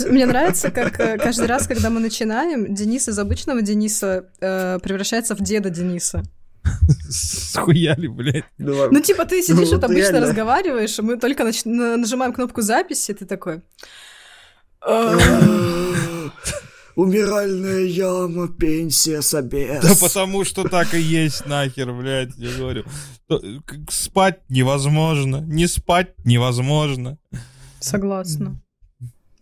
Мне 0.08 0.26
нравится, 0.26 0.70
как 0.70 0.98
э, 1.00 1.18
каждый 1.18 1.46
раз, 1.46 1.66
когда 1.66 1.90
мы 1.90 2.00
начинаем, 2.00 2.74
Денис 2.74 3.08
из 3.08 3.18
обычного 3.18 3.62
Дениса 3.62 4.26
э, 4.40 4.78
превращается 4.82 5.34
в 5.34 5.40
деда 5.40 5.70
Дениса. 5.70 6.22
Схуяли, 7.08 8.06
блядь. 8.08 8.44
Ну, 8.58 9.00
типа, 9.00 9.24
ты 9.24 9.42
сидишь, 9.42 9.70
вот 9.70 9.84
обычно 9.84 10.20
разговариваешь, 10.20 10.98
и 10.98 11.02
мы 11.02 11.16
только 11.18 11.44
нажимаем 11.64 12.32
кнопку 12.32 12.62
записи, 12.62 13.12
и 13.12 13.14
ты 13.14 13.26
такой... 13.26 13.62
Умиральная 16.96 17.82
яма, 17.84 18.48
пенсия, 18.48 19.20
собес. 19.20 19.82
Да 19.82 19.94
потому 20.00 20.44
что 20.46 20.66
так 20.66 20.94
и 20.94 20.98
есть 20.98 21.44
нахер, 21.44 21.92
блядь, 21.92 22.34
я 22.38 22.56
говорю. 22.56 22.84
Спать 23.90 24.40
невозможно, 24.48 25.44
не 25.46 25.66
спать 25.66 26.14
невозможно. 26.24 27.18
Согласна. 27.80 28.58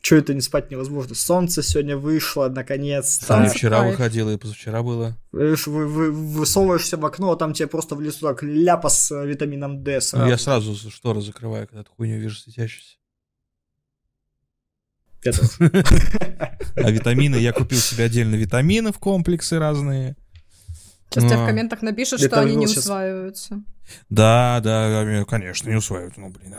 Че 0.04 0.18
это 0.18 0.34
не 0.34 0.42
спать 0.42 0.70
невозможно? 0.70 1.14
Солнце 1.14 1.62
сегодня 1.62 1.96
вышло, 1.96 2.48
наконец. 2.50 3.20
Там 3.20 3.48
вчера 3.48 3.84
выходило 3.84 4.28
и 4.28 4.36
позавчера 4.36 4.82
было. 4.82 5.16
Вы, 5.32 5.56
вы, 5.64 5.86
вы, 5.86 6.12
высовываешься 6.12 6.98
в 6.98 7.06
окно, 7.06 7.32
а 7.32 7.36
там 7.36 7.54
тебе 7.54 7.68
просто 7.68 7.94
в 7.94 8.02
лесу 8.02 8.26
так 8.26 8.42
ляпа 8.42 8.90
с 8.90 9.24
витамином 9.24 9.82
D. 9.82 10.02
Сразу. 10.02 10.24
Ну, 10.26 10.30
я 10.30 10.36
сразу 10.36 10.74
шторы 10.90 11.22
закрываю, 11.22 11.66
когда 11.66 11.84
такую 11.84 12.10
не 12.10 12.18
вижу 12.18 12.36
светящуюся. 12.36 12.98
А 16.76 16.90
витамины, 16.90 17.36
я 17.36 17.54
купил 17.54 17.78
себе 17.78 18.04
отдельно 18.04 18.34
витамины 18.34 18.92
в 18.92 18.98
комплексы 18.98 19.58
разные. 19.58 20.16
Сейчас 21.08 21.24
тебе 21.24 21.42
в 21.42 21.46
комментах 21.46 21.80
напишут, 21.80 22.20
что 22.20 22.40
они 22.42 22.56
не 22.56 22.66
усваиваются. 22.66 23.62
Да, 24.10 24.60
да, 24.62 25.24
конечно, 25.26 25.70
не 25.70 25.76
усваиваются. 25.76 26.20
Ну, 26.20 26.28
блин. 26.28 26.56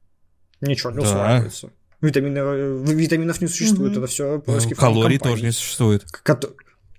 Ничего, 0.60 0.90
не 0.90 0.98
усваиваются. 0.98 1.70
Витамины, 2.00 2.38
э, 2.38 2.84
витаминов 2.86 3.40
не 3.40 3.48
существует, 3.48 3.96
это 3.96 4.06
все 4.06 4.40
поиски 4.40 4.74
Калорий 4.74 5.18
тоже 5.18 5.44
не 5.44 5.52
существует. 5.52 6.04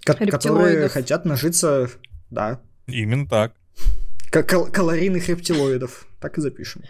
Которые 0.04 0.90
хотят 0.90 1.26
нажиться, 1.26 1.90
да. 2.30 2.62
Именно 2.88 3.27
так. 3.27 3.54
Калорийных 4.32 5.27
рептилоидов. 5.27 6.08
Так 6.20 6.38
и 6.38 6.41
запишем. 6.41 6.84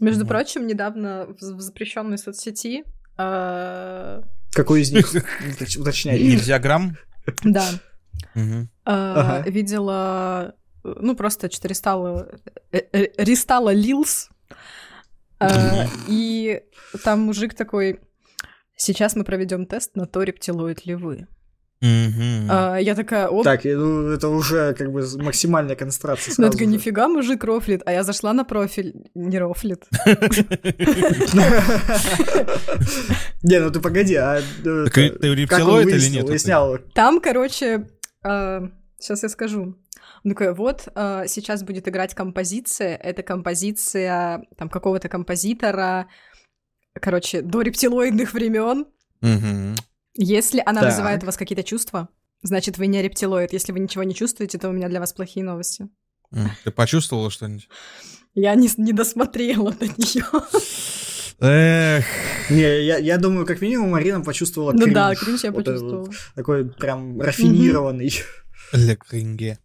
Между 0.00 0.26
прочим, 0.26 0.66
недавно 0.66 1.28
в 1.40 1.60
запрещенной 1.60 2.18
соцсети 2.18 2.84
а, 3.16 4.22
какой 4.52 4.82
из 4.82 4.92
них? 4.92 5.12
Уточняй. 5.78 6.20
Нельзя 6.20 6.58
грамм? 6.58 6.96
Да. 7.42 7.68
А, 8.84 9.42
видела, 9.46 10.54
ну, 10.82 11.16
просто 11.16 11.50
что-то 11.50 12.28
э, 12.72 12.80
э, 12.92 13.06
рестала 13.16 13.72
Лилс, 13.72 14.30
и 16.08 16.62
там 17.04 17.20
мужик 17.20 17.54
такой, 17.54 18.00
сейчас 18.76 19.16
мы 19.16 19.24
проведем 19.24 19.66
тест 19.66 19.96
на 19.96 20.06
то, 20.06 20.22
рептилоид 20.22 20.86
ли 20.86 20.94
вы. 20.94 21.26
Mm-hmm. 21.82 22.46
А, 22.48 22.78
я 22.78 22.94
такая, 22.94 23.28
оп. 23.28 23.44
Так, 23.44 23.64
ну, 23.64 24.08
это 24.08 24.28
уже 24.28 24.72
как 24.72 24.90
бы 24.90 25.06
максимальная 25.18 25.76
концентрация 25.76 26.34
Ну, 26.38 26.50
такая, 26.50 26.66
нифига, 26.66 27.08
мужик 27.08 27.44
рофлит, 27.44 27.82
а 27.84 27.92
я 27.92 28.04
зашла 28.04 28.32
на 28.32 28.44
профиль, 28.44 29.10
не 29.14 29.38
рофлит. 29.38 29.84
Не, 33.42 33.60
ну 33.60 33.70
ты 33.70 33.80
погоди, 33.80 34.14
а... 34.14 34.38
Э, 34.38 34.86
ты 34.90 35.34
рептилоид 35.34 35.88
или 35.88 36.08
нет? 36.08 36.30
Там, 36.94 37.20
короче, 37.20 37.86
сейчас 38.22 39.22
а, 39.22 39.26
я 39.26 39.28
скажу. 39.28 39.76
Он 40.24 40.30
такой, 40.30 40.54
вот, 40.54 40.88
а, 40.94 41.26
сейчас 41.26 41.62
будет 41.62 41.86
играть 41.86 42.14
композиция, 42.14 42.96
это 42.96 43.22
композиция 43.22 44.46
там 44.56 44.70
какого-то 44.70 45.08
композитора, 45.08 46.08
короче, 46.94 47.42
до 47.42 47.60
рептилоидных 47.60 48.32
времен. 48.32 48.86
Если 50.16 50.62
она 50.64 50.80
так. 50.80 50.90
вызывает 50.90 51.22
у 51.22 51.26
вас 51.26 51.36
какие-то 51.36 51.64
чувства, 51.64 52.08
значит, 52.42 52.78
вы 52.78 52.86
не 52.86 53.02
рептилоид. 53.02 53.52
Если 53.52 53.72
вы 53.72 53.80
ничего 53.80 54.04
не 54.04 54.14
чувствуете, 54.14 54.58
то 54.58 54.68
у 54.68 54.72
меня 54.72 54.88
для 54.88 55.00
вас 55.00 55.12
плохие 55.12 55.44
новости. 55.44 55.88
Ты 56.64 56.70
почувствовала 56.70 57.30
что-нибудь? 57.30 57.68
Я 58.34 58.54
не, 58.54 58.68
не 58.76 58.92
досмотрела 58.92 59.72
до 59.72 59.86
нее. 59.86 60.24
Эх. 61.40 62.04
Не, 62.48 62.84
я, 62.84 62.98
я 62.98 63.18
думаю, 63.18 63.44
как 63.46 63.60
минимум 63.60 63.90
Марина 63.90 64.20
почувствовала 64.20 64.72
кринж. 64.72 64.86
Ну 64.86 64.94
да, 64.94 65.14
кринж 65.14 65.44
я 65.44 65.52
вот 65.52 65.64
почувствовала. 65.64 66.10
Такой 66.34 66.64
прям 66.70 67.20
рафинированный. 67.20 68.12
Ля 68.72 68.96
кринге. 68.96 69.58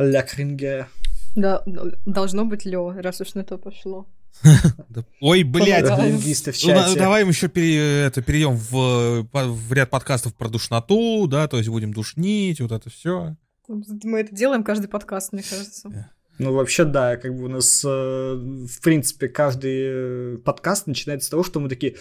Ля 0.00 0.22
кринге. 0.22 0.86
Да, 1.34 1.62
должно 2.06 2.44
быть 2.44 2.64
Лё, 2.64 2.92
раз 3.00 3.20
уж 3.20 3.34
на 3.34 3.44
то 3.44 3.58
пошло. 3.58 4.06
Ой, 5.20 5.42
блядь. 5.42 5.88
Ну, 5.88 6.94
давай 6.96 7.24
мы 7.24 7.30
еще 7.30 7.46
это, 7.46 8.22
перейдем 8.22 8.56
в, 8.56 9.26
в 9.32 9.72
ряд 9.72 9.90
подкастов 9.90 10.34
про 10.34 10.48
душноту, 10.48 11.26
да, 11.26 11.46
то 11.48 11.58
есть 11.58 11.68
будем 11.68 11.92
душнить, 11.92 12.60
вот 12.60 12.72
это 12.72 12.90
все. 12.90 13.36
Мы 13.68 14.20
это 14.20 14.34
делаем 14.34 14.64
каждый 14.64 14.88
подкаст, 14.88 15.32
мне 15.32 15.42
кажется. 15.42 16.08
Ну, 16.38 16.54
вообще, 16.54 16.84
да, 16.84 17.18
как 17.18 17.36
бы 17.36 17.44
у 17.44 17.48
нас, 17.48 17.84
э, 17.84 17.88
в 17.88 18.80
принципе, 18.80 19.28
каждый 19.28 20.38
подкаст 20.38 20.86
начинается 20.86 21.26
с 21.26 21.30
того, 21.30 21.44
что 21.44 21.60
мы 21.60 21.68
такие, 21.68 21.96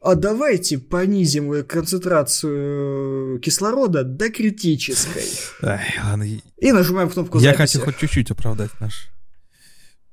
а 0.00 0.14
давайте 0.14 0.78
понизим 0.78 1.64
концентрацию 1.64 3.38
кислорода 3.40 4.04
до 4.04 4.30
критической. 4.30 5.24
Ай, 5.62 5.94
ладно. 6.04 6.24
И 6.56 6.72
нажимаем 6.72 7.10
кнопку 7.10 7.38
записи. 7.38 7.52
Я 7.52 7.56
хочу 7.56 7.80
хоть 7.80 7.98
чуть-чуть 7.98 8.30
оправдать 8.30 8.70
наш 8.80 9.10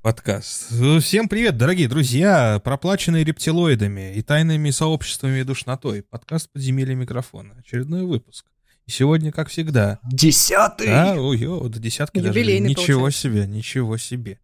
подкаст. 0.01 0.71
Всем 1.01 1.27
привет, 1.27 1.57
дорогие 1.57 1.87
друзья, 1.87 2.61
проплаченные 2.63 3.23
рептилоидами 3.23 4.13
и 4.15 4.21
тайными 4.21 4.69
сообществами 4.69 5.39
и 5.39 5.43
душнотой. 5.43 6.03
Подкаст 6.03 6.51
«Подземелье 6.51 6.95
микрофона». 6.95 7.55
Очередной 7.57 8.03
выпуск. 8.03 8.45
И 8.85 8.91
сегодня, 8.91 9.31
как 9.31 9.49
всегда... 9.49 9.97
Десятый! 10.03 10.87
Да, 10.87 11.15
ой, 11.15 11.43
ой, 11.43 11.69
до 11.69 11.79
десятки 11.79 12.19
Юбилейный 12.19 12.75
даже. 12.75 12.81
Ничего 12.81 12.99
получается. 12.99 13.21
себе, 13.29 13.47
ничего 13.47 13.97
себе. 13.97 14.39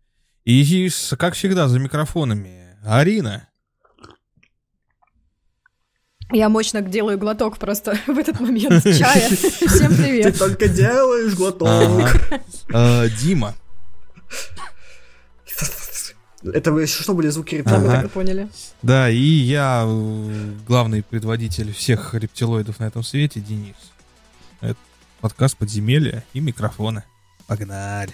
И, 0.46 0.90
как 1.20 1.36
всегда, 1.36 1.68
за 1.68 1.78
микрофонами 1.78 2.76
Арина. 2.84 3.48
Я 6.32 6.50
мощно 6.50 6.82
делаю 6.82 7.18
глоток 7.18 7.58
просто 7.58 7.98
в 8.08 8.18
этот 8.18 8.40
момент 8.40 8.84
чая. 8.84 9.30
Всем 9.30 9.96
привет. 9.96 10.34
Ты 10.34 10.40
только 10.40 10.68
делаешь 10.68 11.34
глоток. 11.34 12.10
А, 12.74 13.08
Дима. 13.10 13.56
Это 16.44 16.88
что 16.88 17.14
были 17.14 17.30
звуки 17.30 17.56
рептилоидов? 17.56 17.94
Ага. 17.94 18.10
поняли. 18.10 18.50
Да, 18.82 19.10
и 19.10 19.20
я 19.20 19.84
э, 19.86 20.54
главный 20.68 21.04
предводитель 21.04 21.72
всех 21.72 22.16
рептилоидов 22.16 22.80
на 22.80 22.86
этом 22.86 23.04
свете, 23.04 23.40
Денис. 23.42 23.76
Это 24.60 24.78
подкаст 25.20 25.56
«Подземелья» 25.58 26.24
и 26.34 26.40
микрофоны. 26.40 27.04
Погнали. 27.46 28.14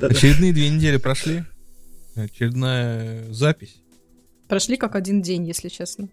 Очередные 0.00 0.52
две 0.52 0.68
недели 0.68 0.96
прошли. 0.96 1.44
Очередная 2.14 3.32
запись. 3.32 3.76
Прошли 4.48 4.76
как 4.76 4.94
один 4.94 5.22
день, 5.22 5.46
если 5.46 5.68
честно. 5.68 6.08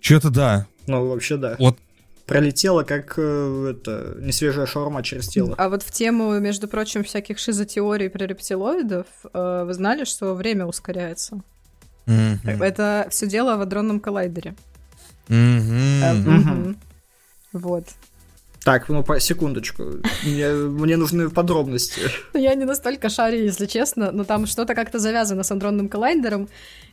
Что-то 0.00 0.30
да. 0.30 0.66
Ну, 0.86 1.08
вообще 1.08 1.36
да. 1.36 1.56
Вот 1.58 1.78
пролетело, 2.26 2.84
как 2.84 3.14
э, 3.16 3.74
это, 3.74 4.16
несвежая 4.20 4.66
шаурма 4.66 5.02
через 5.02 5.26
тело. 5.28 5.54
А 5.58 5.68
вот 5.68 5.82
в 5.82 5.90
тему, 5.90 6.38
между 6.38 6.68
прочим, 6.68 7.02
всяких 7.02 7.38
шизотеорий 7.38 8.08
про 8.08 8.24
рептилоидов, 8.24 9.06
э, 9.34 9.64
вы 9.66 9.74
знали, 9.74 10.04
что 10.04 10.34
время 10.34 10.66
ускоряется? 10.66 11.42
Mm-hmm. 12.06 12.64
Это 12.64 13.08
все 13.10 13.26
дело 13.26 13.56
в 13.56 13.60
адронном 13.62 13.98
коллайдере. 13.98 14.54
Mm-hmm. 15.28 16.24
Mm-hmm. 16.24 16.76
Вот. 17.52 17.84
Так, 18.64 18.88
ну, 18.88 19.02
по 19.02 19.18
секундочку. 19.20 19.84
Мне, 20.24 20.48
мне 20.52 20.96
нужны 20.96 21.30
подробности. 21.30 22.02
Я 22.34 22.54
не 22.54 22.66
настолько 22.66 23.08
шарю, 23.08 23.42
если 23.42 23.66
честно, 23.66 24.12
но 24.12 24.24
там 24.24 24.46
что-то 24.46 24.74
как-то 24.74 24.98
завязано 24.98 25.42
с 25.42 25.50
андронным 25.50 25.88
коллайдером, 25.88 26.48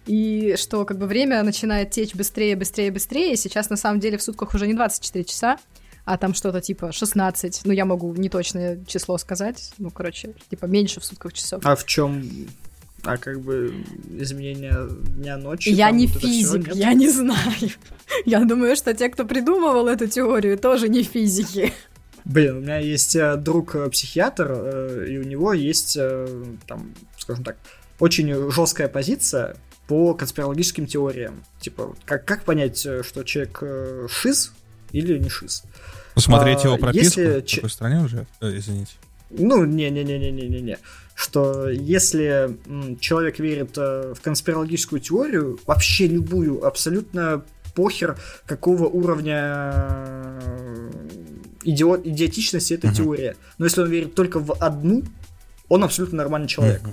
и 0.06 0.56
что 0.58 0.86
как 0.86 0.98
бы 0.98 1.08
время 1.08 1.44
начинает 1.44 1.92
течь 1.92 2.16
быстрее, 2.16 2.56
быстрее, 2.56 2.92
быстрее. 2.92 3.36
Сейчас 3.36 3.70
на 3.70 3.76
самом 3.76 4.00
деле 4.00 4.18
в 4.18 4.24
сутках 4.24 4.54
уже 4.54 4.66
не 4.66 4.74
24 4.74 5.26
часа, 5.26 5.58
а 6.06 6.18
там 6.18 6.34
что-то 6.34 6.62
типа 6.62 6.94
16. 6.94 7.62
Ну, 7.66 7.74
я 7.74 7.84
могу 7.84 8.14
неточное 8.16 8.80
число 8.88 9.18
сказать. 9.18 9.74
Ну, 9.78 9.92
короче, 9.92 10.36
типа 10.50 10.66
меньше 10.66 11.02
в 11.02 11.06
сутках 11.06 11.34
часов. 11.34 11.66
А 11.66 11.76
в 11.76 11.86
чем 11.86 12.24
а 13.08 13.18
как 13.18 13.40
бы 13.40 13.74
изменение 14.20 14.90
дня 15.16 15.38
ночи. 15.38 15.70
Я 15.70 15.92
не 15.92 16.08
вот 16.08 16.22
физик, 16.22 16.76
я 16.76 16.94
не 16.94 17.10
знаю. 17.10 17.72
Я 18.26 18.44
думаю, 18.44 18.76
что 18.76 18.94
те, 18.94 19.10
кто 19.10 19.26
придумывал 19.26 19.88
эту 19.88 20.08
теорию, 20.08 20.58
тоже 20.58 20.90
не 20.90 21.04
физики. 21.04 21.74
Блин, 22.26 22.58
у 22.58 22.60
меня 22.60 22.80
есть 22.80 23.16
э, 23.16 23.38
друг 23.38 23.76
э, 23.76 23.90
психиатр, 23.90 24.48
э, 24.50 25.06
и 25.10 25.18
у 25.18 25.24
него 25.24 25.54
есть, 25.54 25.98
там, 26.68 26.94
скажем 27.18 27.46
так, 27.46 27.56
очень 28.00 28.52
жесткая 28.52 28.90
позиция 28.90 29.56
по 29.88 30.14
конспирологическим 30.14 30.86
теориям. 30.86 31.44
Типа, 31.62 31.96
как, 32.06 32.26
как 32.26 32.44
понять, 32.44 32.80
что 32.80 33.24
человек 33.24 33.64
шиз 34.12 34.52
или 34.92 35.18
не 35.18 35.30
шиз? 35.30 35.64
Посмотреть 36.14 36.66
А, 36.66 36.68
его 36.68 36.78
прописку 36.78 37.22
если 37.22 37.40
в 37.40 37.56
какой 37.56 37.70
стране 37.70 38.02
уже? 38.02 38.28
Извините. 38.42 38.94
Ну, 39.30 39.64
не-не-не-не-не-не-не. 39.64 40.78
Что 41.18 41.68
если 41.72 42.58
человек 43.00 43.40
верит 43.40 43.76
э, 43.76 44.14
в 44.16 44.22
конспирологическую 44.22 45.00
теорию, 45.02 45.60
вообще 45.66 46.06
любую, 46.06 46.64
абсолютно 46.64 47.44
похер, 47.74 48.20
какого 48.46 48.86
уровня 48.86 49.72
э, 49.74 50.92
идиот, 51.64 52.06
идиотичности 52.06 52.76
эта 52.76 52.88
Мгм. 52.88 52.96
теория. 52.96 53.36
Но 53.58 53.66
если 53.66 53.82
он 53.82 53.90
верит 53.90 54.14
только 54.14 54.40
в 54.40 54.52
одну, 54.64 55.02
он 55.70 55.84
абсолютно 55.84 56.18
нормальный 56.18 56.48
человек. 56.48 56.84
Мгм. 56.84 56.92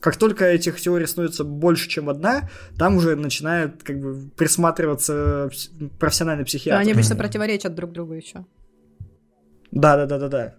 Как 0.00 0.16
только 0.18 0.44
этих 0.44 0.78
теорий 0.78 1.06
становится 1.06 1.42
больше, 1.42 1.88
чем 1.88 2.10
одна, 2.10 2.50
там 2.76 2.96
уже 2.96 3.16
начинает 3.16 3.82
как 3.82 3.98
бы 3.98 4.28
присматриваться 4.36 5.48
пс- 5.50 5.88
профессиональный 5.98 6.44
психиатр. 6.44 6.78
Они 6.78 6.92
обычно 6.92 7.14
Мгм. 7.14 7.22
противоречат 7.22 7.74
друг 7.74 7.92
другу 7.92 8.12
еще. 8.12 8.44
Да, 9.70 9.96
да, 9.96 10.04
да, 10.04 10.18
да, 10.18 10.28
да. 10.28 10.54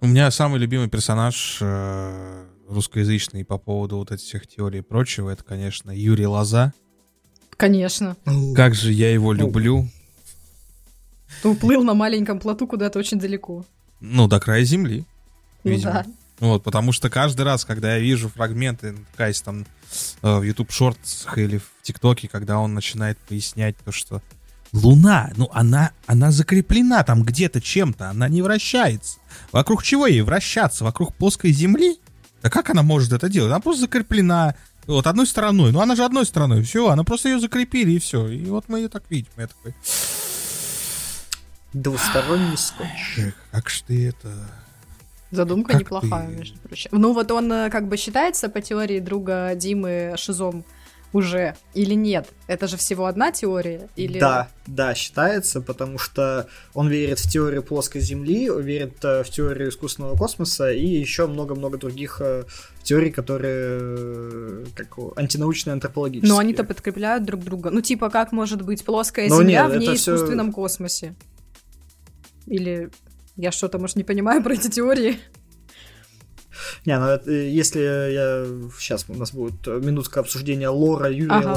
У 0.00 0.08
меня 0.08 0.30
самый 0.32 0.58
любимый 0.58 0.88
персонаж 0.88 1.58
э, 1.62 2.45
русскоязычный 2.68 3.44
по 3.44 3.58
поводу 3.58 3.98
вот 3.98 4.12
этих 4.12 4.24
всех 4.24 4.46
теорий 4.46 4.80
и 4.80 4.82
прочего, 4.82 5.30
это, 5.30 5.44
конечно, 5.44 5.90
Юрий 5.90 6.26
Лоза. 6.26 6.72
Конечно. 7.56 8.16
Как 8.54 8.74
же 8.74 8.92
я 8.92 9.12
его 9.12 9.32
люблю. 9.32 9.88
Ты 11.42 11.48
уплыл 11.48 11.82
на 11.82 11.94
маленьком 11.94 12.38
плоту 12.38 12.66
куда-то 12.66 12.98
очень 12.98 13.18
далеко. 13.18 13.64
Ну, 14.00 14.28
до 14.28 14.40
края 14.40 14.64
земли. 14.64 15.04
Ну 15.64 15.70
Видимо. 15.70 15.92
да. 15.92 16.06
Вот, 16.38 16.62
потому 16.62 16.92
что 16.92 17.08
каждый 17.08 17.42
раз, 17.42 17.64
когда 17.64 17.94
я 17.94 18.00
вижу 18.00 18.28
фрагменты, 18.28 18.92
натыкаясь 18.92 19.40
там 19.40 19.64
э, 20.22 20.38
в 20.38 20.42
YouTube 20.42 20.70
шортсах 20.70 21.38
или 21.38 21.58
в 21.58 21.72
ТикТоке, 21.82 22.28
когда 22.28 22.58
он 22.58 22.74
начинает 22.74 23.16
пояснять 23.18 23.76
то, 23.78 23.90
что 23.90 24.20
Луна, 24.72 25.32
ну 25.36 25.48
она, 25.52 25.92
она 26.06 26.30
закреплена 26.30 27.02
там 27.04 27.22
где-то 27.22 27.62
чем-то, 27.62 28.10
она 28.10 28.28
не 28.28 28.42
вращается. 28.42 29.18
Вокруг 29.50 29.82
чего 29.82 30.06
ей 30.06 30.20
вращаться? 30.20 30.84
Вокруг 30.84 31.14
плоской 31.14 31.52
Земли? 31.52 31.98
Да 32.46 32.50
как 32.50 32.70
она 32.70 32.84
может 32.84 33.12
это 33.12 33.28
делать? 33.28 33.50
Она 33.50 33.58
просто 33.58 33.80
закреплена 33.82 34.54
вот 34.86 35.08
одной 35.08 35.26
стороной. 35.26 35.72
Ну 35.72 35.80
она 35.80 35.96
же 35.96 36.04
одной 36.04 36.24
стороной. 36.24 36.62
Все, 36.62 36.90
она 36.90 37.02
просто 37.02 37.28
ее 37.28 37.40
закрепили 37.40 37.90
и 37.90 37.98
все. 37.98 38.28
И 38.28 38.44
вот 38.44 38.66
мы 38.68 38.78
ее 38.78 38.88
так 38.88 39.02
видим. 39.10 39.32
Я 39.36 39.48
такой, 39.48 39.74
Двусторонний 41.72 42.56
скотч. 42.56 43.18
«Эх, 43.18 43.34
как 43.50 43.68
ж 43.68 43.82
ты 43.84 44.08
это... 44.10 44.32
Задумка 45.32 45.72
Как 45.72 45.80
неплохая, 45.80 46.28
ты- 46.28 46.36
между 46.36 46.58
прочим. 46.60 46.90
Ну 46.92 47.14
вот 47.14 47.32
он 47.32 47.52
э, 47.52 47.68
как 47.68 47.88
бы 47.88 47.96
считается 47.96 48.48
по 48.48 48.60
теории 48.60 49.00
друга 49.00 49.56
Димы 49.56 50.14
Шизом 50.16 50.64
уже 51.12 51.54
или 51.74 51.94
нет? 51.94 52.28
Это 52.46 52.66
же 52.66 52.76
всего 52.76 53.06
одна 53.06 53.32
теория? 53.32 53.88
Или... 53.96 54.18
Да, 54.18 54.48
да, 54.66 54.94
считается, 54.94 55.60
потому 55.60 55.98
что 55.98 56.48
он 56.74 56.88
верит 56.88 57.18
в 57.18 57.30
теорию 57.30 57.62
плоской 57.62 58.00
Земли, 58.00 58.50
верит 58.60 59.04
э, 59.04 59.22
в 59.22 59.30
теорию 59.30 59.70
искусственного 59.70 60.16
космоса 60.16 60.70
и 60.70 60.86
еще 60.86 61.26
много-много 61.26 61.78
других 61.78 62.20
э, 62.20 62.44
теорий, 62.82 63.10
которые 63.10 63.80
э, 63.80 64.64
как 64.74 64.98
антинаучные 65.16 65.72
антропологические. 65.72 66.32
Но 66.32 66.38
они-то 66.38 66.64
подкрепляют 66.64 67.24
друг 67.24 67.44
друга. 67.44 67.70
Ну 67.70 67.80
типа 67.80 68.10
как 68.10 68.32
может 68.32 68.62
быть 68.62 68.84
плоская 68.84 69.28
Ну, 69.28 69.40
Земля 69.40 69.66
нет, 69.66 69.76
в 69.76 69.78
неискусственном 69.78 70.52
космосе? 70.52 71.14
Или 72.46 72.90
я 73.36 73.52
что-то, 73.52 73.78
может, 73.78 73.96
не 73.96 74.04
понимаю 74.04 74.42
про 74.42 74.54
эти 74.54 74.68
теории? 74.68 75.18
Не, 76.84 76.98
ну 76.98 77.06
это, 77.06 77.30
если 77.30 77.80
я... 77.80 78.46
Сейчас 78.78 79.04
у 79.08 79.14
нас 79.14 79.32
будет 79.32 79.66
минутка 79.66 80.20
обсуждения 80.20 80.68
лора 80.68 81.10
Юрия 81.10 81.56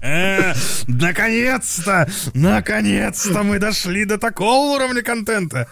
Наконец-то! 0.88 2.08
Наконец-то 2.34 3.42
мы 3.42 3.58
дошли 3.58 4.04
до 4.04 4.18
такого 4.18 4.76
уровня 4.76 5.02
контента! 5.02 5.68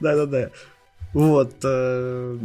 Да-да-да. 0.00 0.50
Вот. 1.12 1.54
э, 1.64 2.38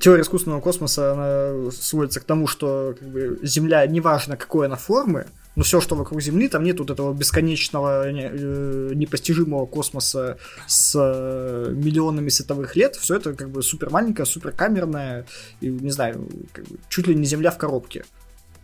Теория 0.00 0.22
искусственного 0.22 0.60
космоса, 0.60 1.12
она 1.12 1.70
сводится 1.70 2.20
к 2.20 2.24
тому, 2.24 2.46
что 2.46 2.94
как 2.98 3.08
бы, 3.08 3.38
Земля, 3.42 3.86
неважно 3.86 4.36
какой 4.36 4.66
она 4.66 4.76
формы, 4.76 5.26
но 5.56 5.62
все, 5.62 5.80
что 5.80 5.96
вокруг 5.96 6.20
Земли, 6.20 6.48
там 6.48 6.62
нет 6.62 6.78
вот 6.78 6.90
этого 6.90 7.12
бесконечного, 7.14 8.12
не- 8.12 8.30
э, 8.30 8.90
непостижимого 8.94 9.66
космоса 9.66 10.36
с 10.66 10.94
э, 10.94 11.72
миллионами 11.72 12.28
световых 12.28 12.76
лет. 12.76 12.94
Все 12.96 13.16
это 13.16 13.32
как 13.34 13.50
бы 13.50 13.62
супер 13.62 13.90
маленькое, 13.90 14.26
супер 14.26 14.52
камерное, 14.52 15.26
и, 15.60 15.68
не 15.68 15.90
знаю, 15.90 16.28
как 16.52 16.66
бы, 16.66 16.76
чуть 16.88 17.06
ли 17.08 17.14
не 17.14 17.24
Земля 17.24 17.50
в 17.50 17.58
коробке. 17.58 18.04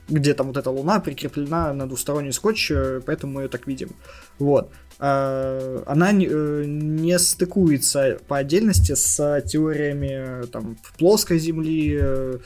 Где 0.09 0.35
там 0.35 0.49
вот 0.49 0.57
эта 0.57 0.71
Луна 0.71 1.01
прикреплена 1.01 1.73
на 1.73 1.87
двусторонний 1.89 2.33
скотч, 2.33 2.71
э, 2.71 3.01
поэтому 3.05 3.35
мы 3.35 3.43
ее 3.43 3.49
так 3.49 3.67
видим. 3.67 3.91
Вот. 4.39 4.71
А, 4.99 5.83
Она 5.87 6.13
не, 6.13 6.29
э, 6.31 7.19
стыкуется 7.19 8.19
по 8.29 8.37
отдельности 8.37 8.95
с 8.95 9.41
теориями 9.49 10.43
э, 10.43 10.47
там, 10.53 10.77
плоской 10.99 11.39
Земли, 11.39 11.99
э, 12.01 12.39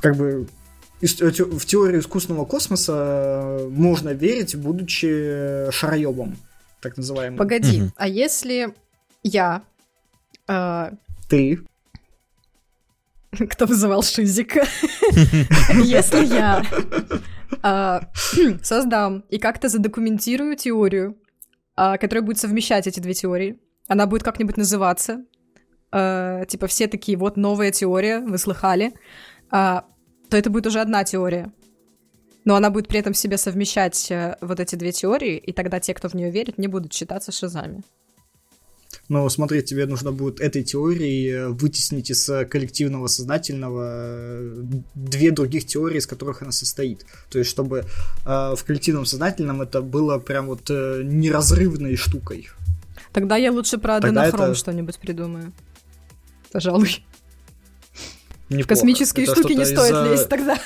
как 0.00 0.16
бы 0.16 0.24
э, 0.28 0.44
в 1.00 1.64
теорию 1.66 2.00
искусственного 2.00 2.44
космоса 2.44 2.92
э, 3.60 3.68
можно 3.68 4.10
верить, 4.10 4.56
будучи 4.56 5.70
шароебом, 5.70 6.36
так 6.80 6.96
называемым. 6.96 7.38
Погоди, 7.38 7.80
Мгм. 7.82 7.92
а 7.96 8.08
если 8.08 8.74
я... 9.22 9.62
э, 10.48 10.90
Ты. 11.28 11.60
Кто 13.50 13.66
вызывал 13.66 14.02
Шизика? 14.02 14.64
Если 15.84 16.24
я 16.26 16.62
а, 17.62 18.00
создам 18.62 19.20
и 19.28 19.38
как-то 19.38 19.68
задокументирую 19.68 20.56
теорию, 20.56 21.16
которая 21.76 22.22
будет 22.22 22.38
совмещать 22.38 22.86
эти 22.86 23.00
две 23.00 23.12
теории, 23.14 23.58
она 23.86 24.06
будет 24.06 24.22
как-нибудь 24.22 24.56
называться, 24.56 25.24
типа 25.92 26.66
все 26.68 26.88
такие, 26.88 27.16
вот 27.18 27.36
новая 27.36 27.70
теория, 27.70 28.20
вы 28.20 28.36
слыхали, 28.38 28.94
то 30.30 30.36
это 30.36 30.50
будет 30.50 30.66
уже 30.66 30.80
одна 30.80 31.04
теория. 31.04 31.52
Но 32.44 32.54
она 32.56 32.70
будет 32.70 32.88
при 32.88 32.98
этом 33.00 33.12
в 33.12 33.18
себе 33.18 33.36
совмещать 33.36 34.10
э, 34.10 34.36
вот 34.40 34.60
эти 34.60 34.74
две 34.76 34.92
теории, 34.92 35.36
и 35.36 35.52
тогда 35.52 35.80
те, 35.80 35.92
кто 35.94 36.08
в 36.08 36.14
нее 36.14 36.30
верит, 36.30 36.56
не 36.58 36.66
будут 36.68 36.92
считаться 36.92 37.30
шизами. 37.32 37.82
Но 39.10 39.28
смотри, 39.28 39.62
тебе 39.62 39.86
нужно 39.86 40.12
будет 40.12 40.40
этой 40.40 40.62
теорией 40.62 41.28
э, 41.30 41.48
вытеснить 41.48 42.10
из 42.10 42.28
э, 42.28 42.44
коллективного 42.46 43.06
сознательного 43.06 44.40
две 44.94 45.30
других 45.30 45.66
теории, 45.66 45.98
из 45.98 46.06
которых 46.06 46.42
она 46.42 46.52
состоит. 46.52 47.04
То 47.30 47.38
есть, 47.38 47.50
чтобы 47.50 47.78
э, 47.80 47.84
в 48.56 48.64
коллективном 48.66 49.04
сознательном 49.04 49.60
это 49.62 49.82
было 49.82 50.18
прям 50.18 50.46
вот 50.46 50.70
э, 50.70 51.02
неразрывной 51.04 51.96
штукой. 51.96 52.48
Тогда 53.12 53.36
я 53.36 53.50
лучше 53.52 53.78
про 53.78 54.00
Тогда 54.00 54.22
аденохром 54.22 54.50
это- 54.50 54.54
что-нибудь 54.54 54.98
придумаю. 54.98 55.52
Пожалуй. 56.52 57.04
В 58.48 58.50
Неплохо. 58.52 58.68
космические 58.68 59.26
Это 59.26 59.34
штуки 59.36 59.52
не 59.52 59.64
стоит 59.66 59.92
из, 59.92 60.10
лезть 60.10 60.28
тогда. 60.28 60.58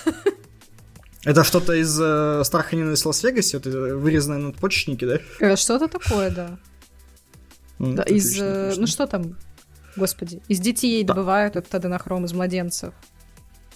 Это 1.25 1.45
что-то 1.45 1.73
из 1.75 1.99
э, 2.01 2.43
«Страха 2.45 2.75
и 2.75 2.79
ненависти 2.79 3.05
в 3.05 3.07
Лас-Вегасе», 3.07 3.59
вот 3.59 3.67
это 3.67 3.79
вырезанные 3.97 4.41
надпочечники, 4.41 5.05
да? 5.05 5.19
Э, 5.41 5.57
Что-то 5.57 5.89
такое, 5.89 6.31
да. 6.31 6.59
М, 7.79 7.95
Да, 7.97 8.03
это 8.03 8.15
из, 8.15 8.27
отлично, 8.27 8.45
э, 8.45 8.63
отлично. 8.65 8.81
ну 8.81 8.87
что 8.87 9.07
там, 9.07 9.37
господи, 9.97 10.43
из 10.49 10.59
детей 10.61 11.03
Да. 11.05 11.15
добывают 11.15 11.57
этот 11.57 11.73
аденохром 11.75 12.25
из 12.25 12.33
младенцев. 12.33 12.93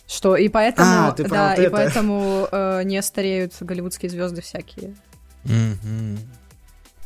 Что, 0.09 0.37
и 0.37 0.49
поэтому, 0.49 0.89
А, 1.09 1.13
ты 1.13 1.25
да, 1.29 1.51
вот 1.51 1.59
и 1.59 1.63
это. 1.63 1.71
поэтому 1.73 2.49
э, 2.51 2.83
не 2.85 3.03
стареют 3.03 3.55
голливудские 3.61 4.09
звезды 4.11 4.41
всякие. 4.41 4.95
Мгм. 5.45 6.19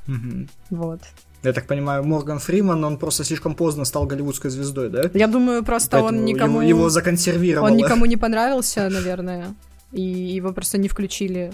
Мгм. 0.07 0.49
Вот. 0.71 1.01
Я 1.43 1.53
так 1.53 1.67
понимаю, 1.67 2.05
Морган 2.05 2.39
Фриман, 2.39 2.85
он 2.85 2.99
просто 2.99 3.25
слишком 3.25 3.55
поздно 3.55 3.85
стал 3.85 4.07
голливудской 4.07 4.51
звездой, 4.51 4.91
да? 4.91 5.11
Я 5.15 5.27
думаю, 5.27 5.65
просто 5.65 5.91
Поэтому 5.93 6.19
он 6.19 6.25
никому, 6.25 6.61
его, 6.61 6.69
его 6.69 6.91
законсервировало. 6.91 7.71
он 7.71 7.77
никому 7.77 8.05
не 8.07 8.17
понравился, 8.17 8.89
наверное, 8.91 9.55
и 9.93 10.03
его 10.03 10.53
просто 10.53 10.79
не 10.79 10.89
включили 10.89 11.53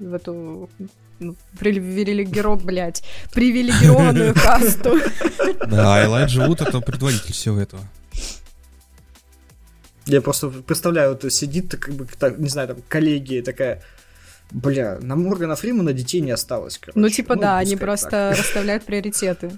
в 0.00 0.14
эту 0.14 0.68
ну, 1.20 1.36
привилегиро, 1.58 2.56
блядь, 2.56 3.04
привилегированную 3.32 4.34
касту. 4.46 4.98
Да, 5.66 6.04
Элайджа 6.04 6.46
Вуд 6.46 6.60
это 6.60 6.80
предводитель 6.80 7.32
всего 7.32 7.60
этого. 7.60 7.82
Я 10.06 10.20
просто 10.20 10.48
представляю, 10.48 11.10
вот 11.10 11.32
сидит, 11.32 11.76
как 11.76 11.94
бы, 11.94 12.06
так, 12.18 12.38
не 12.38 12.48
знаю, 12.48 12.68
там, 12.68 12.78
коллеги, 12.88 13.42
такая, 13.44 13.82
бля, 14.50 14.98
на 15.00 15.16
Моргана 15.16 15.56
Фримана 15.56 15.92
детей 15.92 16.20
не 16.20 16.30
осталось, 16.30 16.78
короче. 16.78 16.98
Ну, 16.98 17.08
типа, 17.08 17.36
да, 17.36 17.58
они 17.58 17.76
просто 17.76 18.10
так. 18.10 18.38
расставляют 18.38 18.84
приоритеты. 18.84 19.50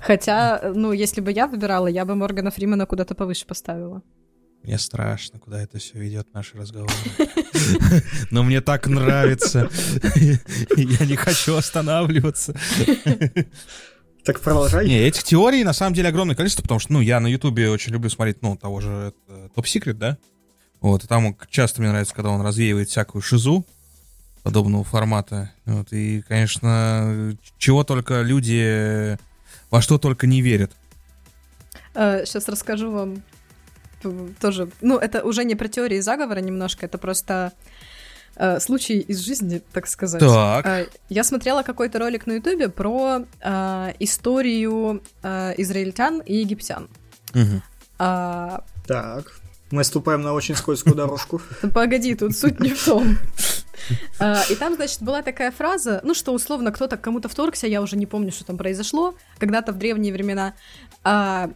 Хотя, 0.00 0.72
ну, 0.74 0.92
если 0.92 1.20
бы 1.20 1.32
я 1.32 1.46
выбирала, 1.46 1.86
я 1.86 2.04
бы 2.04 2.14
Моргана 2.14 2.50
Фримана 2.50 2.86
куда-то 2.86 3.14
повыше 3.14 3.46
поставила. 3.46 4.02
Мне 4.62 4.78
страшно, 4.78 5.38
куда 5.38 5.60
это 5.60 5.78
все 5.78 5.98
ведет, 5.98 6.32
наши 6.32 6.56
разговоры. 6.56 6.94
Но 8.30 8.42
мне 8.42 8.62
так 8.62 8.86
нравится. 8.86 9.68
Я 10.76 11.06
не 11.06 11.16
хочу 11.16 11.54
останавливаться. 11.54 12.54
Так 14.24 14.40
продолжай. 14.40 14.86
Не, 14.86 15.06
этих 15.06 15.22
теорий 15.22 15.64
на 15.64 15.74
самом 15.74 15.92
деле 15.92 16.08
огромное 16.08 16.34
количество, 16.34 16.62
потому 16.62 16.80
что, 16.80 16.94
ну, 16.94 17.02
я 17.02 17.20
на 17.20 17.26
Ютубе 17.26 17.68
очень 17.68 17.92
люблю 17.92 18.08
смотреть, 18.08 18.40
ну, 18.40 18.56
того 18.56 18.80
же 18.80 19.12
Топ 19.54 19.66
Секрет, 19.66 19.98
да? 19.98 20.16
Вот, 20.84 21.02
и 21.02 21.06
там 21.06 21.34
часто 21.48 21.80
мне 21.80 21.88
нравится, 21.88 22.14
когда 22.14 22.28
он 22.28 22.42
развеивает 22.42 22.90
всякую 22.90 23.22
шизу. 23.22 23.64
подобного 24.42 24.84
формата. 24.84 25.50
Вот, 25.64 25.90
и, 25.92 26.20
конечно, 26.28 27.34
чего 27.56 27.84
только 27.84 28.20
люди 28.20 29.16
во 29.70 29.80
что 29.80 29.96
только 29.96 30.26
не 30.26 30.42
верят. 30.42 30.72
Сейчас 31.94 32.48
расскажу 32.48 32.90
вам 32.90 33.22
тоже. 34.38 34.68
Ну, 34.82 34.98
это 34.98 35.24
уже 35.24 35.44
не 35.44 35.54
про 35.54 35.68
теории 35.68 36.00
заговора 36.00 36.40
немножко, 36.40 36.84
это 36.84 36.98
просто 36.98 37.54
э, 38.36 38.60
случай 38.60 38.98
из 38.98 39.20
жизни, 39.20 39.62
так 39.72 39.86
сказать. 39.86 40.20
Так. 40.20 40.66
Э, 40.66 40.86
я 41.08 41.24
смотрела 41.24 41.62
какой-то 41.62 41.98
ролик 41.98 42.26
на 42.26 42.32
Ютубе 42.32 42.68
про 42.68 43.24
э, 43.40 43.92
историю 44.00 45.02
э, 45.22 45.54
израильтян 45.56 46.20
и 46.20 46.34
египтян. 46.34 46.90
Мгм. 47.32 47.62
А, 47.98 48.62
Так, 48.86 49.40
мы 49.74 49.82
ступаем 49.84 50.22
на 50.22 50.32
очень 50.32 50.54
скользкую 50.54 50.94
дорожку. 50.94 51.42
Погоди, 51.74 52.14
тут 52.14 52.36
суть 52.36 52.60
не 52.60 52.70
в 52.70 52.84
том. 52.84 53.18
А, 54.20 54.42
И 54.48 54.54
там, 54.54 54.74
значит, 54.76 55.02
была 55.02 55.20
такая 55.22 55.50
фраза, 55.50 56.00
ну, 56.04 56.14
что 56.14 56.32
условно 56.32 56.70
кто-то 56.70 56.96
кому-то 56.96 57.28
вторгся, 57.28 57.66
я 57.66 57.82
уже 57.82 57.96
не 57.96 58.06
помню, 58.06 58.30
что 58.32 58.44
там 58.44 58.56
произошло, 58.56 59.14
когда-то 59.38 59.72
в 59.72 59.76
древние 59.78 60.12
времена, 60.12 60.54
а, 61.02 61.50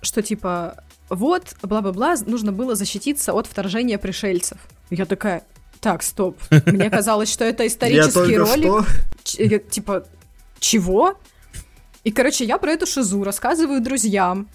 что 0.00 0.22
типа, 0.22 0.84
вот, 1.10 1.56
бла-бла-бла, 1.62 2.14
нужно 2.26 2.52
было 2.52 2.76
защититься 2.76 3.32
от 3.32 3.46
вторжения 3.46 3.98
пришельцев. 3.98 4.58
Я 4.90 5.04
такая, 5.04 5.42
так, 5.80 6.02
стоп, 6.04 6.38
мне 6.66 6.88
казалось, 6.88 7.32
что 7.32 7.44
это 7.44 7.66
исторический 7.66 8.36
ролик. 8.38 8.86
Ч- 9.24 9.58
типа, 9.58 10.06
чего? 10.60 11.18
И, 12.04 12.12
короче, 12.12 12.44
я 12.44 12.58
про 12.58 12.70
эту 12.70 12.86
шизу 12.86 13.24
рассказываю 13.24 13.80
друзьям. 13.82 14.48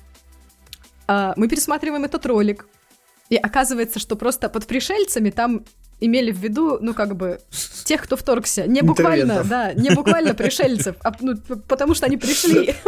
А, 1.07 1.33
мы 1.35 1.49
пересматриваем 1.49 2.05
этот 2.05 2.25
ролик. 2.25 2.65
И 3.31 3.37
оказывается, 3.37 3.97
что 3.97 4.17
просто 4.17 4.49
под 4.49 4.67
пришельцами 4.67 5.29
там 5.29 5.61
имели 6.01 6.31
в 6.31 6.37
виду, 6.37 6.79
ну, 6.81 6.93
как 6.93 7.15
бы, 7.15 7.39
тех, 7.85 8.01
кто 8.01 8.17
вторгся. 8.17 8.67
Не 8.67 8.81
буквально, 8.81 9.45
да, 9.45 9.71
не 9.73 9.89
буквально 9.91 10.33
пришельцев, 10.33 10.97
а, 11.01 11.13
ну, 11.21 11.37
потому 11.67 11.93
что 11.95 12.07
они 12.07 12.17
пришли. 12.17 12.75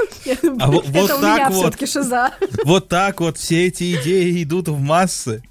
А 0.59 0.69
вот- 0.71 0.85
вот 0.87 1.05
Это 1.05 1.15
у 1.17 1.21
так 1.21 1.37
меня 1.37 1.49
вот. 1.49 1.59
все-таки 1.59 1.85
шиза. 1.85 2.31
Вот 2.65 2.89
так 2.89 3.21
вот 3.21 3.37
все 3.37 3.67
эти 3.67 3.95
идеи 3.95 4.43
идут 4.43 4.67
в 4.67 4.79
массы. 4.79 5.43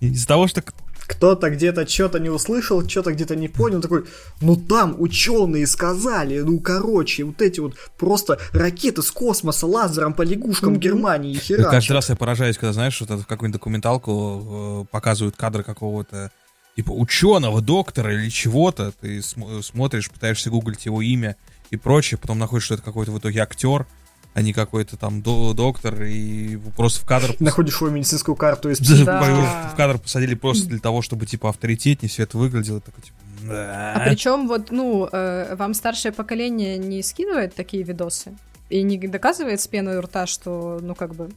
Из-за 0.00 0.26
того, 0.26 0.46
что 0.46 0.62
Кто-то 1.06 1.50
где-то 1.50 1.86
что-то 1.86 2.18
не 2.18 2.30
услышал, 2.30 2.88
что-то 2.88 3.12
где-то 3.12 3.36
не 3.36 3.48
понял, 3.48 3.80
такой, 3.80 4.04
ну 4.40 4.56
там 4.56 4.94
ученые 4.98 5.66
сказали, 5.66 6.40
ну 6.40 6.60
короче, 6.60 7.24
вот 7.24 7.42
эти 7.42 7.60
вот 7.60 7.74
просто 7.98 8.38
ракеты 8.52 9.02
с 9.02 9.10
космоса 9.10 9.66
лазером 9.66 10.14
по 10.14 10.22
лягушкам. 10.22 10.76
Германии 10.76 11.32
и 11.32 11.38
хера. 11.38 11.70
Каждый 11.70 11.92
раз 11.92 12.08
я 12.08 12.16
поражаюсь, 12.16 12.56
когда, 12.56 12.72
знаешь, 12.72 12.94
что 12.94 13.04
в 13.04 13.26
какую-нибудь 13.26 13.60
документалку 13.60 14.84
э, 14.84 14.92
показывают 14.92 15.36
кадры 15.36 15.62
какого-то 15.62 16.30
типа 16.76 16.90
ученого, 16.92 17.60
доктора 17.60 18.14
или 18.14 18.28
чего-то. 18.30 18.92
Ты 19.00 19.22
см- 19.22 19.62
смотришь, 19.62 20.10
пытаешься 20.10 20.50
гуглить 20.50 20.86
его 20.86 21.02
имя 21.02 21.36
и 21.70 21.76
прочее, 21.76 22.18
потом 22.18 22.38
находишь, 22.38 22.64
что 22.64 22.74
это 22.74 22.82
какой-то 22.82 23.12
в 23.12 23.18
итоге 23.18 23.40
актер, 23.40 23.86
а 24.34 24.42
не 24.42 24.52
какой-то 24.52 24.96
там 24.96 25.20
до- 25.22 25.52
доктор, 25.52 26.02
и 26.04 26.56
просто 26.76 27.02
в 27.02 27.06
кадр... 27.06 27.34
Находишь 27.38 27.80
его 27.80 27.90
медицинскую 27.90 28.34
карту 28.34 28.70
из 28.70 28.78
Да. 28.78 29.70
В 29.72 29.76
кадр 29.76 29.98
посадили 29.98 30.34
просто 30.34 30.68
для 30.68 30.78
того, 30.78 31.02
чтобы, 31.02 31.26
типа, 31.26 31.50
авторитетнее 31.50 32.08
все 32.08 32.22
это 32.22 32.38
выглядело. 32.38 32.80
Такой, 32.80 33.02
типа, 33.04 33.16
А 33.50 33.94
«Да». 33.98 34.04
причем 34.06 34.48
вот, 34.48 34.70
ну, 34.70 35.08
э, 35.12 35.54
вам 35.56 35.74
старшее 35.74 36.12
поколение 36.12 36.78
не 36.78 37.02
скидывает 37.02 37.54
такие 37.54 37.82
видосы? 37.82 38.32
И 38.70 38.82
не 38.82 38.96
доказывает 38.98 39.60
с 39.60 39.66
пеной 39.68 39.98
у 39.98 40.00
рта, 40.00 40.26
что, 40.26 40.78
ну, 40.80 40.94
как 40.94 41.14
бы... 41.14 41.28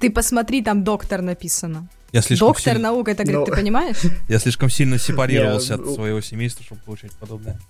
Ты 0.00 0.10
посмотри, 0.10 0.60
там 0.62 0.82
доктор 0.82 1.22
написано. 1.22 1.88
Я 2.10 2.20
слишком, 2.22 2.48
Доктор 2.48 2.74
сильно, 2.74 2.88
наук, 2.90 3.08
это, 3.08 3.22
говорит, 3.22 3.40
Ну. 3.40 3.44
ты 3.46 3.52
понимаешь? 3.52 3.96
я 4.28 4.38
слишком 4.40 4.70
сильно 4.70 4.98
сепарировался 4.98 5.74
Я- 5.74 5.80
от 5.80 5.94
своего 5.94 6.20
семейства, 6.20 6.64
чтобы 6.64 6.80
получать 6.82 7.12
подобное. 7.12 7.60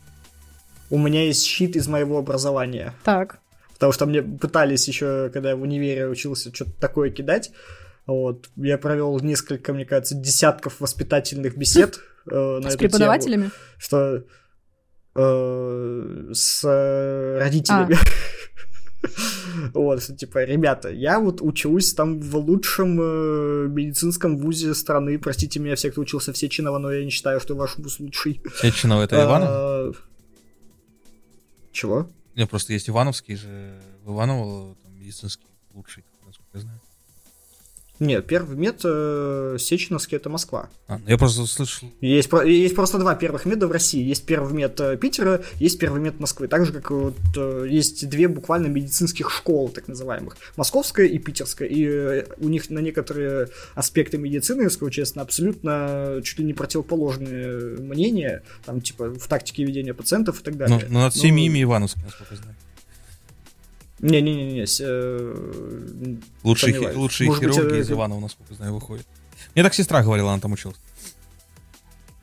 У 0.90 0.98
меня 0.98 1.24
есть 1.24 1.44
щит 1.44 1.76
из 1.76 1.86
моего 1.88 2.18
образования. 2.18 2.94
Так. 3.04 3.38
Потому 3.74 3.92
что 3.92 4.06
мне 4.06 4.22
пытались 4.22 4.88
еще, 4.88 5.30
когда 5.32 5.50
я 5.50 5.56
в 5.56 5.62
универе 5.62 6.08
учился, 6.08 6.54
что-то 6.54 6.72
такое 6.80 7.10
кидать. 7.10 7.50
Вот. 8.06 8.48
Я 8.56 8.78
провел 8.78 9.18
несколько, 9.20 9.72
мне 9.72 9.84
кажется, 9.84 10.14
десятков 10.14 10.80
воспитательных 10.80 11.56
бесед 11.56 11.98
э, 12.30 12.58
на 12.62 12.70
С 12.70 12.74
эту 12.74 12.78
преподавателями? 12.78 13.42
тему, 13.42 13.52
что 13.78 14.24
э, 15.14 16.30
с 16.32 16.64
э, 16.64 17.38
родителями. 17.38 17.96
Вот, 19.74 20.02
что 20.02 20.16
типа, 20.16 20.44
ребята, 20.44 20.88
я 20.88 21.20
вот 21.20 21.42
учусь 21.42 21.92
там 21.92 22.20
в 22.20 22.36
лучшем 22.36 22.98
э, 23.00 23.68
медицинском 23.68 24.38
вузе 24.38 24.74
страны. 24.74 25.18
Простите 25.18 25.60
меня, 25.60 25.76
все, 25.76 25.90
кто 25.90 26.00
учился 26.00 26.32
в 26.32 26.38
Сеченово, 26.38 26.78
но 26.78 26.90
я 26.90 27.04
не 27.04 27.10
считаю, 27.10 27.38
что 27.38 27.54
ваш 27.54 27.76
вуз 27.76 28.00
лучший. 28.00 28.40
Сеченова 28.62 29.02
это? 29.02 29.16
А, 29.20 29.92
Чего? 31.70 32.08
Нет, 32.34 32.50
просто 32.50 32.72
есть 32.72 32.88
Ивановский 32.88 33.36
же. 33.36 33.80
В 34.02 34.12
Иваново 34.12 34.74
там 34.82 34.98
медицинский 34.98 35.46
лучший, 35.72 36.04
насколько 36.26 36.50
я 36.54 36.60
знаю. 36.60 36.80
Нет, 38.00 38.26
первый 38.26 38.56
мед 38.56 38.80
э, 38.84 39.56
Сеченовский 39.60 40.16
это 40.16 40.28
Москва. 40.28 40.68
А, 40.88 40.98
ну 40.98 41.04
я 41.06 41.16
просто 41.16 41.46
слышал. 41.46 41.88
Есть, 42.00 42.28
есть 42.44 42.74
просто 42.74 42.98
два 42.98 43.14
первых 43.14 43.44
меда 43.44 43.68
в 43.68 43.72
России. 43.72 44.02
Есть 44.02 44.26
первый 44.26 44.52
мед 44.52 44.80
э, 44.80 44.96
Питера, 44.96 45.42
есть 45.60 45.78
первый 45.78 46.00
мед 46.00 46.18
Москвы. 46.18 46.48
Так 46.48 46.66
же, 46.66 46.72
как 46.72 46.90
вот 46.90 47.14
э, 47.36 47.66
есть 47.70 48.08
две 48.08 48.26
буквально 48.26 48.66
медицинских 48.66 49.30
школы, 49.30 49.70
так 49.70 49.86
называемых. 49.86 50.36
Московская 50.56 51.06
и 51.06 51.18
питерская. 51.18 51.68
И 51.68 51.86
э, 51.86 52.24
у 52.38 52.48
них 52.48 52.68
на 52.68 52.80
некоторые 52.80 53.48
аспекты 53.76 54.18
медицины, 54.18 54.68
скажу 54.70 54.90
честно, 54.90 55.22
абсолютно 55.22 56.20
чуть 56.24 56.40
ли 56.40 56.44
не 56.44 56.52
противоположные 56.52 57.78
мнения. 57.78 58.42
Там, 58.64 58.80
типа, 58.80 59.10
в 59.10 59.28
тактике 59.28 59.64
ведения 59.64 59.94
пациентов 59.94 60.40
и 60.40 60.44
так 60.44 60.54
Ну, 60.54 60.58
далее. 60.58 60.86
ну, 60.90 60.98
над 61.00 61.14
всеми 61.14 61.40
Ну, 61.42 61.46
ими 61.46 61.62
Ивановский, 61.62 62.02
насколько 62.04 62.34
я 62.34 62.40
знаю. 62.40 62.56
Не-не-не, 64.10 64.66
с- 64.66 64.80
э, 64.82 66.16
Лучшие, 66.42 66.72
хи- 66.74 66.94
лучшие 66.94 67.28
Может 67.28 67.44
быть, 67.44 67.54
хирурги 67.54 67.76
э, 67.76 67.80
из 67.80 67.90
Иванова, 67.90 68.20
насколько 68.20 68.54
знаю, 68.54 68.74
выходят. 68.74 69.06
Мне 69.54 69.64
так 69.64 69.74
сестра 69.74 70.02
говорила, 70.02 70.32
она 70.32 70.40
там 70.40 70.52
училась. 70.52 70.76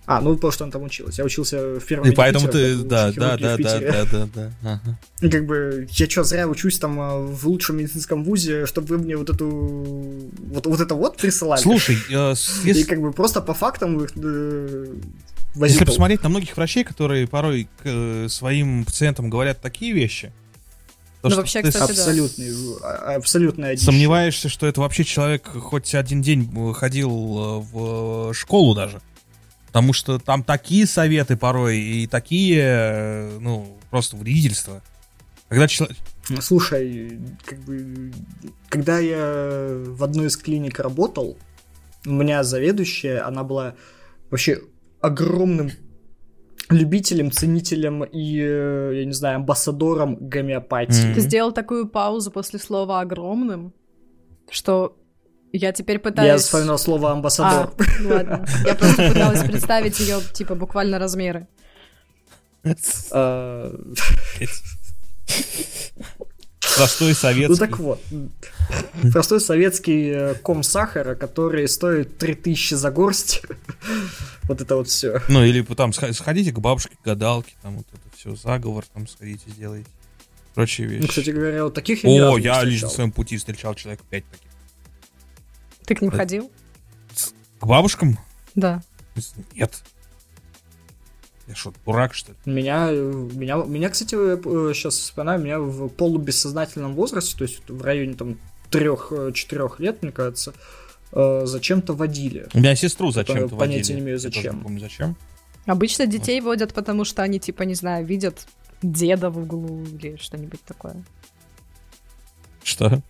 А, 0.06 0.20
ну 0.20 0.36
потому 0.36 0.52
что 0.52 0.64
он 0.66 0.72
там 0.72 0.84
училась. 0.84 1.18
Я 1.20 1.24
учился 1.26 1.80
в 1.80 1.86
первом 1.86 2.10
И 2.10 2.12
поэтому 2.12 2.48
Питера, 2.48 2.62
ты, 2.62 2.76
да, 2.84 3.12
да, 3.12 3.38
хирурги 3.38 3.64
да, 3.64 3.80
да, 3.80 3.80
да, 3.80 4.06
да, 4.06 4.30
да. 4.36 4.52
Ага. 4.64 5.00
И 5.22 5.30
как 5.30 5.46
бы, 5.46 5.88
я 5.92 6.10
что, 6.10 6.24
зря 6.24 6.48
учусь 6.48 6.80
там 6.80 7.00
а, 7.00 7.18
в 7.20 7.48
лучшем 7.48 7.78
медицинском 7.78 8.24
вузе, 8.24 8.66
чтобы 8.66 8.88
вы 8.88 8.98
мне 9.04 9.16
вот 9.16 9.30
эту, 9.30 9.48
вот, 9.48 10.66
вот 10.66 10.80
это 10.82 10.96
вот 10.96 11.18
присылали? 11.18 11.62
Слушай, 11.62 11.98
э, 12.10 12.34
И 12.66 12.84
как 12.84 13.00
бы 13.00 13.14
просто 13.14 13.42
по 13.42 13.54
фактам 13.54 14.04
их 14.04 14.12
э, 14.16 14.96
если 15.56 15.86
посмотреть 15.86 16.24
на 16.24 16.30
многих 16.30 16.56
врачей, 16.58 16.84
которые 16.84 17.28
порой 17.28 17.70
к 17.78 17.86
э, 17.86 18.28
своим 18.30 18.86
пациентам 18.86 19.30
говорят 19.30 19.62
такие 19.62 19.94
вещи, 19.94 20.32
то 21.22 21.28
Ну, 21.28 21.30
что 21.32 21.42
вообще, 21.42 21.62
ты 21.62 21.70
кстати, 21.70 21.92
с- 21.92 21.96
да. 21.96 22.02
Абсолютный, 22.04 22.48
а- 22.84 23.16
абсолютная 23.16 23.76
дичь. 23.76 23.86
сомневаешься, 23.86 24.50
что 24.50 24.66
это 24.68 24.82
вообще 24.82 25.04
человек 25.04 25.48
хоть 25.48 25.94
один 25.94 26.22
день 26.22 26.50
э, 26.56 26.74
ходил 26.74 27.10
э, 27.12 27.60
в 27.72 28.34
школу 28.34 28.74
даже. 28.76 29.02
Потому 29.68 29.94
что 29.94 30.20
там 30.20 30.44
такие 30.44 30.86
советы 30.86 31.38
порой 31.38 31.78
и 31.80 32.08
такие, 32.08 32.60
э, 32.62 33.38
ну, 33.40 33.78
просто 33.90 34.18
вредительства. 34.18 34.82
Когда 35.48 35.68
человек... 35.68 35.98
Ну, 36.30 36.42
Слушай, 36.42 37.20
как 37.46 37.60
бы, 37.60 38.12
когда 38.70 39.00
я 39.00 39.68
в 39.86 40.04
одной 40.04 40.28
из 40.28 40.38
клиник 40.38 40.80
работал, 40.80 41.38
у 42.06 42.12
меня 42.12 42.44
заведующая, 42.44 43.26
она 43.28 43.44
была 43.44 43.76
вообще 44.30 44.62
огромным 45.02 45.72
любителем, 46.72 47.32
ценителем 47.32 48.04
и, 48.04 48.40
э, 48.40 48.92
я 49.00 49.06
не 49.06 49.14
знаю, 49.14 49.38
амбассадором 49.38 50.18
гомеопатии. 50.20 51.06
Мгм. 51.08 51.14
Ты 51.16 51.22
сделал 51.22 51.52
такую 51.52 51.88
паузу 51.88 52.32
после 52.32 52.60
слова 52.60 53.02
«огромным», 53.02 53.74
что 54.50 54.98
я 55.54 55.72
теперь 55.74 56.00
пытаюсь... 56.00 56.28
Я 56.28 56.38
вспоминал 56.38 56.78
слово 56.78 57.10
А, 57.10 57.12
амбассадор. 57.14 57.74
ну 58.02 58.10
ладно. 58.10 58.46
Я 58.66 58.76
просто 58.76 59.10
пыталась 59.10 59.44
представить 59.44 60.00
ее, 60.00 60.20
типа, 60.34 60.56
буквально 60.56 61.00
размеры. 61.00 61.48
Простой 66.78 67.14
советский. 67.14 67.52
Ну 67.52 67.56
так 67.58 67.80
вот, 67.80 68.02
простой 69.12 69.42
советский 69.42 70.10
э, 70.10 70.34
ком 70.36 70.64
сахара, 70.64 71.16
который 71.16 71.68
стоит 71.68 72.18
3000 72.18 72.74
за 72.76 72.92
горсть. 72.92 73.42
Вот 74.44 74.60
это 74.60 74.76
вот 74.76 74.88
все. 74.90 75.22
Ну, 75.30 75.46
или 75.46 75.62
там 75.62 75.94
сх- 75.94 76.12
сходите 76.14 76.52
к 76.52 76.60
бабушке, 76.60 76.96
к 77.02 77.06
гадалке, 77.06 77.54
там 77.62 77.78
вот 77.78 77.86
это 77.94 78.18
все, 78.18 78.36
заговор 78.36 78.84
там 78.94 79.08
сходите, 79.08 79.44
сделайте. 79.50 79.88
Прочие 80.56 80.88
вещи. 80.88 81.02
Ну, 81.04 81.08
кстати 81.08 81.30
говоря, 81.30 81.64
вот 81.64 81.74
таких 81.74 82.04
я 82.04 82.10
О, 82.10 82.38
не 82.38 82.44
я 82.46 82.54
встречал. 82.56 82.66
лично 82.66 82.88
в 82.90 82.92
своем 82.92 83.12
пути 83.12 83.38
встречал 83.38 83.76
человек 83.76 84.02
5 84.10 84.24
таких. 84.30 84.48
Ты 85.86 85.96
к 85.96 86.02
ним 86.02 86.10
Это- 86.10 86.18
ходил? 86.18 86.52
К 87.62 87.66
бабушкам? 87.66 88.18
Да. 88.56 88.82
Нет. 89.56 89.82
Я 91.52 91.56
что, 91.58 91.74
дурак, 91.86 92.14
что 92.14 92.32
ли? 92.32 92.38
Меня, 92.46 92.88
э, 92.90 92.96
меня, 93.34 93.58
меня, 93.58 93.90
кстати, 93.90 94.12
сейчас 94.74 94.96
вспоминаю, 94.96 95.42
меня 95.42 95.60
в 95.60 95.90
полубессознательном 95.90 96.96
возрасте, 96.96 97.38
то 97.38 97.44
есть 97.44 97.62
в 97.68 97.84
районе 97.84 98.14
там 98.14 98.38
3-4 98.72 99.76
лет, 99.80 100.02
мне 100.02 100.14
кажется, 100.14 100.54
э, 101.12 101.42
зачем-то 101.44 101.94
водили. 101.94 102.48
У 102.54 102.60
меня 102.60 102.74
сестру 102.76 103.12
зачем-то 103.12 103.56
Понятия 103.58 103.80
водили. 103.80 103.96
не 103.96 104.00
имею, 104.02 104.16
Я 104.16 104.20
зачем. 104.20 104.56
не 104.56 104.64
помню, 104.64 104.80
зачем. 104.80 105.18
Обычно 105.66 106.08
детей 106.08 106.40
водят, 106.40 106.74
потому 106.74 107.04
что 107.04 107.22
они, 107.22 107.38
типа, 107.38 107.64
не 107.64 107.76
знаю, 107.76 108.06
видят 108.06 108.48
деда 108.82 109.30
в 109.30 109.38
углу 109.38 109.84
или 109.84 110.16
что-нибудь 110.16 110.62
такое. 110.64 111.04
Что? 112.64 113.02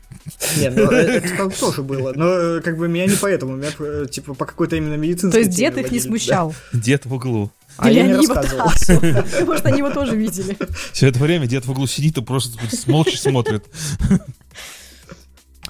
Не, 0.57 0.69
ну 0.69 0.91
э, 0.91 0.95
это 0.95 1.37
там 1.37 1.51
тоже 1.51 1.83
было. 1.83 2.13
Но 2.15 2.27
э, 2.27 2.61
как 2.61 2.77
бы 2.77 2.87
меня 2.87 3.05
не 3.05 3.15
поэтому, 3.15 3.55
меня 3.55 3.69
э, 3.79 4.05
типа 4.09 4.33
по 4.33 4.45
какой-то 4.45 4.75
именно 4.77 4.95
медицинской 4.95 5.31
То 5.31 5.39
есть 5.39 5.57
дед 5.57 5.77
их 5.77 5.91
не 5.91 5.99
смущал. 5.99 6.55
Дед 6.73 7.05
в 7.05 7.13
углу. 7.13 7.51
А 7.77 7.89
Или 7.89 7.97
я 7.99 8.07
не 8.07 8.13
они 8.13 8.23
его 8.23 8.33
рассказывал. 8.33 9.45
Может, 9.45 9.65
они 9.65 9.77
его 9.79 9.89
тоже 9.89 10.15
видели. 10.15 10.57
Все 10.93 11.07
это 11.07 11.19
время 11.19 11.47
дед 11.47 11.65
в 11.65 11.71
углу 11.71 11.87
сидит 11.87 12.17
и 12.17 12.21
просто 12.21 12.57
молча 12.87 13.17
смотрит. 13.17 13.65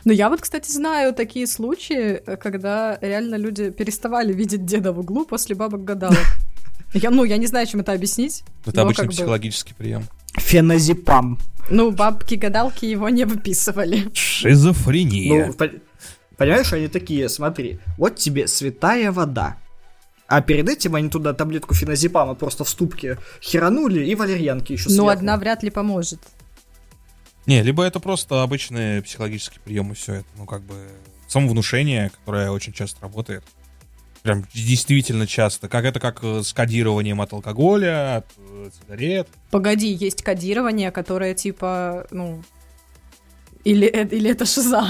Ну, 0.03 0.13
я 0.13 0.29
вот, 0.29 0.41
кстати, 0.41 0.72
знаю 0.72 1.13
такие 1.13 1.46
случаи, 1.46 2.22
когда 2.38 2.98
реально 3.01 3.36
люди 3.36 3.70
переставали 3.70 4.34
видеть 4.34 4.65
деда 4.65 4.93
в 4.93 5.00
углу 5.00 5.25
после 5.25 5.55
бабок-гадалок. 5.55 6.17
Я, 6.93 7.12
ну, 7.12 7.24
я 7.24 7.38
не 7.38 7.46
знаю, 7.48 7.67
чем 7.67 7.81
это 7.81 7.93
объяснить. 7.93 8.43
Это 8.65 8.77
но 8.77 8.81
обычный 8.84 9.03
как 9.03 9.08
бы- 9.08 9.13
психологический 9.13 9.74
прием. 9.74 10.03
Феназепам. 10.38 11.39
Ну, 11.70 11.91
бабки-гадалки 11.91 12.86
его 12.86 13.10
не 13.10 13.25
выписывали. 13.25 14.10
Шизофрения. 14.13 15.48
Ну, 15.48 15.53
по- 15.53 15.70
понимаешь, 16.36 16.74
они 16.74 16.88
такие, 16.88 17.29
смотри, 17.29 17.79
вот 17.98 18.15
тебе 18.17 18.48
святая 18.48 19.12
вода. 19.12 19.58
А 20.31 20.41
перед 20.41 20.69
этим 20.69 20.95
они 20.95 21.09
туда 21.09 21.33
таблетку 21.33 21.73
феназепама 21.73 22.35
просто 22.35 22.63
в 22.63 22.69
ступке 22.69 23.17
херанули 23.41 24.05
и 24.05 24.15
валерьянки 24.15 24.71
еще 24.71 24.85
Но 24.89 24.95
сверху. 24.95 25.09
одна 25.09 25.35
вряд 25.38 25.61
ли 25.61 25.69
поможет. 25.69 26.21
Не, 27.47 27.61
либо 27.63 27.83
это 27.83 28.00
просто 28.00 28.41
обычный 28.43 29.01
психологический 29.01 29.59
прием 29.59 29.91
и 29.91 29.95
все 29.95 30.13
это. 30.13 30.25
Ну, 30.38 30.45
как 30.45 30.61
бы 30.61 30.75
самовнушение, 31.27 32.11
которое 32.11 32.50
очень 32.51 32.71
часто 32.71 33.01
работает. 33.01 33.43
Прям 34.23 34.45
действительно 34.53 35.27
часто. 35.27 35.67
Как 35.67 35.83
это 35.83 36.00
как 36.00 36.23
э, 36.23 36.43
с 36.43 36.53
кодированием 36.53 37.19
от 37.19 37.33
алкоголя, 37.33 38.17
от 38.17 38.25
э, 38.38 38.69
сигарет. 38.79 39.27
Погоди, 39.50 39.91
есть 39.91 40.21
кодирование, 40.23 40.91
которое 40.91 41.33
типа, 41.33 42.07
ну... 42.11 42.41
Или, 43.65 43.88
э- 43.88 44.07
или 44.07 44.29
это 44.31 44.45
шиза. 44.45 44.88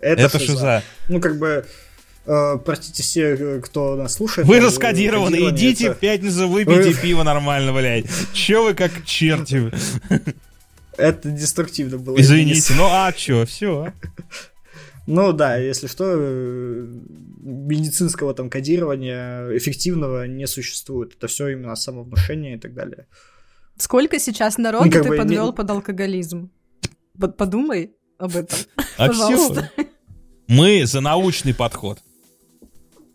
Это, 0.00 0.22
Это 0.22 0.38
шиза. 0.38 0.52
шиза. 0.52 0.82
Ну, 1.08 1.20
как 1.20 1.38
бы, 1.38 1.66
э, 2.26 2.58
простите 2.64 3.02
все, 3.02 3.34
э, 3.34 3.60
кто 3.60 3.96
нас 3.96 4.14
слушает. 4.14 4.46
Вы 4.48 4.56
э, 4.56 4.60
раскодированы, 4.60 5.36
идите 5.50 5.86
это- 5.86 5.94
в 5.94 5.98
пятницу, 5.98 6.48
выпейте 6.48 6.94
пиво 7.00 7.22
нормально, 7.22 7.72
блядь. 7.72 8.06
Че 8.32 8.62
вы 8.64 8.74
как 8.74 9.04
черти? 9.04 9.70
Это 10.96 11.28
деструктивно 11.30 11.98
было. 11.98 12.16
Извините, 12.20 12.74
ну 12.76 12.84
а 12.88 13.12
чё, 13.12 13.44
все. 13.46 13.92
Ну 15.06 15.32
да, 15.32 15.56
если 15.58 15.86
что, 15.86 16.14
медицинского 17.40 18.32
там 18.34 18.48
кодирования 18.48 19.48
эффективного 19.56 20.26
не 20.26 20.46
существует. 20.46 21.14
Это 21.16 21.26
все 21.26 21.48
именно 21.48 21.74
самовнушение 21.76 22.56
и 22.56 22.58
так 22.58 22.74
далее. 22.74 23.06
Сколько 23.76 24.18
сейчас 24.18 24.56
народу 24.56 24.86
Ну, 24.86 24.90
как 24.92 25.02
ты 25.02 25.08
бы 25.08 25.14
не- 25.16 25.20
подвел 25.22 25.52
под 25.52 25.70
алкоголизм? 25.70 26.50
Под- 27.18 27.36
подумай 27.36 27.92
об 28.18 28.36
этом. 28.36 28.58
А 28.96 29.08
Пожалуйста. 29.08 29.70
все. 29.74 29.86
Мы 30.46 30.86
за 30.86 31.00
научный 31.00 31.54
подход. 31.54 31.98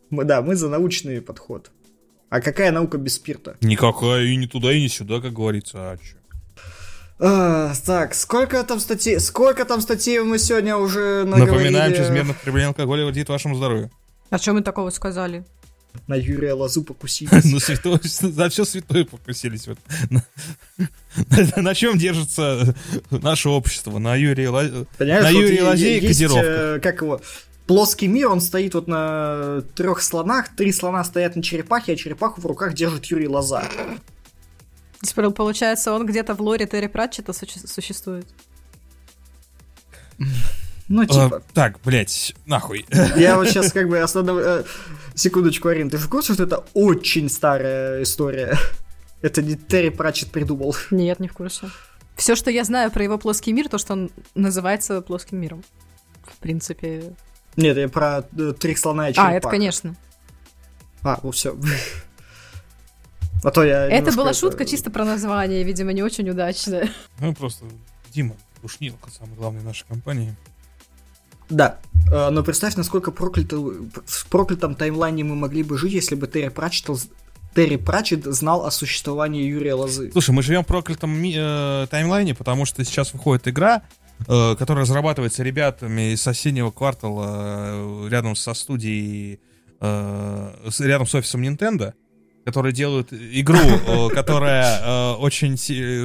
Мы, 0.10 0.24
да, 0.24 0.42
мы 0.42 0.56
за 0.56 0.70
научный 0.70 1.22
подход. 1.22 1.72
А 2.30 2.42
какая 2.42 2.72
наука 2.72 2.98
без 2.98 3.16
спирта? 3.16 3.58
Никакая 3.62 4.24
и 4.26 4.36
не 4.36 4.48
туда, 4.48 4.72
и 4.72 4.82
не 4.82 4.90
сюда, 4.90 5.20
как 5.20 5.34
говорится. 5.34 5.92
А 5.92 5.98
чё? 5.98 6.16
А, 7.22 7.74
так, 7.86 8.16
сколько 8.16 8.64
там 8.64 8.80
статей? 8.80 9.20
Сколько 9.20 9.66
там 9.66 9.82
статей 9.82 10.20
мы 10.22 10.40
сегодня 10.40 10.78
уже 10.78 11.26
наговорили? 11.26 11.74
Напоминаем, 11.74 11.94
чрезмерное 11.94 12.34
потребление 12.34 12.68
алкоголя 12.70 13.06
вредит 13.06 13.30
вашему 13.30 13.56
здоровью. 13.56 13.92
А 14.30 14.38
что 14.38 14.54
мы 14.54 14.62
такого 14.62 14.90
сказали? 14.92 15.44
На 16.08 16.16
Юрия 16.16 16.54
Лозу 16.54 16.84
покусились. 16.84 17.32
Ну, 17.46 17.60
святое, 17.60 18.00
за 18.04 18.50
все 18.50 18.64
святое 18.64 19.06
покусились. 19.06 19.68
Вот. 19.68 19.80
На, 20.10 20.24
на- 21.56 21.62
на 21.62 21.76
чем 21.76 21.98
держится 21.98 22.76
наше 23.10 23.50
общество? 23.50 23.98
На 23.98 24.16
Понимаешь, 24.98 25.26
Юрия 25.36 25.56
е- 25.58 25.64
Лозей 25.64 26.00
и 26.00 26.14
э, 26.44 26.80
как 26.80 27.02
его, 27.02 27.22
плоский 27.70 28.08
мир, 28.08 28.30
он 28.30 28.42
стоит 28.42 28.74
вот 28.74 28.88
на 28.88 29.62
трех 29.76 30.02
слонах, 30.02 30.56
три 30.56 30.72
слона 30.72 31.04
стоят 31.04 31.36
на 31.36 31.44
черепахе, 31.44 31.94
а 31.94 31.96
черепаху 31.96 32.42
в 32.42 32.46
руках 32.48 32.74
держит 32.74 33.06
Юрий 33.06 33.28
Лоза. 33.28 33.64
Получается, 35.36 35.94
он 35.94 36.08
где-то 36.08 36.34
в 36.34 36.42
лоре 36.42 36.66
Терри 36.66 36.88
Пратчета 36.88 37.32
суще- 37.32 37.68
существует. 37.68 38.26
Ну, 40.88 41.04
А, 41.04 41.06
типа. 41.06 41.44
Так, 41.54 41.80
блядь, 41.86 42.34
нахуй. 42.48 42.88
Я 43.16 43.36
вот 43.36 43.48
сейчас 43.50 43.72
как 43.72 43.88
бы 43.88 44.00
останов... 44.00 44.38
э, 44.40 44.64
Секундочку, 45.14 45.68
Арин, 45.68 45.92
ты 45.92 46.00
же 46.00 46.08
в 46.08 46.10
курсе, 46.10 46.34
что 46.34 46.44
это 46.46 46.66
очень 46.74 47.30
старая 47.30 48.02
история? 48.02 48.58
Это 49.22 49.44
не 49.44 49.56
Терри 49.56 49.90
Пратчет 49.90 50.32
придумал. 50.32 50.76
Нет, 50.90 51.20
не 51.20 51.28
в 51.28 51.34
курсе. 51.34 51.70
Все, 52.16 52.36
что 52.36 52.50
я 52.50 52.64
знаю 52.64 52.90
про 52.90 53.04
его 53.04 53.20
плоский 53.20 53.54
мир, 53.54 53.70
то, 53.70 53.78
что 53.78 53.94
он 53.94 54.10
называется 54.34 55.02
плоским 55.02 55.40
миром. 55.40 55.64
В 56.24 56.36
принципе. 56.38 57.14
Нет, 57.60 57.78
я 57.78 57.90
про 57.90 58.24
э, 58.38 58.54
три 58.58 58.76
слона 58.76 59.10
и 59.10 59.14
черепаху. 59.14 59.34
А, 59.34 59.38
это, 59.38 59.50
конечно. 59.50 59.96
А, 61.04 61.20
ну 61.24 61.32
все. 61.32 61.56
А 63.42 63.52
то 63.52 63.64
я 63.64 63.86
Это 63.88 64.12
была 64.12 64.34
шутка 64.34 64.66
чисто 64.66 64.92
про 64.92 65.06
название, 65.06 65.64
видимо, 65.64 65.94
не 65.94 66.04
очень 66.04 66.30
удачная. 66.30 66.90
Ну, 67.20 67.34
просто 67.34 67.66
Дима, 68.14 68.36
душнилка, 68.62 69.10
самый 69.12 69.36
главный 69.36 69.62
нашей 69.64 69.86
компании. 69.88 70.36
Да. 71.50 71.78
Э, 72.12 72.30
Но 72.32 72.44
представь, 72.44 72.76
насколько 72.76 73.12
проклято, 73.12 73.58
в 73.58 74.28
проклятом 74.30 74.76
таймлайне 74.76 75.24
мы 75.24 75.36
могли 75.36 75.64
бы 75.64 75.78
жить, 75.78 75.94
если 75.94 76.16
бы 76.16 76.28
Терри 76.28 76.50
Пратчет, 76.50 76.90
Терри 77.56 77.78
Пратчет 77.78 78.26
знал 78.26 78.66
о 78.66 78.72
существовании 78.72 79.44
Юрия 79.44 79.74
Лозы. 79.74 80.12
Слушай, 80.12 80.32
мы 80.32 80.44
живем 80.44 80.64
в 80.64 80.68
проклятом 80.68 81.10
ми- 81.12 81.36
э, 81.38 81.88
таймлайне, 81.90 82.36
потому 82.36 82.66
что 82.66 82.84
сейчас 82.84 83.14
выходит 83.14 83.48
игра, 83.48 83.84
э, 84.28 84.56
которая 84.56 84.84
разрабатывается 84.84 85.44
ребятами 85.44 86.14
из 86.14 86.22
соседнего 86.22 86.72
квартала 86.72 88.06
э, 88.06 88.08
рядом 88.10 88.36
со 88.36 88.54
студией, 88.54 89.40
э, 89.80 90.70
рядом 90.80 91.08
с 91.08 91.16
офисом 91.16 91.42
Nintendo, 91.42 91.94
которые 92.46 92.74
делают 92.74 93.14
игру, 93.14 94.10
которая 94.14 95.14
очень 95.16 95.58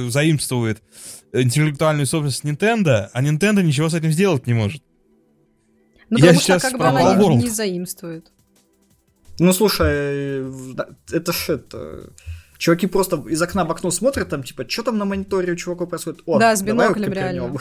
заимствует 0.09 0.81
интеллектуальную 1.33 2.05
собственность 2.05 2.43
Nintendo, 2.43 3.09
а 3.11 3.21
Nintendo 3.21 3.61
ничего 3.61 3.89
с 3.89 3.93
этим 3.93 4.11
сделать 4.11 4.47
не 4.47 4.53
может. 4.53 4.81
Ну, 6.09 6.17
Я 6.17 6.25
потому 6.25 6.39
что 6.39 6.45
сейчас 6.45 6.61
как 6.61 6.73
бы 6.73 6.77
про 6.79 6.89
она 6.89 7.15
не, 7.15 7.37
не 7.37 7.49
заимствует. 7.49 8.31
Ну, 9.39 9.51
слушай, 9.53 10.45
это 11.11 11.33
ж 11.33 11.49
это... 11.49 12.09
Чуваки 12.57 12.87
просто 12.87 13.17
из 13.27 13.41
окна 13.41 13.65
в 13.65 13.71
окно 13.71 13.91
смотрят, 13.91 14.29
там, 14.29 14.43
типа, 14.43 14.69
что 14.69 14.83
там 14.83 14.97
на 14.97 15.03
мониторе 15.03 15.51
у 15.51 15.55
чувака 15.57 15.85
происходит? 15.85 16.21
О, 16.25 16.39
Да, 16.39 16.55
с 16.55 16.61
биноклем 16.61 17.11
реально. 17.11 17.57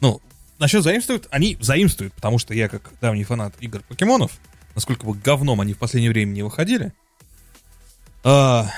Ну, 0.00 0.20
насчет 0.58 0.82
заимствуют, 0.82 1.26
они 1.30 1.56
заимствуют, 1.60 2.12
потому 2.14 2.38
что 2.38 2.54
я, 2.54 2.68
как 2.68 2.90
давний 3.00 3.24
фанат 3.24 3.54
игр 3.60 3.82
покемонов, 3.88 4.32
насколько 4.74 5.06
бы 5.06 5.14
говном 5.14 5.60
они 5.60 5.74
в 5.74 5.78
последнее 5.78 6.10
время 6.10 6.32
не 6.32 6.42
выходили, 6.42 6.92
а, 8.22 8.70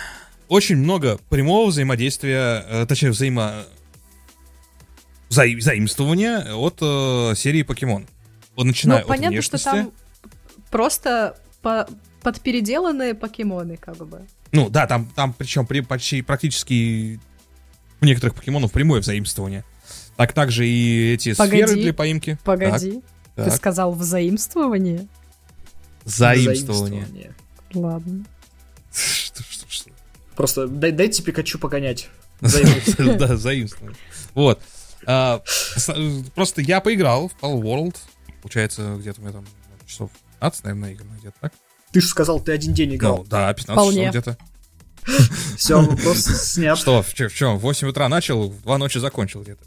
очень 0.49 0.77
много 0.77 1.19
прямого 1.29 1.69
взаимодействия, 1.69 2.65
э, 2.69 2.87
точнее, 2.87 3.11
взаимо... 3.11 3.65
заи- 5.31 5.59
заимствования 5.61 6.55
от 6.55 6.79
э, 6.81 7.35
серии 7.37 7.63
покемон. 7.63 8.07
Вот 8.55 8.65
начиная 8.65 8.99
Ну, 8.99 9.03
от 9.03 9.09
понятно, 9.09 9.43
что 9.43 9.57
внешности. 9.57 9.65
там 9.65 9.93
просто 10.71 11.39
по- 11.63 11.89
подпеределанные 12.23 13.15
покемоны, 13.15 13.77
как 13.77 13.97
бы. 13.97 14.27
Ну, 14.53 14.69
да, 14.69 14.87
там, 14.87 15.07
там 15.17 15.33
причем 15.33 15.67
при, 15.67 15.81
почти 15.81 16.23
практически 16.23 17.19
у 18.01 18.05
некоторых 18.05 18.35
покемонов 18.35 18.73
прямое 18.73 19.01
взаимствование. 19.01 19.65
Так 20.17 20.33
также 20.33 20.67
и 20.67 21.15
эти 21.15 21.35
Погоди. 21.35 21.63
сферы 21.63 21.81
для 21.83 21.95
поимки. 21.95 22.39
Погоди, 22.45 23.03
Так, 23.35 23.45
ты 23.47 23.51
так. 23.51 23.55
сказал 23.57 23.93
взаимствование? 23.93 25.07
Заимствование. 26.05 27.35
Ладно. 27.75 28.25
Что- 28.93 29.43
что- 29.43 29.67
что? 29.71 29.91
Просто 30.37 30.67
дай, 30.69 30.93
дайте 30.93 31.23
Пикачу 31.23 31.59
погонять. 31.59 32.09
Да, 32.41 33.37
заимствование. 33.37 33.97
Вот. 34.35 34.61
А, 35.07 35.43
Просто 36.35 36.61
я 36.61 36.81
поиграл 36.81 37.29
в 37.29 37.33
Pal 37.43 37.61
World. 37.61 37.97
Получается, 38.43 38.97
где-то 38.99 39.21
у 39.21 39.25
меня 39.25 39.33
там 39.33 39.47
часов 39.87 40.11
15, 40.41 40.65
наверное, 40.65 40.89
наиграно, 40.89 41.17
где-то 41.21 41.37
так. 41.41 41.53
Ты 41.93 42.01
же 42.01 42.09
сказал, 42.09 42.41
ты 42.41 42.53
один 42.53 42.75
день 42.75 42.95
играл. 42.97 43.25
да, 43.29 43.53
15 43.53 43.73
Вполне. 43.73 44.07
часов 44.11 44.11
где-то. 44.11 44.39
Все, 45.57 45.81
вопрос 45.83 46.19
снят. 46.25 46.79
Что, 46.79 47.03
в 47.03 47.15
чем? 47.15 47.59
В 47.59 47.61
8 47.63 47.89
утра 47.89 48.09
начал, 48.09 48.49
в 48.51 48.63
2 48.63 48.79
ночи 48.79 48.99
закончил 48.99 49.43
где-то. 49.43 49.65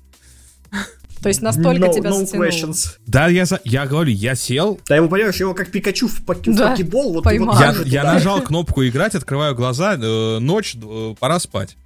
То 1.22 1.30
есть 1.30 1.42
настолько 1.42 1.86
No- 1.88 1.94
тебя 1.94 2.10
no 2.12 2.20
затянуло. 2.26 2.46
questions. 2.48 2.98
Да, 3.08 3.28
я, 3.28 3.46
за- 3.46 3.62
я 3.64 3.88
говорю, 3.88 4.12
я 4.12 4.36
сел, 4.36 4.80
Да 4.88 4.96
его, 4.96 5.08
понимаешь, 5.10 5.36
его 5.38 5.54
как 5.56 5.72
Пикачу 5.72 6.08
в, 6.08 6.20
в 6.20 6.56
Да, 6.56 6.72
покебол, 6.72 7.14
вот 7.14 7.24
поймал. 7.24 7.60
я, 7.60 7.74
я 7.86 8.04
нажал 8.04 8.42
кнопку 8.42 8.86
играть, 8.86 9.16
открываю 9.16 9.56
глаза, 9.56 9.96
э, 9.96 10.40
ночь, 10.40 10.76
э, 10.76 11.16
пора 11.20 11.40
спать. 11.40 11.78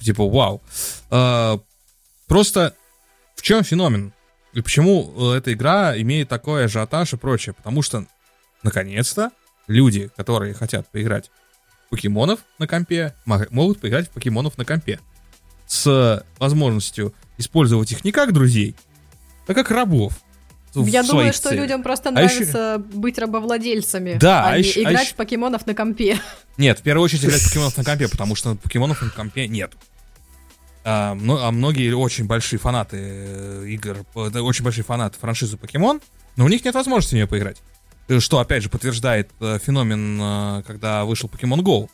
Типа, 0.00 0.28
вау. 0.28 0.62
А, 1.10 1.58
просто 2.28 2.74
в 3.34 3.42
чем 3.42 3.64
феномен? 3.64 4.12
И 4.52 4.60
почему 4.60 5.12
э, 5.32 5.38
эта 5.38 5.52
игра 5.52 5.98
имеет 6.00 6.28
такой 6.28 6.66
ажиотаж 6.66 7.12
и 7.12 7.16
прочее? 7.16 7.54
Потому 7.54 7.82
что, 7.82 8.06
наконец-то, 8.62 9.30
люди, 9.66 10.10
которые 10.16 10.54
хотят 10.54 10.86
поиграть 10.92 11.30
покемонов 11.90 12.40
на 12.58 12.66
компе, 12.68 13.14
могут 13.24 13.80
поиграть 13.80 14.06
в 14.08 14.10
покемонов 14.10 14.56
на 14.58 14.64
компе. 14.64 15.00
С 15.66 16.24
возможностью 16.38 17.12
использовать 17.38 17.92
их 17.92 18.04
не 18.04 18.12
как 18.12 18.32
друзей, 18.32 18.74
а 19.46 19.54
как 19.54 19.70
рабов. 19.70 20.14
Я 20.74 21.02
думаю, 21.02 21.32
что 21.32 21.48
целях. 21.48 21.64
людям 21.64 21.82
просто 21.82 22.10
нравится 22.10 22.74
а 22.74 22.78
еще... 22.78 22.98
быть 22.98 23.18
рабовладельцами, 23.18 24.18
да, 24.18 24.44
а, 24.44 24.52
а 24.52 24.58
еще, 24.58 24.82
играть 24.82 24.96
а 24.96 25.02
еще... 25.02 25.12
в 25.12 25.16
покемонов 25.16 25.66
на 25.66 25.74
компе. 25.74 26.20
Нет, 26.58 26.80
в 26.80 26.82
первую 26.82 27.04
очередь 27.04 27.24
играть 27.24 27.40
в 27.40 27.48
покемонов 27.48 27.76
на 27.76 27.84
компе, 27.84 28.08
потому 28.08 28.34
что 28.34 28.54
покемонов 28.56 29.00
на 29.02 29.10
компе 29.10 29.48
нет. 29.48 29.72
А, 30.84 31.12
а 31.12 31.50
многие 31.50 31.92
очень 31.94 32.26
большие 32.26 32.60
фанаты 32.60 32.96
э, 33.00 33.64
игр, 33.68 34.04
очень 34.14 34.64
большие 34.64 34.84
фанаты 34.84 35.18
франшизы 35.18 35.56
Покемон, 35.56 36.00
но 36.36 36.44
у 36.44 36.48
них 36.48 36.64
нет 36.64 36.74
возможности 36.76 37.14
в 37.14 37.16
нее 37.16 37.26
поиграть. 37.26 37.56
Э, 38.06 38.20
что, 38.20 38.38
опять 38.38 38.62
же, 38.62 38.68
подтверждает 38.68 39.30
э, 39.40 39.58
феномен, 39.60 40.62
когда 40.62 41.04
вышел 41.04 41.28
Pokemon 41.28 41.62
Go. 41.62 41.88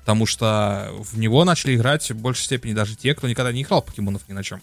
Потому 0.00 0.24
что 0.24 0.90
в 0.98 1.18
него 1.18 1.44
начали 1.44 1.76
играть 1.76 2.10
в 2.10 2.16
большей 2.16 2.44
степени 2.44 2.72
даже 2.72 2.96
те, 2.96 3.14
кто 3.14 3.28
никогда 3.28 3.52
не 3.52 3.62
играл 3.62 3.82
покемонов 3.82 4.26
ни 4.28 4.32
на 4.32 4.42
чем. 4.42 4.62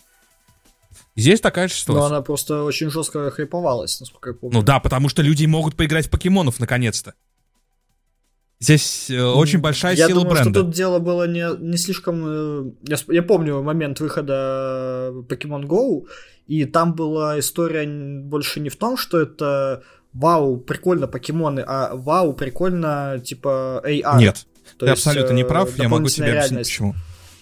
Здесь 1.18 1.42
такая 1.42 1.68
же 1.68 1.74
ситуация. 1.74 2.00
Но 2.00 2.06
она 2.06 2.22
просто 2.22 2.64
очень 2.64 2.92
жестко 2.92 3.32
хайповалась, 3.32 4.00
насколько 4.00 4.30
я 4.30 4.36
помню. 4.36 4.60
Ну 4.60 4.64
да, 4.64 4.80
потому 4.80 5.10
что 5.10 5.24
люди 5.24 5.46
могут 5.48 5.76
поиграть 5.76 6.06
в 6.06 6.10
покемонов 6.12 6.60
наконец-то. 6.60 7.16
Здесь 8.60 9.10
э, 9.10 9.24
очень 9.24 9.60
большая 9.60 9.96
я 9.96 10.08
сила 10.08 10.22
думаю, 10.22 10.36
бренда. 10.36 10.60
что 10.60 10.64
тут 10.64 10.74
дело 10.76 11.00
было 11.00 11.28
не, 11.28 11.46
не 11.60 11.78
слишком... 11.78 12.24
Э, 12.26 12.72
я, 12.88 12.98
я 13.10 13.24
помню 13.24 13.64
момент 13.64 14.00
выхода 14.00 15.12
Pokemon 15.28 15.64
Go, 15.66 16.06
и 16.46 16.66
там 16.66 16.94
была 16.94 17.40
история 17.40 17.88
больше 18.22 18.60
не 18.60 18.70
в 18.70 18.76
том, 18.76 18.96
что 18.96 19.20
это 19.20 19.84
вау, 20.14 20.58
прикольно 20.58 21.08
покемоны, 21.08 21.64
а 21.68 21.96
вау, 21.96 22.34
прикольно, 22.34 23.20
типа, 23.24 23.82
AR. 23.84 24.18
Нет, 24.20 24.46
То 24.78 24.86
ты 24.86 24.92
есть, 24.92 25.06
абсолютно 25.06 25.34
не 25.34 25.46
прав, 25.46 25.78
я 25.78 25.90
могу 25.90 26.10
тебе 26.10 26.28
реальность. 26.28 26.52
объяснить 26.52 26.68
почему. 26.68 26.96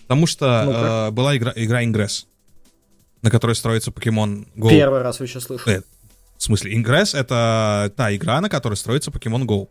Потому 0.03 0.27
что 0.27 0.63
ну 0.65 0.71
э, 0.71 1.11
была 1.11 1.35
игра, 1.35 1.53
игра 1.55 1.83
Ingress, 1.83 2.25
на 3.25 3.31
которой 3.31 3.55
строится 3.55 3.89
Pokemon 3.89 4.47
Go. 4.55 4.69
Первый 4.69 5.01
раз 5.01 5.19
вы 5.19 5.25
сейчас 5.25 5.45
слышу. 5.45 5.67
Э, 5.67 5.81
в 6.37 6.43
смысле, 6.43 6.75
Ingress— 6.77 7.17
это 7.19 7.91
та 7.97 8.15
игра, 8.15 8.39
на 8.39 8.49
которой 8.49 8.75
строится 8.75 9.09
Pokemon 9.09 9.45
Go. 9.45 9.67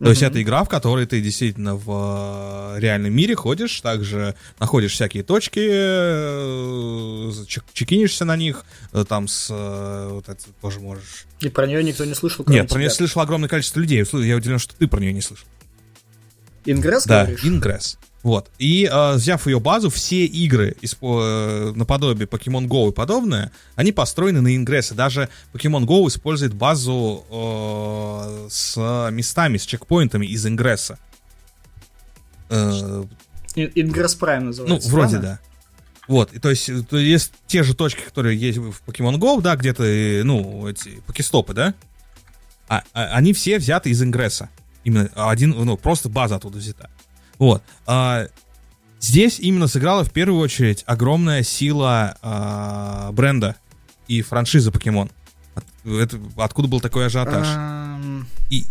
То 0.00 0.10
есть 0.10 0.22
это 0.22 0.42
игра, 0.42 0.64
в 0.64 0.68
которой 0.68 1.06
ты 1.06 1.20
действительно 1.20 1.76
в 1.76 2.74
э, 2.74 2.80
реальном 2.80 3.12
мире 3.12 3.36
ходишь, 3.36 3.80
также 3.80 4.34
находишь 4.58 4.94
всякие 4.94 5.22
точки, 5.22 5.60
э, 5.62 7.30
чекинишься 7.72 8.24
на 8.24 8.36
них, 8.36 8.64
там 9.08 9.28
с... 9.28 9.48
Вот 10.10 10.28
это 10.28 10.42
тоже 10.60 10.80
можешь... 10.80 11.26
И 11.38 11.48
про 11.48 11.68
нее 11.68 11.84
никто 11.84 12.04
не 12.04 12.14
слышал, 12.14 12.44
Нет, 12.48 12.68
про 12.68 12.80
нее 12.80 12.90
слышал 12.90 13.20
огромное 13.22 13.48
количество 13.48 13.78
людей. 13.78 14.04
Я 14.12 14.36
удивлен, 14.36 14.58
что 14.58 14.74
ты 14.74 14.88
про 14.88 14.98
нее 14.98 15.12
не 15.12 15.20
слышал. 15.20 15.46
Ингресс, 16.64 17.04
Да, 17.04 17.30
Ингресс. 17.44 17.98
Вот. 18.22 18.50
И 18.58 18.88
э, 18.90 19.14
взяв 19.14 19.46
ее 19.46 19.58
базу, 19.58 19.90
все 19.90 20.24
игры 20.24 20.76
из, 20.80 20.96
э, 21.00 21.72
наподобие 21.74 22.28
Pokemon 22.28 22.68
Go 22.68 22.90
и 22.90 22.92
подобное, 22.92 23.50
они 23.74 23.90
построены 23.90 24.40
на 24.40 24.54
ингрессы. 24.54 24.94
Даже 24.94 25.28
Pokemon 25.52 25.84
Go 25.84 26.06
использует 26.06 26.54
базу 26.54 27.24
э, 27.30 28.46
с 28.48 29.10
местами, 29.10 29.56
с 29.56 29.66
чекпоинтами 29.66 30.26
из 30.26 30.46
ингресса. 30.46 30.98
Э, 32.48 33.04
Ингресс 33.56 34.16
Prime 34.18 34.40
называется. 34.40 34.88
Ну, 34.88 34.94
вроде 34.94 35.16
правильно? 35.18 35.40
да. 35.42 35.52
Вот, 36.08 36.32
и 36.32 36.38
то 36.38 36.50
есть, 36.50 36.68
то 36.88 36.96
есть 36.96 37.32
те 37.46 37.62
же 37.62 37.74
точки, 37.74 38.02
которые 38.02 38.38
есть 38.38 38.58
в 38.58 38.82
Pokemon 38.86 39.18
Go, 39.18 39.40
да, 39.40 39.56
где-то, 39.56 39.82
ну, 40.24 40.68
эти 40.68 41.00
покестопы, 41.06 41.54
да, 41.54 41.74
а, 42.68 42.82
а, 42.92 43.16
они 43.16 43.32
все 43.32 43.58
взяты 43.58 43.90
из 43.90 44.02
ингресса. 44.02 44.48
Именно 44.84 45.10
один, 45.14 45.50
ну, 45.50 45.76
просто 45.76 46.08
база 46.08 46.36
оттуда 46.36 46.58
взята. 46.58 46.90
Вот. 47.42 47.60
А, 47.86 48.28
здесь 49.00 49.40
именно 49.40 49.66
сыграла 49.66 50.04
в 50.04 50.12
первую 50.12 50.40
очередь 50.40 50.84
огромная 50.86 51.42
сила 51.42 52.16
а, 52.22 53.10
бренда 53.10 53.56
и 54.06 54.22
франшизы 54.22 54.70
Покемон. 54.70 55.10
От, 55.56 55.64
это, 55.84 56.20
откуда 56.36 56.68
был 56.68 56.80
такой 56.80 57.06
ажиотаж? 57.06 57.48
И... 58.48 58.64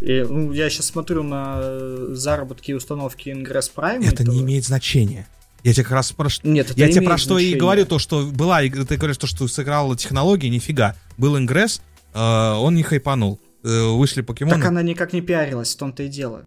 И, 0.00 0.26
ну, 0.28 0.50
я 0.50 0.68
сейчас 0.70 0.86
смотрю 0.86 1.22
на 1.22 2.14
заработки 2.16 2.72
и 2.72 2.74
установки 2.74 3.28
Ingress 3.28 3.70
Prime. 3.72 4.04
Это 4.04 4.24
не 4.24 4.40
имеет 4.40 4.64
значения. 4.64 5.28
Я 5.62 5.72
тебе 5.72 5.84
как 5.84 5.92
раз 5.92 6.10
про 6.10 6.28
что... 6.28 6.48
Нет, 6.48 6.72
Я 6.74 6.90
тебе 6.90 7.02
про 7.02 7.18
что 7.18 7.34
значение. 7.34 7.56
и 7.56 7.60
говорю, 7.60 7.86
то, 7.86 8.00
что 8.00 8.26
была, 8.26 8.60
ты 8.62 8.96
говоришь, 8.96 9.18
то, 9.18 9.28
что 9.28 9.46
сыграла 9.46 9.96
технология, 9.96 10.48
нифига. 10.48 10.96
Был 11.16 11.36
Ingress, 11.36 11.80
э, 12.12 12.18
он 12.18 12.74
не 12.74 12.82
хайпанул. 12.82 13.38
Э, 13.62 13.84
вышли 13.90 14.22
покемоны. 14.22 14.56
Так 14.56 14.66
она 14.66 14.82
никак 14.82 15.12
не 15.12 15.20
пиарилась, 15.20 15.72
в 15.76 15.78
том-то 15.78 16.02
и 16.02 16.08
дело. 16.08 16.46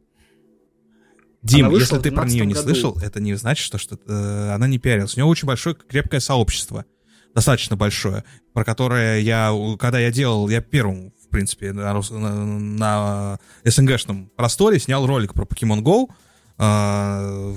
Дим, 1.41 1.69
если 1.71 1.97
ты 1.99 2.11
про 2.11 2.25
нее 2.25 2.45
не 2.45 2.53
году. 2.53 2.67
слышал, 2.67 2.97
это 3.01 3.21
не 3.21 3.33
значит, 3.35 3.65
что, 3.65 3.77
что 3.77 3.97
э, 4.05 4.51
она 4.53 4.67
не 4.67 4.77
пиарилась. 4.77 5.15
У 5.15 5.17
нее 5.17 5.25
очень 5.25 5.47
большое, 5.47 5.75
крепкое 5.75 6.19
сообщество. 6.19 6.85
Достаточно 7.33 7.77
большое, 7.77 8.23
про 8.53 8.65
которое 8.65 9.19
я, 9.19 9.53
когда 9.79 9.99
я 9.99 10.11
делал, 10.11 10.49
я 10.49 10.61
первым, 10.61 11.13
в 11.23 11.29
принципе, 11.29 11.71
на, 11.71 11.93
на, 11.93 12.35
на 12.35 13.39
СНГшном 13.63 14.31
просторе 14.35 14.79
снял 14.79 15.05
ролик 15.05 15.33
про 15.33 15.45
Pokemon 15.45 15.81
Go, 15.81 16.09
э, 16.57 17.55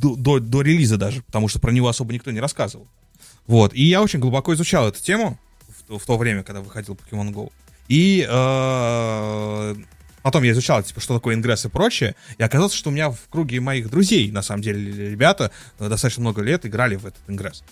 до, 0.00 0.16
до, 0.16 0.38
до 0.38 0.62
релиза 0.62 0.96
даже, 0.96 1.22
потому 1.22 1.48
что 1.48 1.58
про 1.58 1.72
него 1.72 1.88
особо 1.88 2.14
никто 2.14 2.30
не 2.30 2.40
рассказывал. 2.40 2.88
Вот, 3.46 3.74
и 3.74 3.82
я 3.82 4.02
очень 4.02 4.20
глубоко 4.20 4.54
изучал 4.54 4.88
эту 4.88 5.02
тему 5.02 5.38
в, 5.88 5.98
в 5.98 6.06
то 6.06 6.16
время, 6.16 6.42
когда 6.42 6.60
выходил 6.60 6.94
Pokemon 6.94 7.34
Go. 7.34 7.52
И 7.88 8.26
э, 8.28 9.74
Потом 10.28 10.42
я 10.42 10.52
изучал, 10.52 10.82
типа, 10.82 11.00
что 11.00 11.14
такое 11.14 11.36
ингресс 11.36 11.64
и 11.64 11.70
прочее, 11.70 12.14
и 12.36 12.42
оказалось, 12.42 12.74
что 12.74 12.90
у 12.90 12.92
меня 12.92 13.08
в 13.08 13.18
круге 13.30 13.60
моих 13.60 13.88
друзей, 13.88 14.30
на 14.30 14.42
самом 14.42 14.60
деле, 14.60 15.08
ребята 15.08 15.50
э, 15.78 15.88
достаточно 15.88 16.20
много 16.20 16.42
лет 16.42 16.66
играли 16.66 16.96
в 16.96 17.06
этот 17.06 17.22
ингресс 17.28 17.64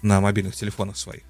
на 0.00 0.22
мобильных 0.22 0.54
телефонах 0.56 0.96
своих. 0.96 1.24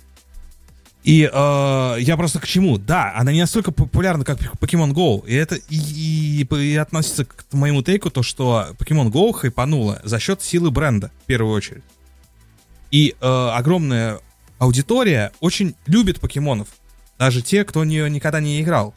И 1.03 1.29
э, 1.29 1.97
я 1.99 2.17
просто 2.17 2.39
к 2.39 2.47
чему? 2.47 2.79
Да, 2.79 3.13
она 3.17 3.33
не 3.33 3.41
настолько 3.41 3.73
популярна, 3.73 4.25
как 4.25 4.39
Pokemon 4.39 4.93
Go. 4.93 5.27
И 5.27 5.35
это 5.35 5.57
и, 5.57 5.77
и, 5.77 6.47
и 6.55 6.77
относится 6.77 7.25
к 7.25 7.47
моему 7.51 7.83
тейку, 7.83 8.09
то, 8.09 8.23
что 8.23 8.69
Pokemon 8.79 9.11
Go 9.11 9.33
хайпанула 9.33 10.01
за 10.05 10.21
счет 10.21 10.41
силы 10.41 10.71
бренда, 10.71 11.11
в 11.25 11.27
первую 11.27 11.53
очередь. 11.53 11.83
И 12.93 13.17
э, 13.21 13.27
огромная 13.27 14.21
аудитория 14.61 15.33
очень 15.41 15.75
любит 15.87 16.21
покемонов. 16.21 16.69
Даже 17.19 17.43
те, 17.43 17.65
кто 17.65 17.83
не, 17.83 18.09
никогда 18.09 18.39
не 18.39 18.63
играл. 18.63 18.95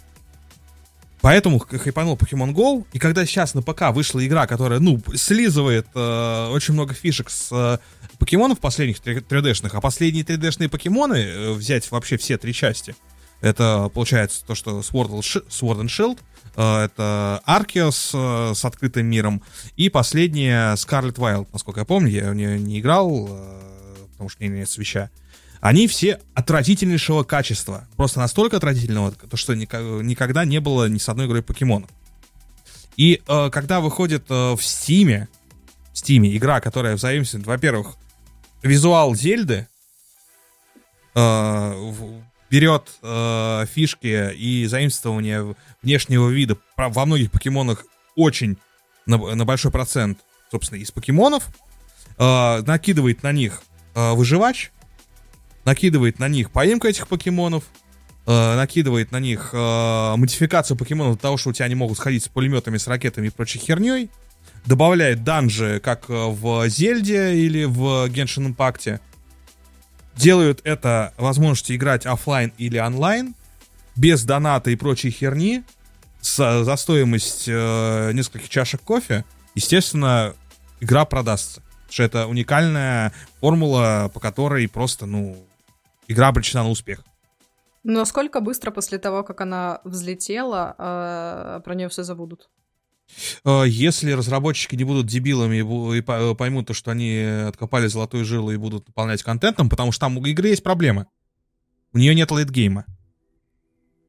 Поэтому 1.24 1.58
хайпанул 1.58 2.18
Pokemon 2.18 2.52
Go, 2.54 2.86
и 2.92 3.00
когда 3.00 3.26
сейчас 3.26 3.54
на 3.54 3.62
ПК 3.62 3.94
вышла 3.94 4.24
игра, 4.28 4.46
которая, 4.46 4.82
ну, 4.82 5.02
слизывает 5.16 5.88
э, 5.96 6.50
очень 6.52 6.74
много 6.74 6.94
фишек 6.94 7.30
с 7.30 7.48
э, 7.50 7.78
покемонов 8.20 8.60
последних 8.60 8.98
3D-шных, 8.98 9.70
а 9.72 9.80
последние 9.80 10.26
3D-шные 10.26 10.68
покемоны, 10.68 11.16
э, 11.16 11.52
взять 11.54 11.90
вообще 11.92 12.18
все 12.18 12.38
три 12.38 12.54
части, 12.54 12.94
это, 13.40 13.90
получается, 13.94 14.44
то, 14.46 14.54
что 14.54 14.82
Sword, 14.82 15.22
Sword 15.48 15.80
and 15.80 15.88
Shield, 15.88 16.20
э, 16.58 16.84
это 16.84 17.42
Arceus 17.48 18.10
э, 18.14 18.54
с 18.54 18.66
открытым 18.66 19.06
миром, 19.06 19.42
и 19.78 19.88
последняя 19.88 20.74
Scarlet 20.74 21.16
Wild, 21.16 21.48
насколько 21.54 21.80
я 21.80 21.86
помню, 21.86 22.12
я 22.12 22.32
в 22.32 22.36
нее 22.36 22.60
не 22.60 22.82
играл, 22.82 23.30
э, 23.30 23.62
потому 24.12 24.30
что 24.30 24.44
у 24.44 24.46
меня 24.46 24.58
нет 24.58 24.70
свеча. 24.70 25.10
Они 25.63 25.88
все 25.88 26.19
отвратительнейшего 26.34 27.23
качества. 27.23 27.88
Просто 27.95 28.19
настолько 28.19 28.58
отвратительного, 28.58 29.13
то, 29.13 29.38
что 29.38 29.56
никогда 29.56 30.43
не 30.43 30.60
было 30.60 30.89
ни 30.89 30.97
с 30.97 31.08
одной 31.08 31.26
игрой 31.26 31.41
покемонов. 31.41 31.89
И 32.97 33.21
э, 33.26 33.49
когда 33.49 33.80
выходит 33.80 34.26
э, 34.30 34.56
в 34.56 34.62
Стиме, 34.62 35.30
в 35.93 35.99
Стиме 35.99 36.36
игра, 36.36 36.60
которая 36.60 36.97
взаимствует, 36.97 37.45
во-первых, 37.45 37.95
визуал 38.62 39.15
Зельды, 39.15 39.69
э, 41.15 41.93
берет 42.52 42.89
э, 43.02 43.65
фишки 43.73 44.34
и 44.34 44.65
заимствование 44.65 45.56
внешнего 45.82 46.28
вида 46.28 46.58
во 46.76 47.06
многих 47.06 47.32
покемонах 47.32 47.86
очень 48.17 48.58
на, 49.06 49.17
на 49.17 49.45
большой 49.45 49.71
процент, 49.71 50.19
собственно, 50.52 50.80
из 50.80 50.91
покемонов, 50.91 51.47
э, 52.17 52.62
накидывает 52.63 53.23
на 53.23 53.32
них 53.32 53.63
э, 53.95 54.12
выживач, 54.12 54.73
накидывает 55.65 56.19
на 56.19 56.28
них 56.28 56.52
поимку 56.52 56.88
этих 56.88 57.08
покемонов, 57.08 57.63
э, 58.26 58.56
накидывает 58.56 59.12
на 59.12 59.19
них 59.19 59.49
э, 59.54 60.15
модификацию 60.15 60.78
покемонов 60.78 61.15
для 61.15 61.21
того, 61.21 61.38
что 61.38 61.49
у 61.49 61.54
тебя 61.54 61.65
они 61.65 61.76
могут 61.76 61.97
сходить 61.97 62.23
с 62.23 62.28
пулеметами, 62.28 62.78
с 62.78 62.88
ракетами 62.88 63.28
и 63.28 63.30
прочей 63.30 63.60
херней, 63.60 64.10
добавляет 64.65 65.23
данжи, 65.23 65.82
как 65.84 66.10
э, 66.10 66.13
в 66.13 66.67
Зельде 66.69 67.36
или 67.36 67.65
в 67.65 68.08
Genshin 68.10 68.56
Impact, 68.56 68.99
делают 70.15 70.62
это 70.63 71.13
возможностью 71.17 71.76
играть 71.76 72.06
офлайн 72.06 72.54
или 72.58 72.78
онлайн, 72.78 73.36
без 73.95 74.23
доната 74.23 74.71
и 74.71 74.76
прочей 74.76 75.12
херни, 75.12 75.63
с, 76.21 76.63
за 76.63 76.76
стоимость 76.78 77.45
э, 77.47 78.12
нескольких 78.13 78.49
чашек 78.49 78.82
кофе, 78.82 79.26
естественно, 79.56 80.34
игра 80.80 81.06
продастся. 81.06 81.62
Потому 81.62 81.91
что 81.91 82.04
это 82.04 82.28
уникальная 82.28 83.13
формула, 83.39 84.10
по 84.13 84.19
которой 84.19 84.67
просто, 84.67 85.06
ну, 85.06 85.38
игра 86.08 86.28
обречена 86.28 86.63
на 86.63 86.70
успех. 86.70 87.04
Но 87.84 88.00
насколько 88.00 88.39
быстро 88.39 88.72
после 88.72 88.98
того, 88.98 89.24
как 89.24 89.42
она 89.42 89.82
взлетела, 89.84 90.76
э, 90.78 91.62
про 91.63 91.76
нее 91.76 91.89
все 91.89 92.04
забудут? 92.04 92.50
Э, 93.44 93.63
если 93.68 94.12
разработчики 94.12 94.76
не 94.76 94.86
будут 94.86 95.08
дебилами 95.08 95.98
и 95.98 96.02
поймут 96.36 96.68
то, 96.68 96.74
что 96.74 96.92
они 96.92 97.20
откопали 97.48 97.88
золотую 97.88 98.26
жилу 98.26 98.52
и 98.52 98.58
будут 98.58 98.88
наполнять 98.88 99.22
контентом, 99.24 99.70
потому 99.70 99.92
что 99.92 100.02
там 100.02 100.18
у 100.18 100.26
игры 100.26 100.50
есть 100.50 100.63
проблемы. 100.63 101.08
У 101.92 101.98
нее 101.98 102.16
нет 102.16 102.32
лейтгейма. 102.32 102.86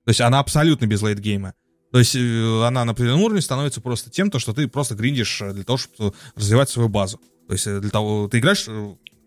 То 0.04 0.10
есть 0.10 0.20
она 0.20 0.38
абсолютно 0.38 0.86
без 0.86 1.02
лейтгейма. 1.02 1.54
То 1.90 1.98
есть 1.98 2.14
э, 2.14 2.64
она 2.64 2.84
на 2.84 2.92
определенном 2.92 3.22
уровне 3.22 3.40
становится 3.40 3.80
просто 3.80 4.10
тем, 4.10 4.30
то, 4.30 4.38
что 4.38 4.52
ты 4.52 4.68
просто 4.68 4.94
гриндишь 4.94 5.42
э, 5.42 5.52
для 5.52 5.64
того, 5.64 5.78
чтобы 5.78 6.14
развивать 6.36 6.70
свою 6.70 6.88
базу. 6.88 7.20
То 7.48 7.52
есть 7.52 7.66
для 7.66 7.90
того, 7.90 8.28
ты 8.28 8.38
играешь, 8.38 8.68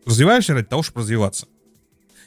развиваешься 0.05 0.53
ради 0.53 0.67
того, 0.67 0.83
чтобы 0.83 1.01
развиваться. 1.01 1.47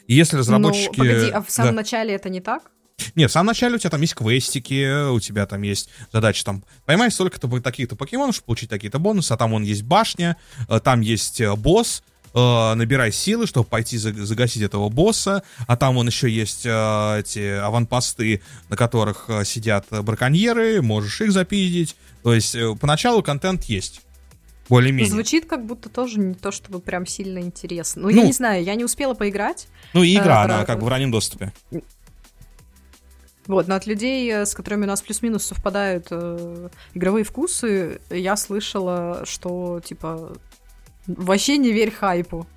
И 0.07 0.15
если 0.15 0.37
разработчики... 0.37 0.97
Ну, 0.97 1.05
погоди, 1.05 1.29
а 1.29 1.41
в 1.41 1.49
самом 1.49 1.71
да. 1.71 1.81
начале 1.81 2.13
это 2.15 2.29
не 2.29 2.41
так? 2.41 2.71
Нет, 3.15 3.29
в 3.29 3.33
самом 3.33 3.47
начале 3.47 3.75
у 3.75 3.77
тебя 3.77 3.89
там 3.89 4.01
есть 4.01 4.15
квестики, 4.15 5.09
у 5.09 5.19
тебя 5.19 5.45
там 5.45 5.61
есть 5.61 5.89
задача 6.11 6.43
там 6.43 6.63
поймать 6.85 7.13
столько-то 7.13 7.59
таких-то 7.59 7.95
покемонов, 7.95 8.35
чтобы 8.35 8.47
получить 8.47 8.69
такие-то 8.69 8.99
бонусы, 8.99 9.31
а 9.31 9.37
там 9.37 9.53
он 9.53 9.63
есть 9.63 9.83
башня, 9.83 10.37
э, 10.69 10.79
там 10.79 11.01
есть 11.01 11.41
э, 11.41 11.55
босс, 11.55 12.03
э, 12.33 12.73
набирай 12.75 13.11
силы, 13.11 13.47
чтобы 13.47 13.67
пойти 13.67 13.97
загасить 13.97 14.61
этого 14.61 14.89
босса, 14.89 15.43
а 15.67 15.77
там 15.77 15.97
он 15.97 16.07
еще 16.07 16.29
есть 16.29 16.61
эти 16.61 17.59
аванпосты, 17.59 18.41
на 18.69 18.77
которых 18.77 19.29
сидят 19.45 19.87
браконьеры, 19.89 20.81
можешь 20.81 21.21
их 21.21 21.31
запиздить. 21.31 21.95
То 22.23 22.33
есть 22.33 22.55
поначалу 22.79 23.23
контент 23.23 23.63
есть. 23.65 24.01
Более-менее. 24.69 25.11
Звучит 25.11 25.45
как 25.45 25.65
будто 25.65 25.89
тоже 25.89 26.19
не 26.19 26.33
то, 26.33 26.51
чтобы 26.51 26.79
прям 26.79 27.05
сильно 27.05 27.39
интересно. 27.39 28.03
Ну, 28.03 28.09
ну 28.09 28.15
я 28.15 28.23
не 28.23 28.33
знаю, 28.33 28.63
я 28.63 28.75
не 28.75 28.83
успела 28.83 29.13
поиграть. 29.13 29.67
Ну, 29.93 30.03
и 30.03 30.15
игра, 30.15 30.41
а, 30.41 30.45
она 30.45 30.57
про... 30.59 30.65
как 30.65 30.79
бы 30.79 30.85
в 30.85 30.87
раннем 30.87 31.11
доступе. 31.11 31.51
Вот, 33.47 33.67
но 33.67 33.75
от 33.75 33.85
людей, 33.85 34.31
э, 34.31 34.45
с 34.45 34.53
которыми 34.53 34.83
у 34.83 34.87
нас 34.87 35.01
плюс-минус 35.01 35.43
совпадают 35.43 36.07
э, 36.11 36.69
игровые 36.93 37.25
вкусы, 37.25 37.99
я 38.09 38.37
слышала, 38.37 39.23
что, 39.25 39.81
типа, 39.83 40.37
вообще 41.07 41.57
не 41.57 41.73
верь 41.73 41.91
хайпу. 41.91 42.47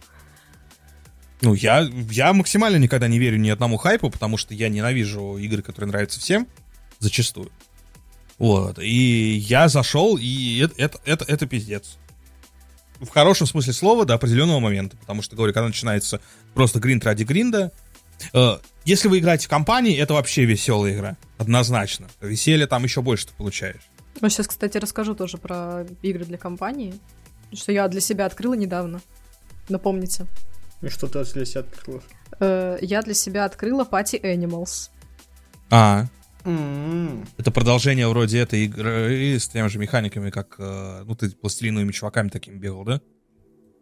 Ну, 1.40 1.55
я, 1.55 1.81
я 2.11 2.33
максимально 2.33 2.77
никогда 2.77 3.09
не 3.09 3.19
верю 3.19 3.38
ни 3.38 3.51
одному 3.51 3.77
хайпу, 3.77 4.11
потому 4.11 4.37
что 4.37 4.55
я 4.55 4.69
ненавижу 4.69 5.37
игры, 5.38 5.62
которые 5.62 5.88
нравятся 5.88 6.21
всем, 6.21 6.47
зачастую. 7.01 7.51
Вот, 8.38 8.79
и 8.79 9.37
я 9.37 9.68
зашел, 9.68 10.16
и 10.20 10.59
это, 10.59 10.75
это, 10.77 10.99
это, 11.05 11.25
это 11.27 11.47
пиздец. 11.47 11.99
В 13.01 13.09
хорошем 13.09 13.47
смысле 13.47 13.73
слова 13.73 14.05
до 14.05 14.14
определенного 14.14 14.61
момента, 14.61 14.97
потому 14.97 15.23
что, 15.23 15.37
говорю, 15.37 15.53
когда 15.53 15.66
начинается 15.66 16.20
просто 16.55 16.81
гринд 16.81 17.05
ради 17.05 17.25
гринда, 17.25 17.73
э, 18.33 18.59
если 18.85 19.09
вы 19.09 19.18
играете 19.18 19.47
в 19.47 19.51
компании, 19.51 19.97
это 19.97 20.14
вообще 20.14 20.44
веселая 20.44 20.94
игра. 20.94 21.16
Однозначно. 21.38 22.09
Веселье 22.20 22.66
там 22.66 22.85
еще 22.85 23.03
больше 23.03 23.27
ты 23.27 23.33
получаешь. 23.35 23.83
Ну, 24.20 24.29
сейчас, 24.29 24.47
кстати, 24.47 24.79
расскажу 24.79 25.14
тоже 25.14 25.38
про 25.38 25.87
игры 26.03 26.25
для 26.25 26.38
компании. 26.38 26.94
Что 27.53 27.73
я 27.73 27.88
для 27.88 28.01
себя 28.01 28.27
открыла 28.27 28.55
недавно. 28.55 29.01
Напомните. 29.68 30.27
И 30.83 30.88
что 30.88 31.07
ты 31.07 31.25
для 31.25 31.44
себя 31.44 31.61
открыла? 31.61 32.03
Э, 32.40 32.79
я 32.81 33.03
для 33.03 33.14
себя 33.14 33.44
открыла 33.44 33.85
Party 33.85 34.20
Animals. 34.20 34.90
А, 35.70 36.07
Mm-hmm. 36.44 37.28
Это 37.38 37.50
продолжение 37.50 38.07
вроде 38.07 38.38
этой 38.38 38.64
игры 38.64 39.38
с 39.38 39.48
теми 39.48 39.68
же 39.68 39.78
механиками, 39.78 40.30
как 40.30 40.57
э, 40.59 41.02
ну 41.07 41.14
ты 41.14 41.30
пластилиновыми 41.30 41.92
чуваками 41.92 42.28
такими 42.28 42.57
бегал, 42.57 42.85
да? 42.85 43.00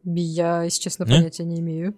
Я, 0.04 0.62
если 0.62 0.80
честно, 0.80 1.06
понятия 1.06 1.44
не 1.44 1.60
имею. 1.60 1.94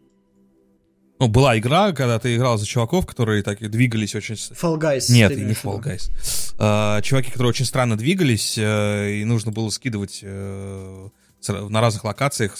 Ну, 1.21 1.29
была 1.29 1.57
игра, 1.59 1.93
когда 1.93 2.19
ты 2.19 2.35
играл 2.35 2.59
за 2.59 2.67
чуваков, 2.67 3.07
которые 3.07 3.43
так 3.43 3.63
и 3.63 3.69
двигались 3.69 4.15
очень... 4.15 4.35
Fall 4.35 4.79
Guys. 4.79 5.13
Нет, 5.13 5.37
не 5.37 5.53
Fall 5.53 5.81
Guys. 5.81 6.11
Uh, 6.59 7.01
чуваки, 7.03 7.31
которые 7.31 7.51
очень 7.51 7.65
странно 7.67 7.97
двигались, 7.97 8.59
uh, 8.59 9.11
и 9.11 9.25
нужно 9.25 9.53
было 9.53 9.71
скидывать 9.71 10.23
на 10.23 11.81
разных 11.81 12.05
локациях 12.05 12.59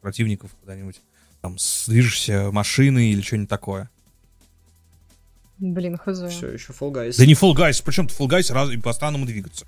противников 0.00 0.50
куда-нибудь. 0.60 1.00
Там 1.40 1.56
с 1.56 1.88
движешься 1.88 2.50
машины 2.52 3.12
или 3.12 3.22
что-нибудь 3.22 3.48
такое. 3.48 3.90
Блин, 5.58 5.96
хз. 5.96 6.22
Все, 6.30 6.48
еще 6.48 6.72
Fall 6.72 6.92
Guys. 6.92 7.16
Да 7.18 7.26
не 7.26 7.34
Fall 7.34 7.54
Guys, 7.54 7.82
причем 7.84 8.06
Fall 8.06 8.28
Guys 8.28 8.52
раз, 8.52 8.70
по-странному 8.82 9.26
двигаться. 9.26 9.66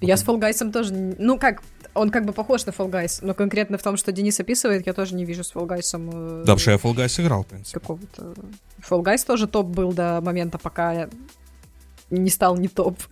Я 0.00 0.16
с 0.16 0.24
Fall 0.24 0.40
Guys 0.40 0.70
тоже... 0.72 0.92
Ну 0.92 1.38
как, 1.38 1.62
он 1.94 2.10
как 2.10 2.24
бы 2.24 2.32
похож 2.32 2.66
на 2.66 2.70
Fall 2.70 2.90
Guys, 2.90 3.20
но 3.22 3.34
конкретно 3.34 3.78
в 3.78 3.82
том, 3.82 3.96
что 3.96 4.10
Денис 4.10 4.38
описывает, 4.40 4.86
я 4.86 4.92
тоже 4.92 5.14
не 5.14 5.24
вижу 5.24 5.44
с 5.44 5.52
Fall 5.52 5.66
Guys. 5.68 5.94
Э, 5.94 6.38
да, 6.38 6.40
потому 6.40 6.58
что 6.58 6.70
я 6.72 6.76
Fall 6.76 6.94
Guys 6.94 7.22
играл, 7.22 7.44
в 7.44 7.46
принципе. 7.46 7.78
Какого-то... 7.78 8.34
Fall 8.88 9.02
Guys 9.02 9.24
тоже 9.24 9.46
топ 9.46 9.66
был 9.66 9.92
до 9.92 10.20
момента, 10.20 10.58
пока 10.58 10.92
я 10.92 11.08
не 12.10 12.30
стал 12.30 12.56
не 12.56 12.68
топ. 12.68 12.98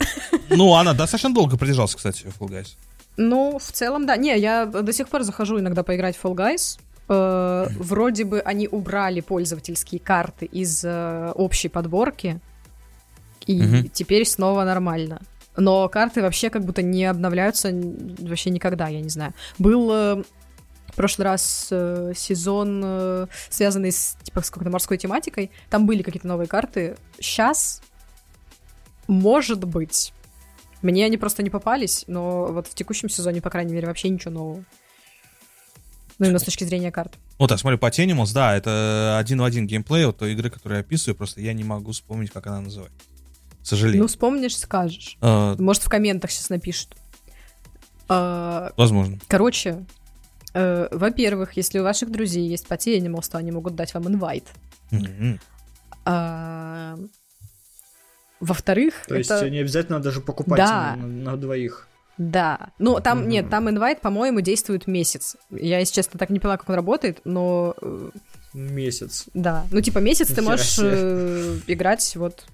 Ну, 0.50 0.74
она 0.74 0.94
достаточно 0.94 1.32
долго 1.32 1.56
продержался, 1.56 1.96
кстати, 1.96 2.26
Fall 2.40 2.48
Guys. 2.48 2.74
Ну, 3.16 3.58
в 3.58 3.70
целом, 3.70 4.04
да. 4.04 4.16
Не, 4.16 4.36
я 4.36 4.66
до 4.66 4.92
сих 4.92 5.08
пор 5.08 5.22
захожу 5.22 5.60
иногда 5.60 5.84
поиграть 5.84 6.16
в 6.16 6.24
Fall 6.24 6.34
Guys. 6.34 6.80
Э, 7.10 7.66
вроде 7.78 8.24
бы 8.24 8.40
они 8.40 8.68
убрали 8.68 9.20
пользовательские 9.20 10.00
карты 10.00 10.46
из 10.46 10.84
э, 10.84 11.32
общей 11.34 11.68
подборки, 11.68 12.40
и 13.46 13.60
угу. 13.60 13.88
теперь 13.92 14.24
снова 14.26 14.64
нормально 14.64 15.20
но 15.56 15.88
карты 15.88 16.22
вообще 16.22 16.50
как 16.50 16.64
будто 16.64 16.82
не 16.82 17.04
обновляются 17.04 17.70
вообще 17.72 18.50
никогда, 18.50 18.88
я 18.88 19.00
не 19.00 19.08
знаю. 19.08 19.34
Был 19.58 19.90
э, 19.92 20.22
в 20.86 20.94
прошлый 20.94 21.26
раз 21.26 21.68
э, 21.70 22.12
сезон, 22.16 22.82
э, 22.84 23.26
связанный 23.48 23.92
с, 23.92 24.16
типа, 24.22 24.42
с 24.42 24.50
какой-то 24.50 24.70
морской 24.70 24.96
тематикой, 24.98 25.50
там 25.68 25.86
были 25.86 26.02
какие-то 26.02 26.26
новые 26.26 26.48
карты. 26.48 26.96
Сейчас, 27.18 27.82
может 29.06 29.64
быть, 29.64 30.12
мне 30.82 31.04
они 31.04 31.16
просто 31.18 31.42
не 31.42 31.50
попались, 31.50 32.04
но 32.06 32.46
вот 32.46 32.66
в 32.66 32.74
текущем 32.74 33.08
сезоне, 33.08 33.42
по 33.42 33.50
крайней 33.50 33.74
мере, 33.74 33.86
вообще 33.86 34.08
ничего 34.08 34.32
нового. 34.32 34.64
Ну, 36.20 36.26
именно 36.26 36.38
с 36.38 36.44
точки 36.44 36.62
зрения 36.62 36.92
карт. 36.92 37.14
Вот, 37.38 37.50
я 37.50 37.58
смотрю, 37.58 37.78
по 37.78 37.86
Animals, 37.86 38.32
да, 38.32 38.56
это 38.56 39.18
один 39.18 39.40
в 39.40 39.44
один 39.44 39.66
геймплей 39.66 40.06
от 40.06 40.18
той 40.18 40.34
игры, 40.34 40.50
которую 40.50 40.76
я 40.76 40.80
описываю, 40.82 41.16
просто 41.16 41.40
я 41.40 41.52
не 41.52 41.64
могу 41.64 41.90
вспомнить, 41.90 42.30
как 42.30 42.46
она 42.46 42.60
называется 42.60 43.00
к 43.62 43.66
сожалению. 43.66 44.02
Ну, 44.02 44.08
вспомнишь, 44.08 44.56
скажешь. 44.56 45.16
А... 45.20 45.56
Может, 45.56 45.82
в 45.82 45.88
комментах 45.88 46.30
сейчас 46.30 46.48
напишут. 46.50 46.96
А... 48.08 48.72
Возможно. 48.76 49.18
Короче, 49.28 49.84
э, 50.54 50.88
во-первых, 50.90 51.56
если 51.56 51.78
у 51.78 51.82
ваших 51.82 52.10
друзей 52.10 52.48
есть 52.48 52.66
Party 52.66 52.98
Animals, 52.98 53.30
то 53.30 53.38
они 53.38 53.52
могут 53.52 53.74
дать 53.74 53.92
вам 53.94 54.08
инвайт. 54.08 54.44
Mm-hmm. 54.90 55.40
А... 56.06 56.98
Во-вторых, 58.40 58.94
То 59.06 59.16
это... 59.16 59.34
есть 59.34 59.50
не 59.50 59.58
обязательно 59.58 60.00
даже 60.00 60.22
покупать 60.22 60.56
да. 60.56 60.96
на, 60.96 61.06
на 61.06 61.36
двоих. 61.36 61.86
Да. 62.20 62.68
Ну, 62.78 63.00
там, 63.00 63.20
mm-hmm. 63.22 63.26
нет, 63.26 63.48
там 63.48 63.70
инвайт, 63.70 64.02
по-моему, 64.02 64.42
действует 64.42 64.86
месяц. 64.86 65.38
Я, 65.48 65.78
если 65.78 65.94
честно, 65.94 66.18
так 66.18 66.28
не 66.28 66.38
поняла, 66.38 66.58
как 66.58 66.68
он 66.68 66.74
работает, 66.74 67.22
но... 67.24 67.74
Э, 67.80 68.10
месяц. 68.52 69.24
Да. 69.32 69.64
Ну, 69.70 69.80
типа, 69.80 70.00
месяц 70.00 70.28
ты 70.28 70.42
можешь 70.42 70.78
э, 70.82 71.60
играть 71.66 72.14
вот 72.16 72.44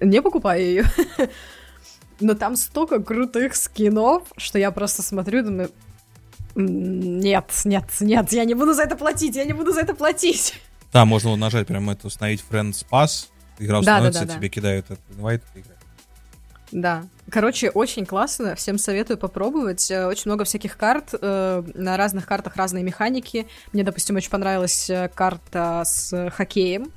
не 0.00 0.20
покупаю 0.20 0.60
ее. 0.60 0.84
Но 2.20 2.34
там 2.34 2.56
столько 2.56 3.00
крутых 3.00 3.54
скинов, 3.54 4.24
что 4.36 4.58
я 4.58 4.72
просто 4.72 5.02
смотрю 5.02 5.40
и 5.40 5.42
думаю, 5.42 5.70
нет, 6.56 7.52
нет, 7.64 7.84
нет, 8.00 8.32
я 8.32 8.44
не 8.44 8.54
буду 8.54 8.74
за 8.74 8.82
это 8.82 8.96
платить, 8.96 9.36
я 9.36 9.44
не 9.44 9.52
буду 9.52 9.72
за 9.72 9.82
это 9.82 9.94
платить. 9.94 10.54
Да, 10.90 11.04
можно 11.04 11.36
нажать 11.36 11.66
прям 11.66 11.90
это, 11.90 12.06
установить 12.06 12.42
Friends 12.50 12.84
Pass, 12.90 13.26
игра 13.58 13.80
установится, 13.80 14.20
да, 14.20 14.26
да, 14.26 14.32
да, 14.32 14.38
тебе 14.38 14.48
кидают 14.48 14.86
этот 14.86 15.04
инвайт, 15.10 15.44
ты 15.52 15.60
играешь. 15.60 15.80
Да. 16.72 17.04
Короче, 17.30 17.70
очень 17.70 18.06
классно, 18.06 18.54
всем 18.54 18.78
советую 18.78 19.18
попробовать. 19.18 19.90
Э, 19.90 20.06
очень 20.06 20.30
много 20.30 20.44
всяких 20.44 20.76
карт, 20.78 21.10
э, 21.12 21.62
на 21.74 21.96
разных 21.96 22.26
картах 22.26 22.56
разные 22.56 22.82
механики. 22.82 23.46
Мне, 23.72 23.84
допустим, 23.84 24.16
очень 24.16 24.30
понравилась 24.30 24.88
э, 24.88 25.10
карта 25.14 25.82
с 25.84 26.30
хоккеем, 26.30 26.90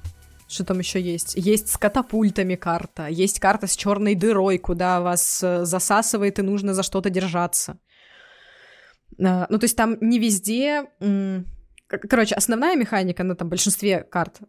что 0.48 0.64
там 0.64 0.80
еще 0.80 1.02
есть? 1.02 1.34
Есть 1.36 1.70
с 1.70 1.78
катапультами 1.78 2.56
карта, 2.56 3.08
есть 3.08 3.40
карта 3.40 3.68
с 3.68 3.76
черной 3.76 4.16
дырой, 4.16 4.58
куда 4.58 5.02
вас 5.02 5.40
засасывает 5.40 6.40
и 6.40 6.42
нужно 6.42 6.74
за 6.74 6.84
что-то 6.84 7.10
держаться. 7.10 7.78
Ну, 9.18 9.48
то 9.48 9.64
есть 9.64 9.78
там 9.78 9.98
не 10.02 10.20
везде... 10.20 10.88
Короче, 11.88 12.36
основная 12.36 12.76
механика 12.76 13.24
на 13.24 13.36
там 13.36 13.48
большинстве 13.48 14.04
карт 14.04 14.40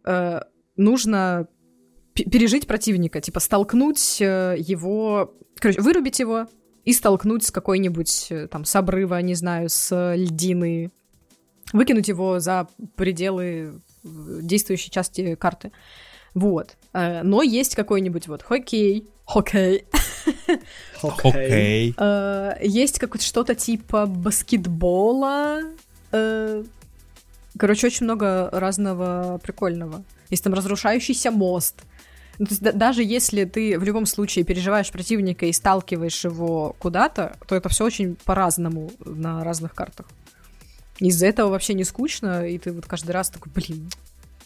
нужно 0.75 1.47
пережить 2.13 2.67
противника, 2.67 3.21
типа 3.21 3.39
столкнуть 3.39 4.21
э, 4.21 4.55
его, 4.57 5.33
короче, 5.55 5.81
вырубить 5.81 6.19
его 6.19 6.47
и 6.85 6.93
столкнуть 6.93 7.45
с 7.45 7.51
какой-нибудь 7.51 8.31
там 8.51 8.65
с 8.65 8.75
обрыва, 8.75 9.21
не 9.21 9.35
знаю, 9.35 9.69
с 9.69 10.13
льдины, 10.15 10.91
выкинуть 11.71 12.07
его 12.07 12.39
за 12.39 12.67
пределы 12.95 13.81
действующей 14.03 14.91
части 14.91 15.35
карты. 15.35 15.71
Вот. 16.33 16.77
Э, 16.93 17.23
но 17.23 17.41
есть 17.41 17.75
какой-нибудь 17.75 18.27
вот 18.27 18.43
хоккей, 18.43 19.07
хоккей. 19.25 19.85
Хоккей. 20.99 21.93
Э, 21.97 22.53
есть 22.61 22.99
какое-то 22.99 23.25
что-то 23.25 23.55
типа 23.55 24.05
баскетбола. 24.05 25.61
Короче, 27.57 27.87
очень 27.87 28.05
много 28.05 28.49
разного 28.51 29.37
прикольного. 29.37 30.03
Есть 30.29 30.43
там 30.43 30.53
разрушающийся 30.53 31.31
мост. 31.31 31.83
Ну, 32.39 32.45
то 32.45 32.51
есть, 32.51 32.63
да- 32.63 32.71
даже 32.71 33.03
если 33.03 33.45
ты 33.45 33.77
в 33.77 33.83
любом 33.83 34.05
случае 34.05 34.43
переживаешь 34.43 34.91
противника 34.91 35.45
и 35.45 35.53
сталкиваешь 35.53 36.23
его 36.23 36.75
куда-то, 36.79 37.37
то 37.47 37.55
это 37.55 37.69
все 37.69 37.85
очень 37.85 38.15
по-разному 38.25 38.91
на 39.05 39.43
разных 39.43 39.75
картах. 39.75 40.07
Из-за 40.99 41.27
этого 41.27 41.49
вообще 41.49 41.73
не 41.73 41.83
скучно, 41.83 42.47
и 42.47 42.57
ты 42.57 42.71
вот 42.71 42.85
каждый 42.85 43.11
раз 43.11 43.29
такой, 43.29 43.51
блин, 43.53 43.89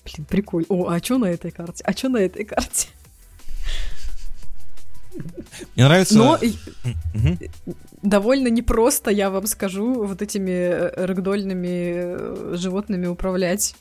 блин, 0.04 0.26
прикольно. 0.30 0.65
О, 0.70 0.89
а 0.89 1.00
что 1.00 1.17
на 1.17 1.26
этой 1.26 1.52
карте? 1.52 1.84
А 1.86 1.93
что 1.93 2.10
на 2.10 2.17
этой 2.17 2.43
карте? 2.43 2.88
Мне 5.76 5.86
нравится... 5.86 6.17
Но 6.17 6.38
Мгм. 7.13 7.39
довольно 8.02 8.48
непросто, 8.48 9.10
я 9.12 9.30
вам 9.30 9.48
скажу, 9.48 10.06
вот 10.06 10.22
этими 10.22 10.52
э, 10.52 11.06
рэгдольными 11.06 11.91
э, 11.96 12.56
животными 12.58 13.08
управлять. 13.08 13.76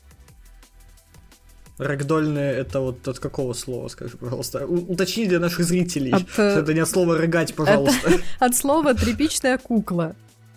Рэгдольные 1.77 2.53
это 2.53 2.79
вот 2.79 3.07
от 3.07 3.19
какого 3.19 3.53
слова, 3.53 3.87
скажи, 3.87 4.17
пожалуйста. 4.17 4.65
У- 4.65 4.91
уточни 4.93 5.27
для 5.27 5.39
наших 5.39 5.63
зрителей. 5.63 6.11
От, 6.11 6.23
э, 6.23 6.25
что 6.51 6.59
это 6.59 6.73
не 6.73 6.79
от 6.79 6.89
слова 6.89 7.15
рыгать, 7.17 7.53
пожалуйста. 7.53 8.11
От 8.39 8.55
слова 8.55 8.95
тряпичная 8.95 9.59
кукла. 9.59 10.15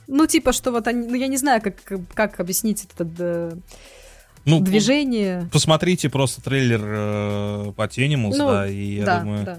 Ну, 0.09 0.27
типа, 0.27 0.53
что 0.53 0.73
вот 0.73 0.87
они... 0.89 1.07
Ну, 1.07 1.15
я 1.15 1.27
не 1.29 1.37
знаю, 1.37 1.61
как, 1.61 1.77
как 2.15 2.41
объяснить 2.41 2.87
это 2.97 3.59
Ну, 4.47 4.61
движение. 4.61 5.49
Посмотрите 5.53 6.09
просто 6.09 6.41
трейлер 6.43 6.81
э, 6.83 7.73
по 7.77 7.87
Тенимус, 7.87 8.37
Ну, 8.39 8.49
да, 8.49 8.67
и 8.67 8.95
я 8.97 9.05
да, 9.05 9.21
думаю... 9.21 9.45
да. 9.45 9.59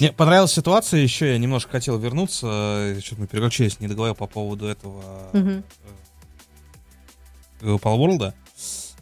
Мне 0.00 0.12
понравилась 0.12 0.52
ситуация 0.52 1.00
еще, 1.00 1.32
я 1.32 1.38
немножко 1.38 1.72
хотел 1.72 1.98
вернуться, 1.98 2.96
что-то 3.02 3.20
мы 3.22 3.26
переключились, 3.26 3.80
не 3.80 3.86
договорил 3.88 4.14
по 4.14 4.26
поводу 4.26 4.66
этого 4.66 5.02
Мгм. 5.32 5.62
э, 7.60 7.76
Palworld. 7.82 8.32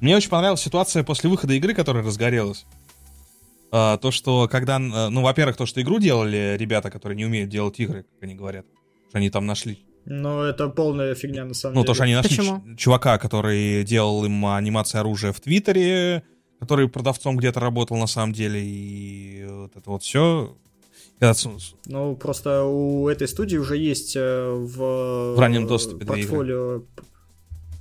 Мне 0.00 0.16
очень 0.16 0.28
понравилась 0.30 0.60
ситуация 0.60 1.04
после 1.04 1.30
выхода 1.30 1.54
игры, 1.54 1.74
которая 1.74 2.02
разгорелась. 2.04 2.66
А, 3.70 3.96
то, 3.98 4.10
что 4.10 4.48
когда, 4.48 4.76
э, 4.76 5.08
ну, 5.08 5.22
во-первых, 5.22 5.56
то, 5.56 5.64
что 5.66 5.80
игру 5.80 5.98
делали 5.98 6.56
ребята, 6.58 6.90
которые 6.90 7.16
не 7.16 7.24
умеют 7.24 7.48
делать 7.48 7.78
игры, 7.80 8.02
как 8.02 8.22
они 8.22 8.34
говорят, 8.34 8.66
что 9.08 9.18
они 9.18 9.30
там 9.30 9.46
нашли. 9.46 9.84
Но 10.04 10.42
это 10.42 10.68
полная 10.68 11.14
фигня 11.14 11.44
на 11.44 11.54
самом 11.54 11.76
Ну, 11.76 11.80
деле. 11.82 11.86
то, 11.86 11.94
что 11.94 12.02
они 12.04 12.14
нашли 12.14 12.36
Почему? 12.36 12.60
ч- 12.72 12.76
чувака, 12.76 13.18
который 13.18 13.84
делал 13.84 14.24
им 14.24 14.44
анимации 14.46 14.98
оружия 14.98 15.32
в 15.32 15.40
Твиттере, 15.40 16.24
который 16.58 16.88
продавцом 16.88 17.36
где-то 17.36 17.60
работал 17.60 17.96
на 17.96 18.08
самом 18.08 18.32
деле, 18.32 18.60
и 18.62 19.46
вот 19.48 19.76
это 19.76 19.88
вот 19.90 20.02
все. 20.02 20.56
Ну, 21.86 22.16
просто 22.16 22.64
у 22.64 23.08
этой 23.08 23.28
студии 23.28 23.56
уже 23.56 23.76
есть 23.76 24.16
э, 24.16 24.50
в, 24.52 25.34
В 25.34 25.38
раннем 25.38 25.66
доступе 25.66 26.04
портфолио, 26.04 26.82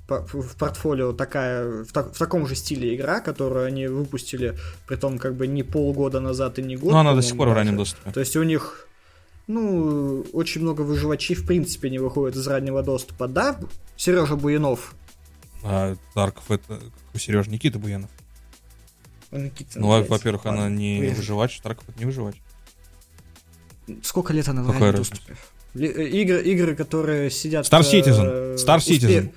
по- 0.07 0.21
в 0.27 0.55
портфолио 0.57 1.13
такая, 1.13 1.83
в, 1.83 1.91
так- 1.91 2.13
в 2.13 2.17
таком 2.17 2.45
же 2.47 2.55
стиле 2.55 2.95
игра, 2.95 3.19
которую 3.19 3.65
они 3.65 3.87
выпустили, 3.87 4.57
при 4.87 4.95
том 4.95 5.17
как 5.17 5.35
бы 5.35 5.47
не 5.47 5.63
полгода 5.63 6.19
назад 6.19 6.59
и 6.59 6.63
не 6.63 6.75
год. 6.75 6.91
Ну, 6.91 6.97
она 6.97 7.13
до 7.15 7.21
сих 7.21 7.37
пор 7.37 7.49
в 7.49 7.53
раннем 7.53 7.77
даже. 7.77 7.91
доступе. 7.91 8.11
То 8.11 8.19
есть 8.19 8.35
у 8.35 8.43
них, 8.43 8.87
ну, 9.47 10.25
очень 10.33 10.61
много 10.61 10.81
выживачей 10.81 11.35
в 11.35 11.45
принципе 11.45 11.89
не 11.89 11.99
выходит 11.99 12.35
из 12.35 12.45
раннего 12.47 12.83
доступа. 12.83 13.27
Да, 13.27 13.59
Сережа 13.97 14.35
Буянов? 14.35 14.93
А 15.63 15.95
Тарков 16.13 16.51
это 16.51 16.79
у 17.13 17.17
Сережи 17.17 17.49
Никита 17.49 17.79
Буянов. 17.79 18.09
Никита, 19.31 19.79
Ну, 19.79 19.87
во-первых, 19.87 20.45
она 20.45 20.67
не 20.69 20.99
вырежу. 20.99 21.15
выживач, 21.17 21.59
Тарков 21.61 21.85
это 21.87 21.97
не 21.99 22.05
выживач. 22.05 22.35
Сколько 24.03 24.33
лет 24.33 24.47
она 24.47 24.63
в 24.63 24.71
раннем 24.71 24.95
доступе? 24.95 25.35
Э, 25.73 25.79
Игры, 25.79 26.41
игры, 26.43 26.75
которые 26.75 27.31
сидят... 27.31 27.65
Star 27.65 27.81
э, 27.81 27.83
Citizen. 27.83 28.55
Star 28.55 28.77
Citizen. 28.79 29.31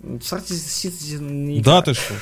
Star 0.00 0.42
Citizen 0.44 1.62
Да, 1.62 1.82
ты 1.82 1.94
что? 1.94 2.14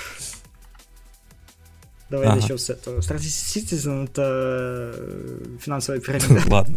Давай 2.11 2.27
Ага. 2.27 2.37
начнем 2.41 2.59
с 2.59 2.71
этого. 2.71 2.99
Star 3.01 3.19
Citizen 3.19 4.05
это 4.05 4.93
э, 4.97 5.57
финансовая 5.61 6.01
пирамида. 6.03 6.43
Ладно. 6.49 6.77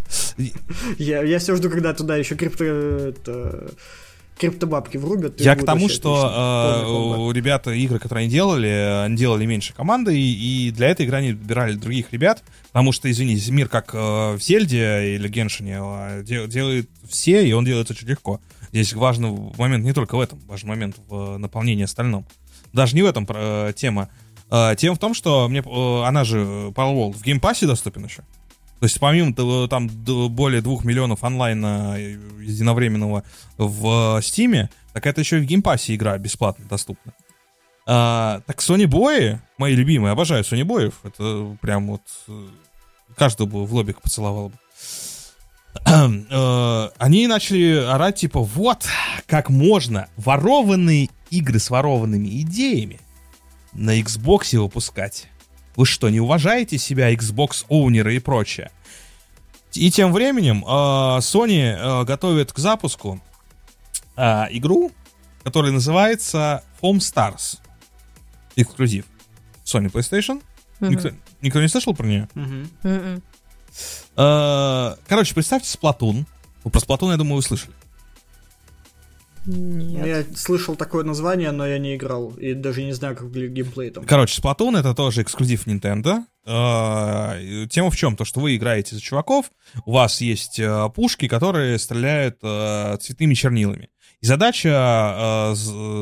Я, 0.97 1.23
я 1.23 1.39
все 1.39 1.56
жду, 1.56 1.69
когда 1.69 1.93
туда 1.93 2.17
еще 2.17 2.36
крипто... 2.36 2.63
Это, 2.63 3.71
криптобабки 4.37 4.97
врубят. 4.97 5.39
Я 5.39 5.55
к 5.55 5.65
тому, 5.65 5.89
что 5.89 7.31
э, 7.31 7.33
ребята 7.33 7.71
игры, 7.71 7.99
которые 7.99 8.23
они 8.23 8.31
делали, 8.31 9.03
они 9.05 9.15
делали 9.15 9.45
меньше 9.45 9.73
команды, 9.73 10.19
и, 10.19 10.67
и 10.67 10.71
для 10.71 10.87
этой 10.89 11.05
игры 11.05 11.17
они 11.17 11.33
выбирали 11.33 11.73
других 11.75 12.11
ребят, 12.11 12.43
потому 12.67 12.91
что, 12.91 13.09
извините, 13.09 13.51
мир 13.51 13.69
как 13.69 13.93
э, 13.93 13.97
в 13.97 14.39
Зельде 14.41 15.15
или 15.15 15.27
Геншине 15.27 15.79
э, 15.81 16.23
де- 16.23 16.47
делает 16.47 16.89
все, 17.07 17.47
и 17.47 17.51
он 17.53 17.65
делает 17.65 17.89
очень 17.91 18.07
легко. 18.07 18.41
Здесь 18.71 18.93
важный 18.93 19.31
момент 19.57 19.85
не 19.85 19.93
только 19.93 20.15
в 20.15 20.19
этом, 20.19 20.39
важный 20.47 20.69
момент 20.69 20.95
в 21.07 21.35
э, 21.35 21.37
наполнении 21.37 21.83
остальном. 21.83 22.25
Даже 22.73 22.95
не 22.95 23.03
в 23.03 23.05
этом 23.05 23.27
э, 23.29 23.73
тема. 23.75 24.09
Э, 24.49 24.75
тема 24.75 24.95
в 24.95 24.99
том, 24.99 25.13
что 25.13 25.47
мне, 25.47 25.59
э, 25.59 26.03
она 26.03 26.23
же, 26.23 26.39
э, 26.39 26.71
Palworld, 26.75 27.13
в 27.13 27.23
геймпассе 27.23 27.67
доступен 27.67 28.05
еще. 28.05 28.23
То 28.79 28.86
есть 28.86 28.99
помимо 28.99 29.33
того, 29.33 29.67
там 29.67 29.88
более 29.88 30.62
двух 30.62 30.83
миллионов 30.83 31.23
онлайна 31.23 31.95
э, 31.97 32.17
единовременного 32.41 33.23
в 33.57 34.21
Стиме, 34.21 34.69
так 34.93 35.07
это 35.07 35.21
еще 35.21 35.38
и 35.38 35.41
в 35.41 35.45
геймпассе 35.45 35.95
игра 35.95 36.17
бесплатно 36.17 36.65
доступна. 36.69 37.13
А, 37.86 38.41
так 38.45 38.59
Sony 38.59 38.88
boy 38.88 39.17
и, 39.17 39.38
мои 39.57 39.75
любимые, 39.75 40.12
обожаю 40.12 40.43
Sony 40.43 40.63
boy 40.63 40.81
ев. 40.81 40.99
Это 41.03 41.57
прям 41.62 41.88
вот 41.88 42.01
э, 42.27 42.47
каждого 43.15 43.47
бы 43.47 43.65
в 43.65 43.73
лобик 43.73 44.01
поцеловал 44.01 44.49
бы. 44.49 44.55
Э, 45.86 46.89
Они 46.97 47.27
начали 47.27 47.75
орать, 47.75 48.17
типа, 48.17 48.41
вот 48.41 48.88
как 49.25 49.49
можно 49.49 50.07
ворованные 50.17 51.09
игры 51.29 51.59
с 51.59 51.69
ворованными 51.69 52.41
идеями 52.41 52.99
на 53.73 53.99
Xbox 53.99 54.57
выпускать. 54.57 55.27
Вы 55.75 55.86
что, 55.86 56.09
не 56.09 56.19
уважаете 56.19 56.77
себя, 56.77 57.13
Xbox 57.13 57.65
оунеры 57.69 58.15
и 58.15 58.19
прочее? 58.19 58.71
И 59.73 59.89
тем 59.89 60.13
временем 60.13 60.63
э, 60.63 60.67
Sony 60.67 61.75
э, 61.75 62.03
готовит 62.05 62.53
к 62.53 62.59
запуску 62.59 63.19
э, 64.15 64.45
игру, 64.51 64.91
которая 65.43 65.71
называется 65.71 66.63
Home 66.81 66.99
Stars. 66.99 67.59
Эксклюзив. 68.55 69.05
Sony 69.65 69.91
PlayStation. 69.91 70.43
Мгм. 70.79 70.91
Никто, 70.91 71.09
никто 71.41 71.62
не 71.62 71.67
слышал 71.67 71.95
про 71.95 72.05
нее? 72.05 72.29
Мгм. 72.36 72.69
Э, 74.15 74.95
короче, 75.07 75.33
представьте 75.33 75.75
Splatoon. 75.75 76.25
Про 76.63 76.79
Splatoon, 76.79 77.12
я 77.12 77.17
думаю, 77.17 77.38
вы 77.38 77.41
слышали. 77.41 77.73
Нет. 79.45 80.06
Я 80.06 80.38
слышал 80.38 80.75
такое 80.75 81.03
название, 81.03 81.51
но 81.51 81.65
я 81.67 81.77
не 81.77 81.95
играл. 81.95 82.32
И 82.32 82.53
даже 82.53 82.84
не 82.84 82.93
знаю, 82.93 83.15
как 83.15 83.25
выглядит 83.25 83.53
геймплей 83.53 83.89
там. 83.91 84.06
Короче, 84.06 84.41
Splatoon 84.41 84.79
это 84.79 84.93
тоже 84.93 85.21
эксклюзив 85.21 85.67
Nintendo. 85.67 86.23
Э, 86.45 87.67
Тема 87.69 87.89
в 87.89 87.95
чем? 87.97 88.15
То, 88.15 88.25
что 88.25 88.39
вы 88.39 88.56
играете 88.56 88.95
за 88.95 89.01
чуваков, 89.01 89.51
у 89.86 89.91
вас 89.91 90.21
есть 90.21 90.60
э, 90.60 90.89
пушки, 90.95 91.27
которые 91.27 91.77
стреляют 91.79 92.38
э, 92.41 92.97
цветными 93.01 93.34
чернилами. 93.34 93.89
И 94.21 94.25
задача 94.25 94.69
э, 95.51 95.56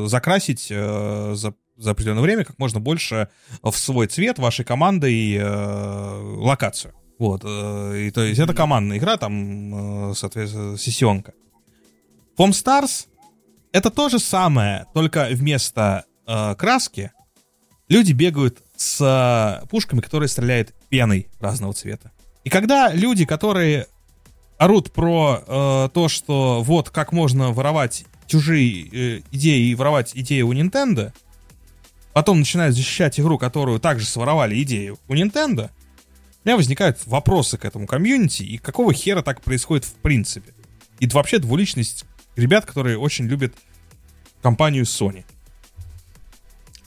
закрасить 0.06 0.68
за, 0.68 1.34
за 1.76 1.90
определенное 1.90 2.22
время 2.22 2.44
как 2.44 2.58
можно 2.58 2.78
больше 2.80 3.28
в 3.62 3.72
свой 3.72 4.06
цвет 4.06 4.38
вашей 4.38 4.64
командой 4.64 5.34
э, 5.36 6.36
локацию. 6.38 6.94
Вот. 7.18 7.42
э, 7.44 8.06
И 8.06 8.10
то 8.10 8.22
есть 8.22 8.40
это 8.40 8.54
командная 8.54 8.98
игра, 8.98 9.16
там, 9.16 10.10
э, 10.10 10.14
соответственно, 10.14 10.78
сессионка. 10.78 11.32
Foam 12.38 12.50
Stars 12.50 13.06
это 13.72 13.90
то 13.90 14.08
же 14.08 14.18
самое, 14.18 14.86
только 14.94 15.28
вместо 15.30 16.04
э, 16.26 16.54
краски 16.56 17.12
люди 17.88 18.12
бегают 18.12 18.62
с 18.76 19.00
э, 19.00 19.66
пушками, 19.68 20.00
которые 20.00 20.28
стреляют 20.28 20.74
пеной 20.88 21.28
разного 21.40 21.72
цвета. 21.72 22.12
И 22.44 22.50
когда 22.50 22.92
люди, 22.92 23.24
которые 23.24 23.86
орут 24.58 24.92
про 24.92 25.42
э, 25.46 25.88
то, 25.92 26.08
что 26.08 26.62
вот 26.62 26.90
как 26.90 27.12
можно 27.12 27.52
воровать 27.52 28.04
чужие 28.26 28.88
э, 28.88 29.22
идеи 29.30 29.68
и 29.68 29.74
воровать 29.74 30.12
идеи 30.14 30.42
у 30.42 30.52
Nintendo, 30.52 31.12
потом 32.12 32.40
начинают 32.40 32.76
защищать 32.76 33.18
игру, 33.18 33.38
которую 33.38 33.80
также 33.80 34.06
своровали 34.06 34.62
идею 34.62 34.98
у 35.08 35.14
Nintendo, 35.14 35.70
у 36.44 36.48
меня 36.48 36.56
возникают 36.56 36.98
вопросы 37.06 37.56
к 37.56 37.64
этому 37.64 37.86
комьюнити, 37.86 38.42
и 38.42 38.58
какого 38.58 38.92
хера 38.92 39.22
так 39.22 39.42
происходит 39.42 39.84
в 39.84 39.94
принципе. 39.94 40.52
И 40.98 41.06
вообще 41.06 41.38
двуличность 41.38 42.04
ребят, 42.36 42.64
которые 42.66 42.98
очень 42.98 43.26
любят 43.26 43.54
компанию 44.42 44.84
Sony. 44.84 45.24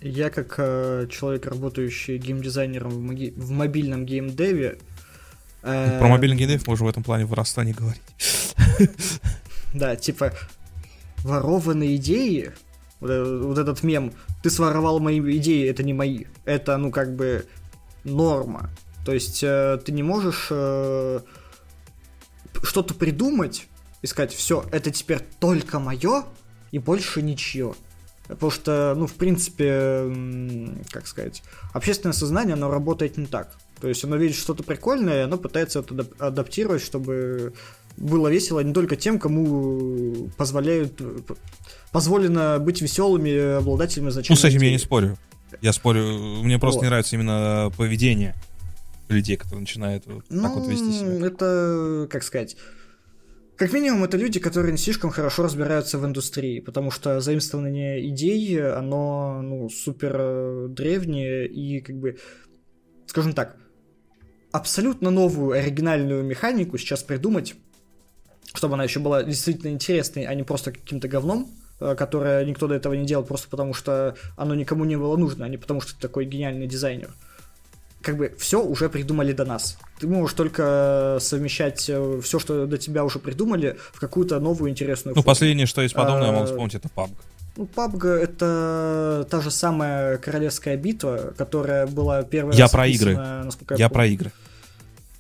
Я 0.02 0.30
как 0.30 0.56
э, 0.58 1.08
человек, 1.10 1.48
работающий 1.48 2.18
геймдизайнером 2.18 2.92
в, 2.92 3.02
маги- 3.02 3.34
в 3.36 3.52
мобильном 3.52 4.06
геймдеве... 4.06 4.78
э, 5.64 6.00
Про 6.00 6.08
мобильный 6.10 6.38
геймдев 6.38 6.68
можно 6.68 6.86
в 6.86 6.90
этом 6.90 7.04
плане 7.04 7.26
в 7.26 7.34
не 7.64 7.74
говорить. 7.74 8.02
Да, 9.74 9.96
типа, 9.98 10.32
ворованные 11.24 11.98
идеи, 11.98 12.54
вот, 13.02 13.10
э- 13.10 13.42
вот 13.44 13.58
этот 13.58 13.84
мем, 13.84 14.14
ты 14.44 14.50
своровал 14.50 15.00
мои 15.00 15.20
идеи, 15.38 15.68
это 15.70 15.84
не 15.84 15.94
мои. 15.94 16.26
Это, 16.46 16.78
ну, 16.78 16.92
как 16.92 17.16
бы, 17.16 17.46
норма. 18.04 18.70
То 19.06 19.14
есть, 19.14 19.44
э, 19.44 19.80
ты 19.84 19.92
не 19.92 20.04
можешь 20.04 20.48
э, 20.52 21.20
что-то 22.64 22.94
придумать 22.94 23.68
и 24.06 24.08
сказать, 24.08 24.32
все, 24.34 24.64
это 24.72 24.92
теперь 24.92 25.20
только 25.40 25.80
мое 25.80 26.26
и 26.70 26.78
больше 26.78 27.24
ничье. 27.24 27.74
Потому 28.28 28.52
что, 28.52 28.94
ну, 28.96 29.08
в 29.08 29.14
принципе, 29.14 30.86
как 30.92 31.08
сказать, 31.08 31.42
общественное 31.74 32.14
сознание, 32.14 32.54
оно 32.54 32.70
работает 32.70 33.18
не 33.18 33.26
так. 33.26 33.58
То 33.82 33.88
есть 33.88 34.04
оно 34.04 34.16
видит 34.16 34.38
что-то 34.38 34.62
прикольное, 34.62 35.22
и 35.22 35.24
оно 35.24 35.38
пытается 35.38 35.80
это 35.80 36.08
адаптировать, 36.20 36.84
чтобы 36.84 37.54
было 37.98 38.28
весело 38.28 38.60
не 38.60 38.74
только 38.74 38.96
тем, 38.96 39.18
кому 39.18 40.30
позволяют 40.38 41.02
позволено 41.92 42.60
быть 42.60 42.82
веселыми 42.82 43.58
обладателями 43.58 44.12
значения. 44.12 44.36
Ну, 44.36 44.40
с 44.40 44.46
этим 44.46 44.62
я 44.62 44.70
не 44.70 44.78
спорю. 44.78 45.18
Я 45.62 45.74
спорю, 45.74 46.04
мне 46.44 46.60
просто 46.60 46.78
вот. 46.78 46.84
не 46.84 46.90
нравится 46.90 47.16
именно 47.16 47.72
поведение 47.76 48.36
людей, 49.08 49.36
которые 49.36 49.62
начинают 49.62 50.06
вот 50.06 50.26
ну, 50.30 50.44
так 50.44 50.56
вот 50.58 50.68
вести 50.68 50.92
себя. 50.92 51.10
Ну, 51.10 51.26
это, 51.26 52.08
как 52.12 52.22
сказать, 52.24 52.56
как 53.58 53.72
минимум, 53.72 54.04
это 54.04 54.18
люди, 54.18 54.40
которые 54.40 54.72
не 54.74 54.78
слишком 54.78 55.12
хорошо 55.12 55.44
разбираются 55.44 55.98
в 55.98 56.06
индустрии, 56.06 56.60
потому 56.60 56.92
что 56.92 57.22
заимствование 57.22 58.06
идей, 58.10 58.62
оно, 58.62 59.42
ну, 59.42 59.70
супер 59.70 60.16
э, 60.18 60.68
древнее 60.70 61.48
и, 61.48 61.80
как 61.80 61.96
бы, 61.96 62.18
скажем 63.08 63.34
так, 63.34 63.56
абсолютно 64.52 65.10
новую 65.10 65.52
оригинальную 65.58 66.24
механику 66.24 66.78
сейчас 66.78 67.04
придумать, 67.04 67.56
чтобы 68.54 68.74
она 68.74 68.84
еще 68.84 69.00
была 69.00 69.24
действительно 69.24 69.72
интересной, 69.72 70.26
а 70.26 70.34
не 70.34 70.44
просто 70.44 70.74
каким-то 70.74 71.08
говном, 71.08 71.50
э, 71.80 71.96
которое 71.96 72.44
никто 72.44 72.68
до 72.68 72.76
этого 72.76 72.94
не 72.94 73.06
делал 73.06 73.24
просто 73.24 73.48
потому, 73.48 73.74
что 73.74 74.16
оно 74.36 74.54
никому 74.54 74.84
не 74.84 74.98
было 74.98 75.16
нужно, 75.16 75.46
а 75.46 75.50
не 75.50 75.58
потому, 75.58 75.80
что 75.80 75.94
ты 75.94 76.02
такой 76.02 76.26
гениальный 76.26 76.68
дизайнер– 76.68 77.14
как 78.06 78.18
бы 78.18 78.36
все 78.38 78.64
уже 78.64 78.88
придумали 78.88 79.34
до 79.34 79.46
нас. 79.46 79.78
Ты 80.00 80.08
можешь 80.08 80.36
только 80.36 81.18
совмещать 81.20 81.90
э, 81.90 82.22
все, 82.24 82.38
что 82.38 82.68
до 82.68 82.78
тебя 82.78 83.04
уже 83.04 83.18
придумали, 83.18 83.78
в 83.94 84.00
какую-то 84.00 84.40
новую 84.40 84.70
интересную 84.70 85.16
Ну, 85.16 85.22
форму. 85.22 85.32
последнее, 85.32 85.66
что 85.66 85.82
есть 85.82 85.96
подобное, 85.96 86.26
а, 86.26 86.28
я 86.28 86.32
могу 86.32 86.46
вспомнить, 86.46 86.76
это 86.76 86.88
PUBG. 86.96 87.10
Ну, 87.58 87.68
PUBG 87.76 88.08
это 88.08 89.28
та 89.30 89.42
же 89.42 89.50
самая 89.50 90.20
королевская 90.20 90.78
битва, 90.78 91.34
которая 91.36 91.88
была 91.88 92.22
первая 92.22 92.56
Я 92.56 92.68
про 92.68 92.86
игры. 92.86 93.14
Я, 93.14 93.50
я 93.76 93.90
про 93.90 94.06
игры. 94.06 94.32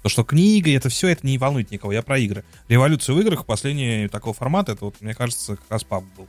То, 0.03 0.09
что 0.09 0.23
книга, 0.23 0.69
это 0.69 0.89
все, 0.89 1.07
это 1.07 1.25
не 1.25 1.39
волнует 1.39 1.71
никого. 1.71 1.91
Я 1.91 2.03
про 2.03 2.19
игры. 2.19 2.43
Революция 2.67 3.15
в 3.15 3.19
играх, 3.19 3.47
последний 3.47 4.07
такого 4.09 4.36
формата, 4.36 4.73
это 4.73 4.86
вот, 4.86 5.01
мне 5.01 5.15
кажется, 5.15 5.55
как 5.55 5.65
раз 5.69 5.83
PUBG 5.89 6.05
был. 6.17 6.27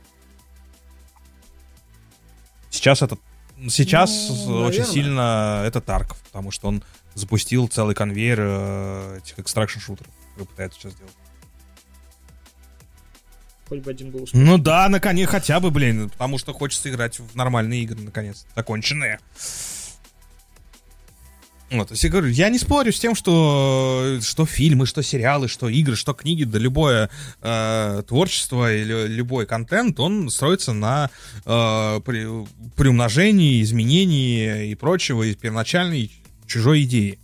Сейчас 2.71 3.03
это 3.03 3.19
Сейчас 3.69 4.29
ну, 4.45 4.61
очень 4.61 4.85
сильно 4.85 5.63
это 5.65 5.81
Тарков, 5.81 6.17
потому 6.19 6.51
что 6.51 6.67
он 6.67 6.83
запустил 7.15 7.67
целый 7.67 7.95
конвейер 7.95 8.37
э, 8.39 9.19
этих 9.19 9.39
экстракшн 9.39 9.79
шутеров, 9.79 10.13
которые 10.31 10.47
пытается 10.47 10.79
сейчас 10.79 10.93
сделать. 10.93 11.13
Хоть 13.67 13.79
бы 13.79 13.91
один 13.91 14.11
был 14.11 14.23
успешный. 14.23 14.45
Ну 14.45 14.57
да, 14.57 14.87
наконец, 14.87 15.29
хотя 15.29 15.59
бы, 15.59 15.71
блин, 15.71 16.09
потому 16.09 16.37
что 16.37 16.53
хочется 16.53 16.89
играть 16.89 17.19
в 17.19 17.35
нормальные 17.35 17.83
игры, 17.83 17.99
наконец, 17.99 18.45
законченные. 18.55 19.19
Вот, 21.69 21.91
я 21.91 22.09
говорю, 22.09 22.27
я 22.27 22.49
не 22.49 22.59
спорю 22.59 22.93
с 22.93 22.99
тем, 22.99 23.13
что, 23.13 24.19
что 24.21 24.45
фильмы, 24.45 24.85
что 24.85 25.03
сериалы, 25.03 25.49
что 25.49 25.67
игры, 25.67 25.97
что 25.97 26.13
книги, 26.13 26.45
да 26.45 26.57
любое 26.59 27.09
э, 27.41 28.03
творчество 28.07 28.73
или 28.73 29.07
любой 29.07 29.45
контент, 29.45 29.99
он 29.99 30.29
строится 30.29 30.71
на 30.71 31.09
э, 31.45 32.01
при, 32.05 32.45
приумножении, 32.77 33.61
изменении 33.61 34.69
и 34.69 34.75
прочего, 34.75 35.23
и 35.23 35.35
первоначальной 35.35 36.09
чужой 36.45 36.83
идеи. 36.83 37.19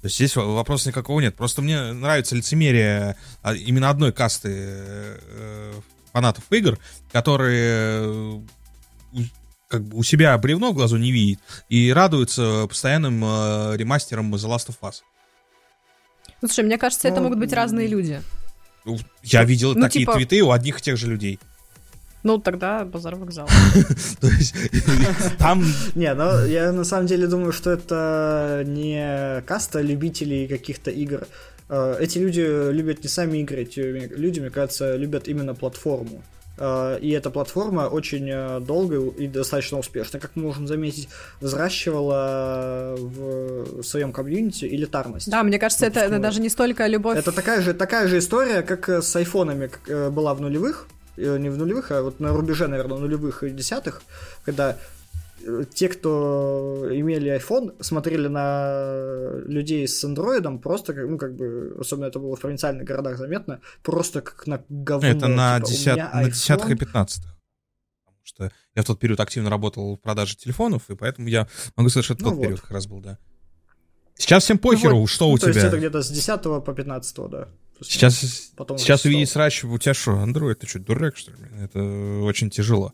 То 0.00 0.06
есть 0.06 0.16
здесь 0.16 0.36
вопроса 0.36 0.88
никакого 0.88 1.18
нет. 1.20 1.34
Просто 1.34 1.60
мне 1.60 1.92
нравится 1.92 2.36
лицемерие 2.36 3.16
а, 3.42 3.54
именно 3.54 3.90
одной 3.90 4.12
касты 4.12 4.50
э, 4.52 5.72
фанатов 6.12 6.44
игр, 6.50 6.78
которые 7.12 8.40
как 9.70 9.84
бы 9.84 9.96
у 9.98 10.02
себя 10.02 10.36
бревно 10.36 10.72
в 10.72 10.74
глазу 10.74 10.96
не 10.96 11.12
видит 11.12 11.38
и 11.68 11.92
радуется 11.92 12.66
постоянным 12.68 13.24
э, 13.24 13.76
ремастерам 13.76 14.34
The 14.34 14.48
Last 14.48 14.68
of 14.68 14.76
Us. 14.82 14.96
Ну, 16.42 16.48
слушай, 16.48 16.64
мне 16.64 16.76
кажется, 16.76 17.06
это 17.06 17.18
ну, 17.18 17.24
могут 17.24 17.38
быть 17.38 17.52
разные 17.52 17.86
люди. 17.86 18.20
Ну, 18.84 18.98
я 19.22 19.44
видел 19.44 19.74
ну, 19.74 19.82
такие 19.82 20.00
типа... 20.00 20.14
твиты 20.14 20.42
у 20.42 20.50
одних 20.50 20.80
и 20.80 20.82
тех 20.82 20.96
же 20.96 21.06
людей. 21.06 21.38
Ну, 22.22 22.38
тогда 22.38 22.84
базар 22.84 23.14
вокзал. 23.14 23.48
То 24.20 24.26
есть, 24.26 24.54
там... 25.38 25.64
Не, 25.94 26.12
ну, 26.14 26.44
я 26.46 26.72
на 26.72 26.84
самом 26.84 27.06
деле 27.06 27.28
думаю, 27.28 27.52
что 27.52 27.70
это 27.70 28.64
не 28.66 29.40
каста 29.42 29.80
любителей 29.80 30.48
каких-то 30.48 30.90
игр. 30.90 31.26
Э, 31.68 31.96
эти 32.00 32.18
люди 32.18 32.72
любят 32.72 33.02
не 33.04 33.08
сами 33.08 33.38
игры, 33.38 33.62
эти 33.62 33.80
люди, 33.80 34.40
мне 34.40 34.50
кажется, 34.50 34.96
любят 34.96 35.28
именно 35.28 35.54
платформу. 35.54 36.22
Э, 36.60 36.98
и 37.00 37.10
эта 37.10 37.30
платформа 37.30 37.88
очень 37.88 38.28
э, 38.30 38.60
долго 38.60 39.10
и 39.10 39.26
достаточно 39.26 39.78
успешно, 39.78 40.20
как 40.20 40.32
мы 40.36 40.42
можем 40.42 40.66
заметить, 40.66 41.08
взращивала 41.40 42.94
в 42.96 43.82
своем 43.82 44.12
комьюнити 44.12 44.66
элитарность. 44.66 45.30
Да, 45.30 45.42
мне 45.42 45.58
кажется, 45.58 45.86
это, 45.86 46.00
это 46.00 46.18
даже 46.18 46.40
не 46.40 46.50
столько 46.50 46.86
любовь. 46.86 47.18
Это 47.18 47.32
такая 47.32 47.62
же, 47.62 47.72
такая 47.72 48.06
же 48.08 48.18
история, 48.18 48.62
как 48.62 48.88
с 48.88 49.16
айфонами 49.16 49.70
была 50.10 50.34
в 50.34 50.40
нулевых, 50.40 50.86
э, 51.16 51.38
не 51.38 51.48
в 51.48 51.56
нулевых, 51.56 51.90
а 51.90 52.02
вот 52.02 52.20
на 52.20 52.32
рубеже, 52.32 52.68
наверное, 52.68 52.98
нулевых 52.98 53.42
и 53.42 53.50
десятых, 53.50 54.02
когда 54.44 54.76
те, 55.74 55.88
кто 55.88 56.86
имели 56.90 57.36
iPhone, 57.36 57.82
смотрели 57.82 58.28
на 58.28 59.40
людей 59.46 59.86
с 59.86 60.02
андроидом 60.04 60.58
просто, 60.58 60.94
ну, 60.94 61.18
как 61.18 61.34
бы, 61.36 61.76
особенно 61.78 62.06
это 62.06 62.18
было 62.18 62.36
в 62.36 62.40
провинциальных 62.40 62.84
городах 62.84 63.18
заметно, 63.18 63.60
просто 63.82 64.20
как 64.20 64.46
на 64.46 64.62
говно. 64.68 65.08
Это 65.08 65.28
на, 65.28 65.60
типа, 65.60 65.70
десят... 65.70 65.96
на 65.96 66.24
десятых 66.24 66.70
и 66.70 66.74
пятнадцатых. 66.74 67.36
Потому 68.04 68.24
что 68.24 68.52
я 68.74 68.82
в 68.82 68.86
тот 68.86 69.00
период 69.00 69.20
активно 69.20 69.50
работал 69.50 69.96
в 69.96 70.00
продаже 70.00 70.36
телефонов, 70.36 70.88
и 70.90 70.96
поэтому 70.96 71.28
я 71.28 71.48
могу 71.76 71.88
сказать, 71.88 72.04
что 72.04 72.14
это 72.14 72.24
ну 72.24 72.30
тот 72.30 72.36
вот. 72.36 72.42
период 72.42 72.60
как 72.60 72.70
раз 72.70 72.86
был, 72.86 73.00
да. 73.00 73.18
Сейчас 74.16 74.44
всем 74.44 74.58
похеру, 74.58 74.94
ну 74.94 75.00
вот, 75.00 75.06
что 75.10 75.26
ну, 75.28 75.32
у 75.32 75.38
то 75.38 75.46
тебя. 75.46 75.52
То 75.52 75.58
есть 75.58 75.68
это 75.68 75.78
где-то 75.78 76.02
с 76.02 76.10
10 76.10 76.42
по 76.42 76.72
15, 76.72 77.16
да. 77.30 77.48
Сейчас, 77.82 78.52
потом 78.56 78.76
сейчас 78.76 79.06
увидеть 79.06 79.30
срач, 79.30 79.64
у 79.64 79.78
тебя 79.78 79.94
что, 79.94 80.12
Android, 80.12 80.54
ты 80.56 80.66
что, 80.66 80.80
дурак, 80.80 81.16
что 81.16 81.30
ли? 81.30 81.38
Это 81.62 81.82
очень 82.22 82.50
тяжело. 82.50 82.92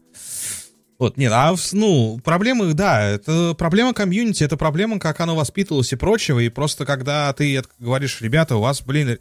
Вот, 0.99 1.19
нет, 1.19 1.31
а, 1.35 1.55
ну, 1.73 2.19
проблемы, 2.25 2.73
да, 2.73 3.05
это 3.05 3.55
проблема 3.55 3.93
комьюнити, 3.93 4.43
это 4.43 4.57
проблема, 4.57 4.99
как 4.99 5.21
оно 5.21 5.37
воспитывалось 5.37 5.93
и 5.93 5.97
прочего, 5.97 6.41
и 6.41 6.49
просто 6.49 6.87
когда 6.87 7.33
ты 7.35 7.63
говоришь, 7.79 8.23
ребята, 8.23 8.57
у 8.57 8.61
вас, 8.61 8.81
блин, 8.81 9.19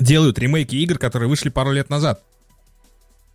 делают 0.00 0.38
ремейки 0.40 0.74
игр, 0.74 0.98
которые 0.98 1.28
вышли 1.28 1.48
пару 1.48 1.70
лет 1.70 1.90
назад. 1.90 2.22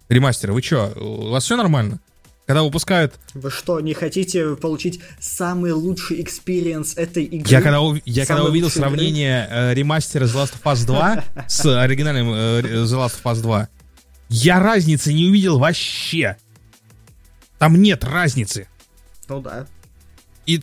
Ремастеры, 0.09 0.51
вы 0.51 0.61
чё, 0.61 0.91
у 0.95 1.29
вас 1.29 1.45
все 1.45 1.55
нормально? 1.55 2.01
Когда 2.45 2.61
выпускают... 2.61 3.15
Вы 3.33 3.49
что, 3.49 3.79
не 3.79 3.93
хотите 3.95 4.55
получить 4.55 4.99
самый 5.19 5.71
лучший 5.71 6.21
experience 6.21 6.95
этой 6.95 7.23
игры? 7.23 7.49
Я 7.49 7.61
когда, 7.61 7.79
я 8.05 8.25
когда 8.25 8.43
увидел 8.43 8.69
сравнение 8.69 9.47
э, 9.49 9.73
ремастера 9.73 10.25
The 10.25 10.43
Last 10.43 10.53
of 10.61 10.73
Us 10.73 10.85
2 10.85 11.23
с 11.47 11.65
оригинальным 11.65 12.31
э, 12.31 12.61
The 12.61 12.85
Last 12.85 13.15
of 13.23 13.33
Us 13.33 13.41
2, 13.41 13.67
я 14.29 14.59
разницы 14.59 15.11
не 15.11 15.25
увидел 15.25 15.57
вообще. 15.57 16.37
Там 17.59 17.75
нет 17.81 18.03
разницы. 18.03 18.67
Ну 19.27 19.41
да. 19.41 19.67
И... 20.45 20.61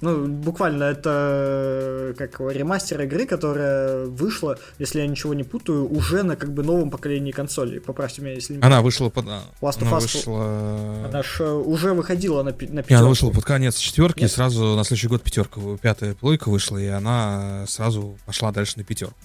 Ну, 0.00 0.26
буквально 0.26 0.82
это 0.84 2.12
как 2.18 2.40
ремастер 2.40 3.00
игры, 3.02 3.24
которая 3.24 4.06
вышла, 4.06 4.58
если 4.80 4.98
я 4.98 5.06
ничего 5.06 5.32
не 5.32 5.44
путаю, 5.44 5.88
уже 5.88 6.24
на 6.24 6.34
как 6.34 6.52
бы 6.52 6.64
новом 6.64 6.90
поколении 6.90 7.30
консолей. 7.30 7.80
Поправьте 7.80 8.20
меня, 8.20 8.34
если 8.34 8.54
не 8.56 8.62
Она 8.62 8.82
вышла 8.82 9.10
под... 9.10 9.26
Last 9.26 9.80
of 9.80 9.92
Us 9.92 10.00
вышла... 10.00 11.06
Она 11.06 11.22
ж 11.22 11.36
э, 11.38 11.52
уже 11.52 11.92
выходила 11.92 12.42
на, 12.42 12.50
на 12.50 12.52
пятерку. 12.52 12.94
Она 12.94 13.08
вышла 13.08 13.30
под 13.30 13.44
конец 13.44 13.76
четверки, 13.76 14.24
и 14.24 14.26
сразу 14.26 14.74
на 14.74 14.82
следующий 14.82 15.06
год 15.06 15.22
пятерка, 15.22 15.60
пятая 15.80 16.14
плойка 16.14 16.50
вышла, 16.50 16.78
и 16.78 16.88
она 16.88 17.64
сразу 17.68 18.18
пошла 18.26 18.50
дальше 18.50 18.78
на 18.78 18.84
пятерку. 18.84 19.16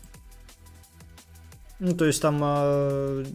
Ну, 1.80 1.95
то 1.95 2.05
есть 2.05 2.22
там 2.22 2.39
э, 2.43 3.26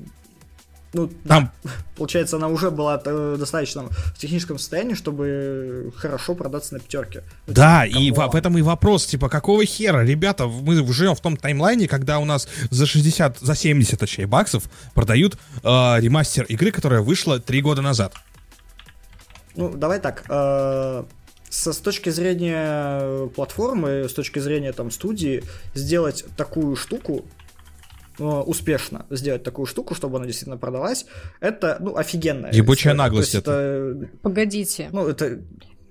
ну, 0.93 1.09
там... 1.27 1.51
Да. 1.63 1.71
Получается, 1.97 2.37
она 2.37 2.49
уже 2.49 2.71
была 2.71 3.01
э, 3.05 3.37
достаточно 3.39 3.85
в 3.89 4.19
техническом 4.19 4.59
состоянии, 4.59 4.95
чтобы 4.95 5.93
хорошо 5.97 6.35
продаться 6.35 6.75
на 6.75 6.81
пятерке. 6.81 7.23
Да, 7.47 7.87
типа, 7.87 7.99
и 7.99 8.11
в, 8.11 8.33
в 8.33 8.35
этом 8.35 8.59
и 8.59 8.63
вопрос, 8.63 9.07
типа, 9.07 9.29
какого 9.29 9.65
хера, 9.65 10.05
ребята, 10.05 10.47
мы 10.47 10.75
живем 10.93 11.15
в 11.15 11.21
том 11.21 11.37
таймлайне, 11.37 11.89
когда 11.89 12.19
у 12.19 12.25
нас 12.25 12.49
за 12.71 12.87
60, 12.87 13.39
за 13.39 13.55
70, 13.55 13.99
точнее, 13.99 14.27
баксов 14.27 14.65
продают 14.95 15.35
э, 15.63 15.69
ремастер 16.01 16.45
игры, 16.45 16.71
которая 16.71 17.01
вышла 17.01 17.39
три 17.41 17.63
года 17.63 17.83
назад. 17.83 18.15
Ну, 19.55 19.71
давай 19.71 20.01
так, 20.01 20.25
э, 20.29 21.05
со, 21.49 21.73
с 21.73 21.79
точки 21.79 22.09
зрения 22.11 23.29
платформы, 23.29 24.09
с 24.09 24.15
точки 24.15 24.39
зрения 24.39 24.73
там 24.73 24.91
студии, 24.91 25.45
сделать 25.75 26.25
такую 26.37 26.77
штуку 26.77 27.25
успешно 28.23 29.07
сделать 29.11 29.43
такую 29.43 29.67
штуку, 29.67 29.95
чтобы 29.95 30.19
она 30.19 30.27
действительно 30.27 30.59
продалась, 30.59 31.07
это, 31.41 31.77
ну, 31.81 31.97
офигенно. 31.97 32.49
Ебучая 32.53 32.95
наглость 32.95 33.35
это. 33.35 34.09
Погодите. 34.23 34.89
Ну, 34.93 35.09
это... 35.09 35.41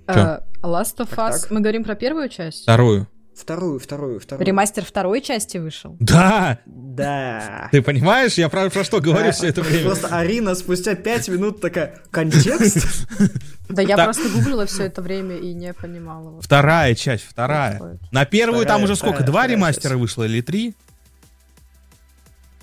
Uh, 0.08 0.44
Last 0.62 0.98
of 0.98 1.16
Us, 1.16 1.48
мы 1.50 1.62
говорим 1.62 1.84
про 1.84 1.96
первую 1.96 2.28
часть? 2.28 2.64
Вторую. 2.64 3.08
Вторую, 3.34 3.80
вторую, 3.80 4.20
вторую. 4.20 4.46
Ремастер 4.46 4.84
второй 4.84 5.22
части 5.22 5.58
вышел? 5.58 5.96
Да! 6.00 6.60
Да. 6.66 7.70
Ты 7.72 7.82
понимаешь, 7.82 8.34
я 8.34 8.50
про, 8.50 8.70
про 8.70 8.84
что 8.84 9.00
говорю 9.00 9.32
все 9.32 9.48
это 9.48 9.62
время? 9.62 9.86
Просто 9.86 10.08
Арина 10.08 10.54
спустя 10.54 10.96
пять 10.96 11.30
минут 11.30 11.62
такая, 11.62 12.00
контекст? 12.12 13.08
Да 13.70 13.82
я 13.82 13.96
Так. 13.96 14.08
просто 14.08 14.28
гуглила 14.28 14.66
все 14.66 14.84
это 14.84 15.02
время 15.02 15.38
и 15.38 15.54
не 15.54 15.74
понимала. 15.74 16.42
Вторая 16.42 16.94
часть, 16.94 17.24
вторая. 17.24 18.00
На 18.12 18.26
первую 18.26 18.66
там 18.66 18.84
уже 18.84 18.98
сколько? 18.98 19.24
Два 19.24 19.48
ремастера 19.48 19.96
вышло 19.98 20.24
или 20.24 20.42
три? 20.42 20.76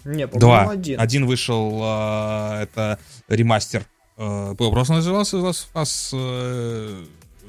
Не, 0.09 0.27
Два. 0.27 0.61
по-моему, 0.61 0.71
один. 0.71 1.01
вышел, 1.27 1.81
а, 1.83 2.63
это 2.63 2.99
ремастер. 3.29 3.85
э, 4.17 4.55
просто 4.73 4.95
назывался 4.95 5.37
Last 5.37 5.67
of 5.75 5.83
Us 5.83 6.11
э, 6.15 7.05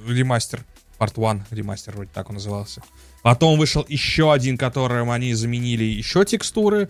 ремастер. 0.08 0.66
Part 1.00 1.14
1 1.16 1.46
ремастер, 1.52 1.96
вроде 1.96 2.12
так 2.14 2.28
он 2.30 2.36
назывался. 2.36 2.84
Потом 3.24 3.58
вышел 3.58 3.86
еще 3.88 4.34
один, 4.34 4.58
которым 4.58 5.10
они 5.12 5.34
заменили 5.34 5.86
еще 5.86 6.26
текстуры. 6.26 6.90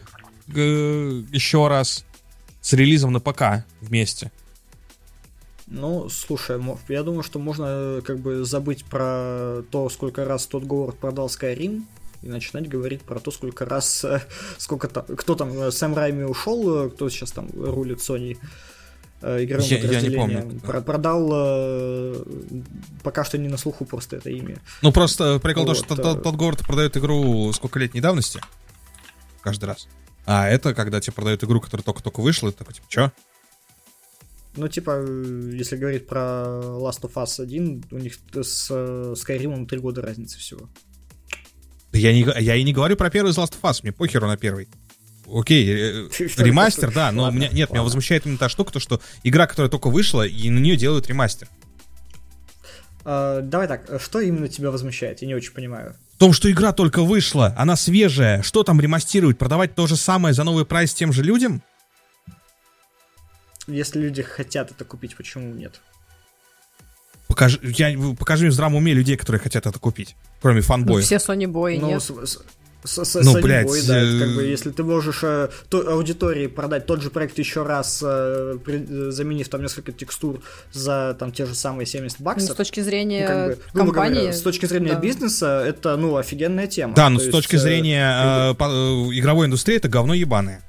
э, 0.55 1.23
еще 1.31 1.67
раз. 1.67 2.05
С 2.61 2.73
релизом 2.73 3.13
на 3.13 3.19
ПК 3.19 3.63
вместе. 3.79 4.31
Ну, 5.67 6.09
слушай, 6.09 6.59
я 6.87 7.03
думаю, 7.03 7.21
что 7.21 7.37
можно 7.37 7.65
э, 7.67 8.01
как 8.03 8.19
бы 8.19 8.43
забыть 8.43 8.83
про 8.85 9.61
то, 9.69 9.87
сколько 9.89 10.25
раз 10.25 10.47
тот 10.47 10.63
Говард 10.63 10.97
продал 10.97 11.27
Skyrim, 11.27 11.83
и 12.21 12.27
начинать 12.27 12.67
говорить 12.67 13.01
про 13.01 13.19
то, 13.19 13.31
сколько 13.31 13.65
раз, 13.65 14.03
э, 14.03 14.21
сколько 14.57 14.87
там, 14.87 15.05
кто 15.05 15.35
там, 15.35 15.51
э, 15.57 15.71
Сэм 15.71 15.95
Райми 15.95 16.23
ушел, 16.23 16.85
э, 16.85 16.89
кто 16.89 17.09
сейчас 17.09 17.31
там 17.31 17.49
рулит 17.53 17.99
Sony 17.99 18.37
игровым 19.21 19.67
Я- 19.67 19.77
я 19.79 20.01
не 20.01 20.09
помню. 20.15 20.59
Про- 20.61 20.79
продал 20.81 21.29
э, 21.33 22.23
пока 23.03 23.25
что 23.25 23.37
не 23.37 23.49
на 23.49 23.57
слуху 23.57 23.83
просто 23.85 24.15
это 24.15 24.29
имя. 24.29 24.59
Ну, 24.81 24.93
просто 24.93 25.39
прикол 25.39 25.63
то, 25.65 25.71
Вот, 25.73 25.77
что 25.77 25.93
э. 25.95 25.97
тот, 25.97 26.23
тот 26.23 26.35
город 26.35 26.59
продает 26.65 26.95
игру 26.95 27.51
сколько-летней 27.51 27.99
давности. 27.99 28.39
Каждый 29.41 29.65
раз. 29.65 29.87
А 30.25 30.47
это, 30.47 30.73
когда 30.73 31.01
тебе 31.01 31.13
продают 31.13 31.43
игру, 31.43 31.59
которая 31.59 31.83
только-только 31.83 32.21
вышла, 32.21 32.47
это 32.49 32.59
такой, 32.59 32.75
типа, 32.75 32.85
чё? 32.87 33.11
Ну, 34.55 34.67
типа, 34.67 35.01
если 35.01 35.75
говорить 35.75 36.07
про 36.07 36.19
Last 36.79 37.01
of 37.01 37.13
Us 37.15 37.41
1, 37.41 37.83
у 37.91 37.97
них 37.97 38.15
с 38.41 38.71
Skyrim 38.71 39.65
три 39.65 39.79
года 39.79 40.01
разницы 40.01 40.37
всего. 40.39 40.69
Да 41.91 41.99
Я, 41.99 42.13
не, 42.13 42.27
я 42.39 42.55
и 42.55 42.63
не 42.63 42.73
говорю 42.73 42.95
про 42.95 43.09
первый 43.09 43.31
из 43.31 43.37
Last 43.37 43.53
of 43.53 43.61
Us, 43.61 43.79
мне 43.81 43.91
похеру 43.91 44.27
на 44.27 44.37
первый. 44.37 44.67
Окей, 45.31 45.67
э, 45.67 46.09
ремастер, 46.37 46.91
да, 46.93 47.11
но 47.11 47.29
меня, 47.29 47.49
нет, 47.49 47.69
меня 47.71 47.83
возмущает 47.83 48.25
именно 48.25 48.37
та 48.37 48.49
штука, 48.49 48.73
то, 48.73 48.79
что 48.79 49.01
игра, 49.23 49.47
которая 49.47 49.69
только 49.69 49.89
вышла, 49.89 50.25
и 50.25 50.49
на 50.49 50.59
нее 50.59 50.75
делают 50.75 51.07
ремастер. 51.07 51.47
А, 53.05 53.41
давай 53.41 53.67
так, 53.67 54.01
что 54.01 54.19
именно 54.19 54.47
тебя 54.47 54.71
возмущает? 54.71 55.21
Я 55.21 55.27
не 55.27 55.35
очень 55.35 55.53
понимаю. 55.53 55.95
В 56.15 56.19
том, 56.19 56.33
что 56.33 56.51
игра 56.51 56.73
только 56.73 57.01
вышла, 57.03 57.53
она 57.57 57.75
свежая, 57.75 58.41
что 58.41 58.63
там 58.63 58.81
ремастировать, 58.81 59.37
продавать 59.37 59.75
то 59.75 59.87
же 59.87 59.95
самое 59.95 60.33
за 60.33 60.43
новый 60.43 60.65
прайс 60.65 60.93
тем 60.93 61.13
же 61.13 61.23
людям? 61.23 61.63
Если 63.67 63.99
люди 63.99 64.21
хотят 64.21 64.71
это 64.71 64.83
купить, 64.83 65.15
почему 65.15 65.53
нет? 65.53 65.79
Покажи, 67.39 67.59
я, 67.63 67.95
покажи 68.19 68.43
мне 68.43 68.51
в 68.51 68.53
здравом 68.53 68.75
уме 68.75 68.93
людей, 68.93 69.15
которые 69.15 69.39
хотят 69.39 69.65
это 69.65 69.79
купить, 69.79 70.17
кроме 70.41 70.57
Ну, 70.57 70.61
фанбоев. 70.63 71.05
все 71.05 71.15
Sony 71.15 71.45
Boy, 71.45 71.79
ну, 71.79 71.87
нет. 71.87 72.01
с- 72.01 72.07
с- 72.11 72.39
с- 72.83 73.05
с- 73.05 73.23
Ну, 73.23 73.37
Sony 73.37 73.41
блядь, 73.41 73.65
Boy, 73.67 73.87
да, 73.87 73.97
это 73.97 74.19
как 74.25 74.35
бы, 74.35 74.43
э, 74.43 74.49
если 74.49 74.71
ты 74.71 74.83
можешь 74.83 75.19
э, 75.23 75.47
той 75.69 75.87
аудитории 75.87 76.47
продать 76.47 76.85
тот 76.85 77.01
же 77.01 77.09
проект 77.09 77.39
еще 77.39 77.63
раз, 77.63 78.01
э, 78.05 78.57
при- 78.65 78.85
э, 79.07 79.11
заменив 79.11 79.47
там 79.47 79.61
несколько 79.61 79.93
текстур 79.93 80.41
за 80.73 81.15
там 81.17 81.31
те 81.31 81.45
же 81.45 81.55
самые 81.55 81.85
70 81.85 82.19
Ну, 82.19 82.25
баксов, 82.25 82.51
с 82.51 82.55
точки 82.55 82.81
ну, 82.81 82.85
зрения 82.87 83.25
как 83.27 83.47
бы, 83.47 83.57
грубо 83.73 83.91
говоря, 83.93 84.09
компании... 84.15 84.31
с 84.33 84.41
точки 84.41 84.65
зрения 84.65 84.93
да. 84.95 84.99
бизнеса, 84.99 85.63
это, 85.65 85.95
ну, 85.95 86.17
офигенная 86.17 86.67
тема. 86.67 86.93
Да, 86.93 87.09
но 87.09 87.19
То 87.19 87.21
с 87.23 87.25
есть, 87.27 87.37
точки 87.37 87.55
э, 87.55 87.59
зрения 87.59 88.49
э, 88.51 88.53
по- 88.55 88.65
э, 88.65 89.17
игровой 89.17 89.45
индустрии 89.47 89.77
это 89.77 89.87
говно 89.87 90.13
ебаное. 90.13 90.61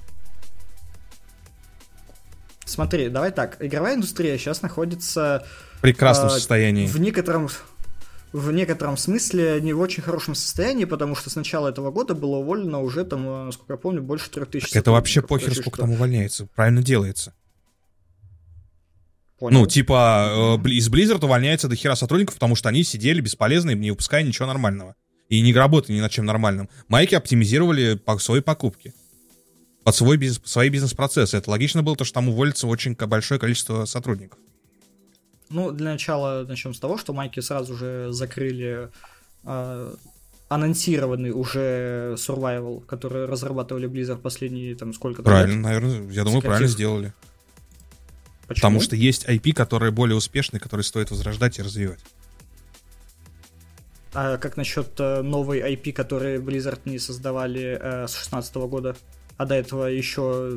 Смотри, 2.65 3.09
давай 3.09 3.31
так, 3.31 3.57
игровая 3.59 3.95
индустрия 3.95 4.37
сейчас 4.37 4.61
находится 4.61 5.45
прекрасном 5.81 6.27
А, 6.27 6.29
состоянии. 6.29 6.87
в 6.87 6.99
некотором 6.99 7.49
в 8.33 8.51
некотором 8.51 8.95
смысле 8.95 9.59
не 9.61 9.73
в 9.73 9.79
очень 9.81 10.01
хорошем 10.01 10.35
состоянии, 10.35 10.85
потому 10.85 11.15
что 11.15 11.29
с 11.29 11.35
начала 11.35 11.67
этого 11.67 11.91
года 11.91 12.15
было 12.15 12.37
уволено 12.37 12.79
уже 12.79 13.03
там, 13.03 13.27
э, 13.27 13.45
насколько 13.45 13.73
я 13.73 13.77
помню, 13.77 14.01
больше 14.01 14.29
трех 14.29 14.49
тысяч. 14.49 14.73
Это 14.73 14.91
вообще 14.91 15.21
похер, 15.21 15.53
сколько 15.53 15.71
что? 15.71 15.81
там 15.81 15.91
увольняется. 15.91 16.47
Правильно 16.55 16.81
делается. 16.81 17.33
Понял. 19.37 19.59
Ну, 19.59 19.67
типа, 19.67 20.59
э, 20.63 20.69
из 20.69 20.87
Blizzard 20.89 21.25
увольняется 21.25 21.67
до 21.67 21.75
хера 21.75 21.95
сотрудников, 21.95 22.35
потому 22.35 22.55
что 22.55 22.69
они 22.69 22.83
сидели 22.83 23.19
бесполезные, 23.19 23.75
не 23.75 23.91
выпуская 23.91 24.23
ничего 24.23 24.47
нормального. 24.47 24.95
И 25.27 25.41
не 25.41 25.53
работали 25.53 25.97
ни 25.97 25.99
над 25.99 26.11
чем 26.11 26.25
нормальным. 26.25 26.69
Майки 26.87 27.15
оптимизировали 27.15 27.95
по 27.95 28.17
свои 28.19 28.41
покупки. 28.41 28.93
Под 29.83 29.95
свой 29.95 30.17
бизнес, 30.17 30.41
свои 30.45 30.69
бизнес-процессы. 30.69 31.35
Это 31.37 31.49
логично 31.49 31.83
было, 31.83 31.95
то, 31.95 32.05
что 32.05 32.13
там 32.13 32.29
уволится 32.29 32.67
очень 32.67 32.95
большое 32.95 33.39
количество 33.39 33.85
сотрудников. 33.85 34.39
Ну, 35.51 35.71
для 35.71 35.91
начала 35.91 36.45
начнем 36.47 36.73
с 36.73 36.79
того, 36.79 36.97
что 36.97 37.13
майки 37.13 37.39
сразу 37.39 37.75
же 37.75 38.11
закрыли 38.11 38.89
э, 39.43 39.93
анонсированный 40.49 41.31
уже 41.31 42.15
Survival, 42.17 42.83
который 42.85 43.25
разрабатывали 43.25 43.89
Blizzard 43.89 44.17
последние 44.19 44.75
там 44.75 44.93
сколько 44.93 45.23
Правильно, 45.23 45.61
наверное, 45.61 46.09
я 46.11 46.23
думаю, 46.23 46.41
С 46.41 46.45
правильно 46.45 46.67
сделали. 46.67 47.13
Почему? 48.47 48.55
Потому 48.55 48.81
что 48.81 48.95
есть 48.95 49.25
IP, 49.27 49.53
которые 49.53 49.91
более 49.91 50.17
успешные, 50.17 50.59
которые 50.59 50.83
стоит 50.83 51.09
возрождать 51.09 51.59
и 51.59 51.61
развивать. 51.61 51.99
А 54.13 54.37
как 54.37 54.57
насчет 54.57 54.99
э, 54.99 55.21
новой 55.21 55.61
IP, 55.61 55.93
которые 55.93 56.39
Blizzard 56.39 56.81
не 56.83 56.99
создавали 56.99 57.77
э, 57.79 58.07
с 58.07 58.15
16 58.15 58.55
года? 58.55 58.97
А 59.41 59.45
до 59.45 59.55
этого 59.55 59.85
еще 59.85 60.51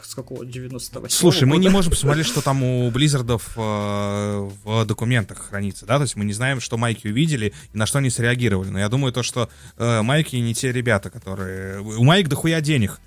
с 0.00 0.14
какого 0.14 0.46
98 0.46 1.08
Слушай, 1.08 1.42
мы 1.42 1.56
не 1.56 1.64
года? 1.64 1.70
можем 1.72 1.90
посмотреть, 1.90 2.26
что 2.26 2.40
там 2.40 2.62
у 2.62 2.88
Близзардов 2.92 3.54
э, 3.56 4.50
в 4.62 4.84
документах 4.84 5.48
хранится, 5.48 5.86
да, 5.86 5.96
то 5.96 6.02
есть 6.02 6.14
мы 6.14 6.24
не 6.24 6.32
знаем, 6.32 6.60
что 6.60 6.76
майки 6.76 7.08
увидели 7.08 7.52
и 7.72 7.76
на 7.76 7.84
что 7.84 7.98
они 7.98 8.08
среагировали. 8.10 8.68
Но 8.68 8.78
я 8.78 8.88
думаю, 8.88 9.12
то, 9.12 9.24
что 9.24 9.48
э, 9.76 10.02
майки 10.02 10.36
не 10.36 10.54
те 10.54 10.70
ребята, 10.70 11.10
которые... 11.10 11.80
У 11.80 12.04
майк 12.04 12.28
дохуя 12.28 12.60
денег. 12.60 13.00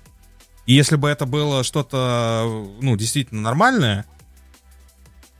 И 0.66 0.74
если 0.74 0.96
бы 0.96 1.08
это 1.08 1.24
было 1.24 1.64
что-то, 1.64 2.68
ну, 2.82 2.94
действительно 2.94 3.40
нормальное, 3.40 4.04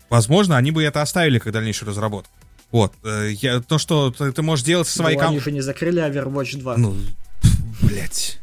возможно, 0.08 0.56
они 0.56 0.70
бы 0.70 0.82
это 0.82 1.02
оставили 1.02 1.38
как 1.38 1.52
дальнейшую 1.52 1.90
разработку. 1.90 2.32
Вот. 2.70 2.94
э, 3.04 3.32
я, 3.32 3.60
то, 3.60 3.76
что 3.76 4.10
ты, 4.10 4.32
ты 4.32 4.40
можешь 4.40 4.64
делать 4.64 4.88
со 4.88 4.96
своей 4.96 5.18
Ну, 5.18 5.22
они 5.26 5.36
ком- 5.36 5.44
же 5.44 5.52
не 5.52 5.60
закрыли 5.60 6.02
Overwatch 6.02 6.56
2. 6.60 6.78
Ну, 6.78 6.96
блять. 7.82 8.39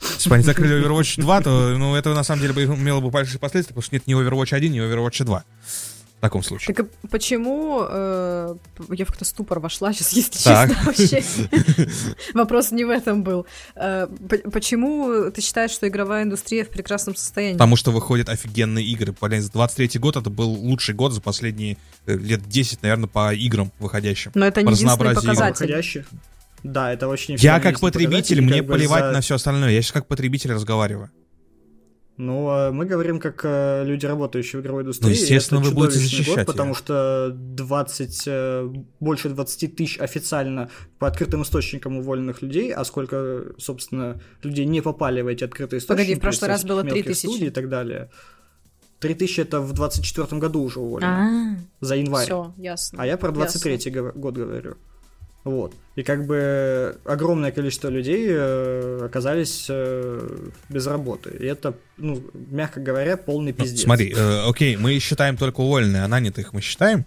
Если 0.00 0.28
бы 0.28 0.34
они 0.36 0.44
закрыли 0.44 0.84
Overwatch 0.84 1.20
2, 1.20 1.40
то, 1.42 1.76
ну, 1.78 1.94
это 1.94 2.14
на 2.14 2.22
самом 2.22 2.42
деле 2.42 2.52
бы 2.52 2.64
имело 2.64 3.00
бы 3.00 3.10
большие 3.10 3.38
последствия, 3.38 3.74
потому 3.74 3.82
что 3.82 3.94
нет 3.94 4.06
ни 4.06 4.14
Overwatch 4.14 4.54
1, 4.54 4.72
ни 4.72 4.80
Overwatch 4.80 5.24
2. 5.24 5.44
В 6.16 6.20
таком 6.22 6.42
случае. 6.42 6.74
Так 6.74 6.86
и 6.86 7.08
почему 7.08 7.80
э, 7.86 8.54
я 8.90 9.04
в 9.04 9.08
какой-то 9.08 9.26
ступор 9.26 9.60
вошла 9.60 9.92
сейчас, 9.92 10.14
если 10.14 10.42
Так. 10.42 10.70
честно, 10.70 10.84
вообще. 10.86 11.22
Вопрос 12.32 12.70
не 12.70 12.84
в 12.86 12.90
этом 12.90 13.22
был. 13.22 13.46
Э, 13.74 14.06
Почему 14.50 15.30
ты 15.30 15.42
считаешь, 15.42 15.72
что 15.72 15.86
игровая 15.86 16.22
индустрия 16.22 16.64
в 16.64 16.70
прекрасном 16.70 17.16
состоянии? 17.16 17.52
Потому 17.54 17.76
что 17.76 17.90
выходят 17.90 18.30
офигенные 18.30 18.84
игры. 18.86 19.14
Блин, 19.20 19.46
23 19.52 20.00
год 20.00 20.16
это 20.16 20.30
был 20.30 20.48
лучший 20.48 20.94
год 20.94 21.12
за 21.12 21.20
последние 21.20 21.76
э, 22.06 22.16
лет 22.16 22.48
10, 22.48 22.82
наверное, 22.82 23.08
по 23.08 23.34
играм 23.34 23.70
выходящим. 23.78 24.30
Но 24.34 24.46
это 24.46 24.62
не 24.62 24.72
единственный 24.72 25.10
разнообразию 25.10 26.00
игр. 26.00 26.06
Да, 26.66 26.92
это 26.92 27.06
очень 27.08 27.36
Я 27.38 27.60
как 27.60 27.80
потребитель, 27.80 28.42
мне 28.42 28.62
как 28.62 28.72
плевать 28.72 29.04
за- 29.04 29.12
на 29.12 29.20
все 29.20 29.36
остальное. 29.36 29.70
Я 29.70 29.82
сейчас 29.82 29.92
как 29.92 30.06
потребитель 30.08 30.52
разговариваю. 30.52 31.10
Ну, 32.18 32.48
а 32.48 32.72
мы 32.72 32.86
говорим 32.86 33.20
как 33.20 33.42
э, 33.44 33.84
люди, 33.84 34.06
работающие 34.06 34.58
в 34.60 34.64
игровой 34.64 34.82
индустрии. 34.82 35.08
Ну, 35.08 35.12
естественно, 35.12 35.58
Это 35.60 35.68
вы 35.68 35.74
будете 35.74 35.98
защищать 35.98 36.36
год, 36.38 36.46
потому 36.46 36.74
что 36.74 37.30
20, 37.34 38.22
э, 38.26 38.72
больше 39.00 39.28
20 39.28 39.76
тысяч 39.76 39.98
официально 40.00 40.70
по 40.98 41.06
открытым 41.08 41.42
источникам 41.42 41.98
уволенных 41.98 42.40
людей, 42.40 42.72
а 42.72 42.84
сколько, 42.84 43.44
собственно, 43.58 44.18
людей 44.42 44.64
не 44.64 44.80
попали 44.80 45.20
в 45.20 45.26
эти 45.26 45.44
открытые 45.44 45.78
источники. 45.78 45.88
Погоди, 46.06 46.14
в 46.14 46.20
прошлый 46.20 46.48
раз 46.48 46.64
было 46.64 46.80
мелких 46.82 47.04
3000. 47.04 47.26
студий 47.26 47.46
и 47.48 47.50
так 47.50 47.68
далее. 47.68 48.10
3000 49.00 49.40
это 49.40 49.60
в 49.60 49.74
24 49.74 50.40
году 50.40 50.62
уже 50.62 50.80
уволены. 50.80 51.12
А, 51.12 51.56
За 51.82 51.96
январь. 51.96 52.24
все, 52.24 52.54
ясно. 52.56 53.02
А 53.02 53.06
я 53.06 53.18
про 53.18 53.30
23 53.30 53.90
гов- 53.90 54.14
год 54.16 54.34
говорю. 54.36 54.76
Вот. 55.46 55.74
И 55.94 56.02
как 56.02 56.26
бы 56.26 56.98
огромное 57.04 57.52
количество 57.52 57.88
людей 57.88 58.26
э, 58.28 59.02
оказались 59.04 59.66
э, 59.68 60.48
без 60.68 60.88
работы. 60.88 61.30
И 61.38 61.46
это, 61.46 61.76
ну, 61.98 62.20
мягко 62.34 62.80
говоря, 62.80 63.16
полный 63.16 63.54
Ну, 63.56 63.62
пиздец. 63.62 63.84
смотри, 63.84 64.12
э, 64.12 64.40
окей, 64.48 64.76
мы 64.76 64.98
считаем 64.98 65.36
только 65.36 65.60
уволенные, 65.60 66.02
а 66.02 66.08
нанятых 66.08 66.52
мы 66.52 66.60
считаем? 66.60 67.06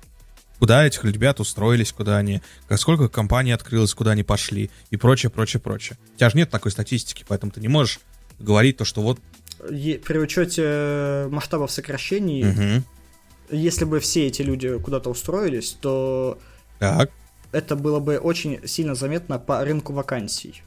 Куда 0.58 0.88
этих 0.88 1.04
ребят 1.04 1.42
устроились, 1.42 1.92
куда 1.92 2.16
они, 2.16 2.42
как 2.70 2.80
сколько 2.80 3.10
компаний 3.10 3.52
открылось, 3.52 3.94
куда 3.94 4.12
они 4.12 4.24
пошли 4.24 4.72
и 4.90 4.96
прочее, 4.96 5.30
прочее, 5.30 5.60
прочее. 5.60 5.98
У 6.14 6.18
тебя 6.18 6.30
же 6.30 6.38
нет 6.38 6.50
такой 6.50 6.72
статистики, 6.72 7.26
поэтому 7.28 7.52
ты 7.52 7.60
не 7.60 7.68
можешь 7.68 8.00
говорить 8.40 8.78
то, 8.78 8.86
что 8.86 9.02
вот... 9.02 9.20
При 9.60 10.18
учете 10.18 11.28
масштабов 11.30 11.72
сокращений, 11.72 12.46
мгм, 12.46 12.86
если 13.52 13.84
бы 13.84 14.00
все 14.00 14.28
эти 14.28 14.44
люди 14.44 14.78
куда-то 14.80 15.10
устроились, 15.10 15.76
то 15.82 16.40
так, 16.80 17.12
это 17.52 17.76
было 17.76 18.00
бы 18.00 18.18
очень 18.18 18.68
сильно 18.68 18.95
заметно 18.95 19.39
по 19.39 19.64
рынку 19.64 19.93
вакансий. 19.93 20.64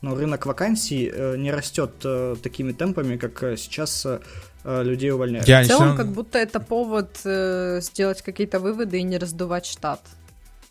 Но 0.00 0.16
рынок 0.16 0.46
вакансий 0.46 1.10
э, 1.12 1.36
не 1.36 1.52
растет 1.52 1.92
э, 2.04 2.36
такими 2.42 2.72
темпами, 2.72 3.16
как 3.16 3.42
э, 3.44 3.56
сейчас 3.56 4.04
э, 4.04 4.82
людей 4.82 5.12
увольняют. 5.12 5.46
Я 5.46 5.62
в 5.62 5.66
целом, 5.68 5.96
как 5.96 6.08
будто 6.08 6.38
это 6.38 6.58
повод 6.58 7.20
э, 7.24 7.80
сделать 7.80 8.22
какие-то 8.22 8.58
выводы 8.58 8.98
и 8.98 9.02
не 9.02 9.18
раздувать 9.18 9.66
штат. 9.66 10.00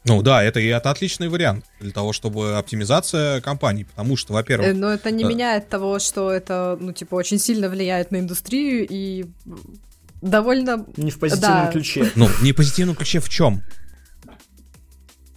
Ну 0.04 0.22
да, 0.22 0.44
это 0.44 0.60
и 0.60 0.66
это 0.66 0.90
отличный 0.90 1.30
вариант 1.30 1.66
для 1.80 1.92
того, 1.92 2.12
чтобы 2.12 2.58
оптимизация 2.58 3.40
компании, 3.40 3.84
потому 3.84 4.18
что, 4.18 4.34
во-первых... 4.34 4.76
Но 4.76 4.90
это 4.90 5.12
не 5.12 5.24
э... 5.24 5.28
меняет 5.28 5.70
того, 5.70 6.00
что 6.00 6.32
это, 6.32 6.78
ну, 6.80 6.92
типа, 6.92 7.16
очень 7.16 7.38
сильно 7.38 7.70
влияет 7.70 8.12
на 8.12 8.18
индустрию 8.18 8.88
и 8.90 9.28
довольно... 10.22 10.86
Не 10.98 11.12
в 11.12 11.20
позитивном 11.20 11.66
да. 11.68 11.72
ключе. 11.72 12.12
Ну, 12.16 12.28
не 12.42 12.52
в 12.52 12.56
позитивном 12.56 12.96
ключе 12.96 13.20
в 13.20 13.30
чем? 13.30 13.62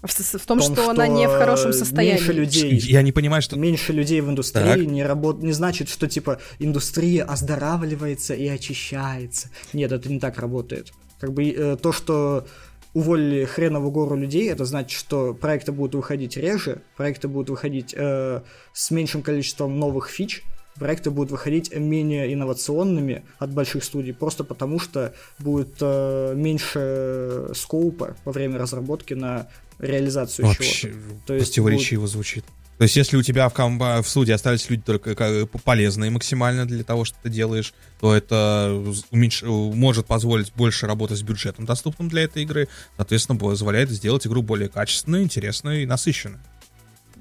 В, 0.04 0.10
в 0.10 0.46
том, 0.46 0.58
том 0.58 0.60
что, 0.60 0.82
что 0.82 0.90
она 0.90 1.06
не 1.08 1.26
в 1.26 1.32
хорошем 1.32 1.72
состоянии. 1.72 2.18
Меньше 2.18 2.32
людей. 2.32 2.78
Я 2.78 3.02
не 3.02 3.12
понимаю, 3.12 3.42
что... 3.42 3.56
Меньше 3.56 3.92
людей 3.92 4.20
в 4.20 4.28
индустрии 4.28 4.62
так. 4.62 4.78
не, 4.78 5.04
работ... 5.04 5.42
не 5.42 5.52
значит, 5.52 5.88
что, 5.88 6.06
типа, 6.06 6.40
индустрия 6.58 7.24
оздоравливается 7.24 8.34
и 8.34 8.46
очищается. 8.46 9.50
Нет, 9.72 9.92
это 9.92 10.08
не 10.08 10.20
так 10.20 10.38
работает. 10.38 10.92
Как 11.20 11.32
бы 11.32 11.50
э, 11.50 11.76
то, 11.80 11.92
что 11.92 12.46
уволили 12.92 13.44
хренову 13.44 13.90
гору 13.90 14.16
людей, 14.16 14.48
это 14.50 14.64
значит, 14.64 14.98
что 14.98 15.34
проекты 15.34 15.72
будут 15.72 15.94
выходить 15.94 16.36
реже, 16.36 16.82
проекты 16.96 17.28
будут 17.28 17.50
выходить 17.50 17.94
э, 17.96 18.42
с 18.72 18.90
меньшим 18.90 19.22
количеством 19.22 19.78
новых 19.78 20.08
фич, 20.08 20.44
проекты 20.76 21.10
будут 21.10 21.32
выходить 21.32 21.74
менее 21.74 22.32
инновационными 22.32 23.24
от 23.38 23.52
больших 23.52 23.84
студий, 23.84 24.14
просто 24.14 24.44
потому 24.44 24.78
что 24.78 25.12
будет 25.38 25.76
э, 25.80 26.34
меньше 26.36 27.50
скоупа 27.54 28.16
во 28.24 28.32
время 28.32 28.58
разработки 28.58 29.14
на 29.14 29.48
реализацию 29.78 30.46
Вообще, 30.46 30.88
чего-то. 30.90 31.26
То 31.26 31.34
есть 31.34 31.46
противоречиво 31.48 32.02
будет... 32.02 32.12
звучит. 32.12 32.44
То 32.78 32.82
есть, 32.84 32.96
если 32.96 33.16
у 33.16 33.22
тебя 33.22 33.48
в, 33.48 33.54
ком- 33.54 33.78
в 33.78 34.04
суде 34.04 34.34
остались 34.34 34.68
люди 34.68 34.82
только 34.82 35.46
полезные 35.62 36.10
максимально 36.10 36.66
для 36.66 36.82
того, 36.82 37.04
что 37.04 37.16
ты 37.22 37.30
делаешь, 37.30 37.72
то 38.00 38.12
это 38.12 38.82
уменьш... 39.10 39.42
может 39.42 40.06
позволить 40.06 40.52
больше 40.54 40.86
работать 40.86 41.18
с 41.18 41.22
бюджетом, 41.22 41.66
доступным 41.66 42.08
для 42.08 42.22
этой 42.22 42.42
игры. 42.42 42.68
Соответственно, 42.96 43.38
позволяет 43.38 43.90
сделать 43.90 44.26
игру 44.26 44.42
более 44.42 44.68
качественной, 44.68 45.22
интересной 45.22 45.84
и 45.84 45.86
насыщенной. 45.86 46.40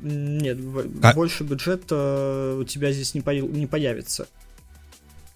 Нет, 0.01 0.57
а... 1.03 1.13
больше 1.13 1.43
бюджета 1.43 2.57
у 2.59 2.63
тебя 2.63 2.91
здесь 2.91 3.13
не, 3.13 3.21
по... 3.21 3.29
не 3.29 3.67
появится 3.67 4.27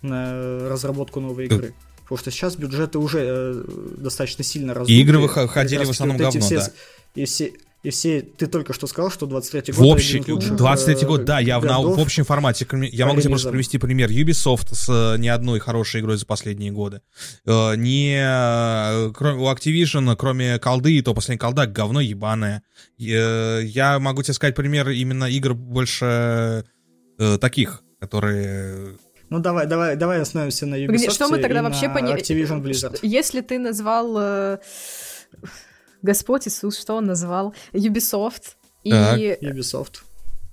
на 0.02 0.68
разработку 0.68 1.20
новой 1.20 1.46
игры. 1.46 1.74
Потому 2.08 2.20
что 2.20 2.32
сейчас 2.32 2.56
бюджеты 2.56 3.00
уже 3.00 3.20
э, 3.22 3.64
достаточно 3.98 4.42
сильно 4.42 4.74
раздуты. 4.74 4.94
игры 4.94 5.20
выходили 5.20 5.84
в 5.84 5.90
основном 5.90 6.18
вот 6.18 6.24
говно, 6.24 6.40
все, 6.40 6.60
да. 6.60 6.72
И 7.16 7.26
все, 7.26 7.54
и 7.88 7.90
все, 7.90 8.22
ты 8.22 8.48
только 8.48 8.74
что 8.74 8.86
сказал, 8.88 9.12
что 9.12 9.28
23-й 9.28 9.72
год... 9.72 9.88
В 9.88 9.92
общем, 9.94 10.22
23-й 10.22 11.06
год, 11.06 11.24
да, 11.26 11.40
я 11.40 11.58
в, 11.60 11.64
в 11.64 12.00
общем 12.02 12.26
формате. 12.26 12.68
Я 12.92 13.06
могу 13.06 13.22
тебе 13.22 13.30
просто 13.30 13.50
привести 13.50 13.78
пример. 13.78 14.10
Ubisoft 14.10 14.74
с 14.74 14.90
э, 14.90 15.18
ни 15.18 15.30
одной 15.30 15.60
хорошей 15.60 16.02
игрой 16.02 16.18
за 16.18 16.26
последние 16.26 16.72
годы. 16.72 17.02
Э, 17.46 17.76
не... 17.78 18.18
Э, 18.20 19.12
кроме, 19.14 19.42
у 19.42 19.46
Activision, 19.46 20.16
кроме 20.18 20.60
колды, 20.60 21.02
то 21.02 21.14
последняя 21.14 21.40
колда 21.40 21.66
говно 21.66 22.02
ебаное. 22.02 22.64
Я 22.98 24.00
могу 24.00 24.22
тебе 24.22 24.34
сказать 24.34 24.56
пример 24.56 24.90
именно 24.90 25.26
игр 25.26 25.54
больше 25.54 26.66
таких, 27.40 27.84
которые 28.02 28.98
ну 29.30 29.40
давай, 29.40 29.66
давай, 29.66 29.96
давай 29.96 30.22
остановимся 30.22 30.66
на 30.66 30.76
Ubisoft. 30.76 31.12
Что 31.12 31.30
мы 31.30 31.38
тогда 31.38 31.62
вообще 31.62 31.90
поняли? 31.90 32.18
Activision 32.18 32.62
Blizzard. 32.62 33.00
Если 33.02 33.42
ты 33.42 33.60
назвал 33.60 34.60
Господь 36.02 36.48
Иисус, 36.48 36.78
что 36.80 36.96
он 36.96 37.06
назвал? 37.06 37.54
Ubisoft. 37.74 38.56
И... 38.84 38.92
Ubisoft. 38.92 40.02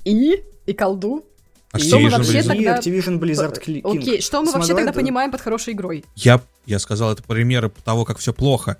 И? 0.04 0.42
И 0.66 0.72
колду. 0.72 1.24
А 1.72 1.78
что 1.78 1.98
мы 1.98 2.08
вообще 2.08 2.38
Blizzard. 2.38 2.46
тогда... 2.46 2.78
Activision 2.78 3.18
Blizzard 3.18 3.60
King. 3.60 3.80
Окей, 3.82 4.20
что 4.20 4.42
мы 4.42 4.52
вообще 4.52 4.74
тогда 4.74 4.92
понимаем 4.92 5.32
под 5.32 5.40
хорошей 5.40 5.74
игрой? 5.74 6.04
Я, 6.14 6.40
я 6.66 6.78
сказал, 6.78 7.12
это 7.12 7.22
примеры 7.24 7.70
того, 7.84 8.04
как 8.04 8.18
все 8.18 8.32
плохо. 8.32 8.76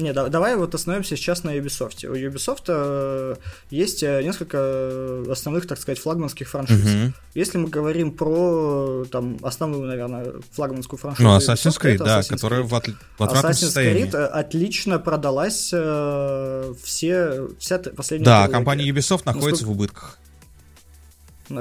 Не, 0.00 0.12
да, 0.12 0.28
давай 0.28 0.56
вот 0.56 0.74
остановимся 0.74 1.16
сейчас 1.16 1.44
на 1.44 1.56
Ubisoft. 1.56 2.06
У 2.06 2.14
Ubisoft 2.14 2.64
э, 2.68 3.36
есть 3.70 4.02
э, 4.02 4.22
несколько 4.22 5.22
основных, 5.30 5.66
так 5.66 5.78
сказать, 5.78 5.98
флагманских 5.98 6.48
франшиз. 6.48 6.80
Угу. 6.80 7.12
Если 7.34 7.58
мы 7.58 7.68
говорим 7.68 8.12
про 8.12 9.04
там 9.10 9.38
основную, 9.42 9.86
наверное, 9.86 10.32
флагманскую 10.52 10.98
франшизу. 10.98 11.28
Ну, 11.28 11.36
Assassin's 11.36 11.80
Creed, 11.80 11.96
Ubisoft, 11.96 12.04
да, 12.04 12.20
Assassin's 12.20 12.28
которая 12.28 12.62
в, 12.62 12.72
отли- 12.74 12.96
в 13.18 13.22
отвратном 13.22 13.52
Assassin's 13.52 13.54
состоянии. 13.54 14.04
Creed 14.04 14.16
отлично 14.16 14.98
продалась 14.98 15.70
э, 15.72 16.74
все, 16.82 17.48
вся 17.58 17.78
последняя 17.78 18.24
Да, 18.24 18.48
компания 18.48 18.88
Ubisoft 18.88 19.22
находится 19.24 19.64
Насколько... 19.64 19.66
в 19.66 19.70
убытках. 19.70 20.18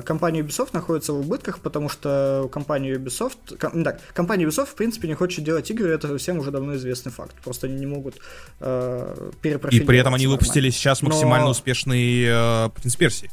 Компания 0.03 0.41
Ubisoft 0.41 0.69
находится 0.73 1.13
в 1.13 1.19
убытках, 1.19 1.59
потому 1.59 1.89
что 1.89 2.49
компания 2.51 2.93
Ubisoft... 2.93 3.57
Ком, 3.57 3.83
так, 3.83 3.99
компания 4.13 4.45
Ubisoft, 4.45 4.67
в 4.67 4.75
принципе, 4.75 5.07
не 5.07 5.15
хочет 5.15 5.43
делать 5.43 5.69
игры, 5.71 5.89
это 5.89 6.17
всем 6.17 6.39
уже 6.39 6.51
давно 6.51 6.75
известный 6.75 7.11
факт. 7.11 7.35
Просто 7.43 7.67
они 7.67 7.75
не 7.75 7.85
могут 7.85 8.15
э, 8.59 9.31
И 9.71 9.79
при 9.81 9.97
этом 9.97 10.13
они 10.13 10.27
выпустили 10.27 10.55
нормально. 10.55 10.71
сейчас 10.71 11.01
максимально 11.01 11.45
Но... 11.45 11.51
успешный 11.51 12.25
э, 12.25 12.69
«Принц 12.75 12.95
Персии». 12.95 13.31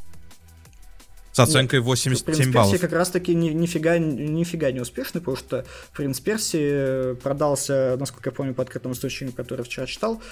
С 1.33 1.39
оценкой 1.39 1.81
87 1.81 2.25
Принц 2.25 2.55
баллов. 2.55 2.71
Персии 2.71 2.81
как 2.81 2.93
раз-таки 2.93 3.35
ни, 3.35 3.51
нифига, 3.51 3.99
нифига 3.99 4.73
не 4.73 4.81
успешный, 4.81 5.21
потому 5.21 5.37
что 5.37 5.67
Принц 5.95 6.19
Персии 6.19 7.15
продался, 7.17 7.97
насколько 7.99 8.31
я 8.31 8.33
помню, 8.35 8.55
по 8.55 8.63
открытому 8.63 8.95
источнику, 8.95 9.33
который 9.35 9.63
вчера 9.63 9.87
читал, 9.87 10.23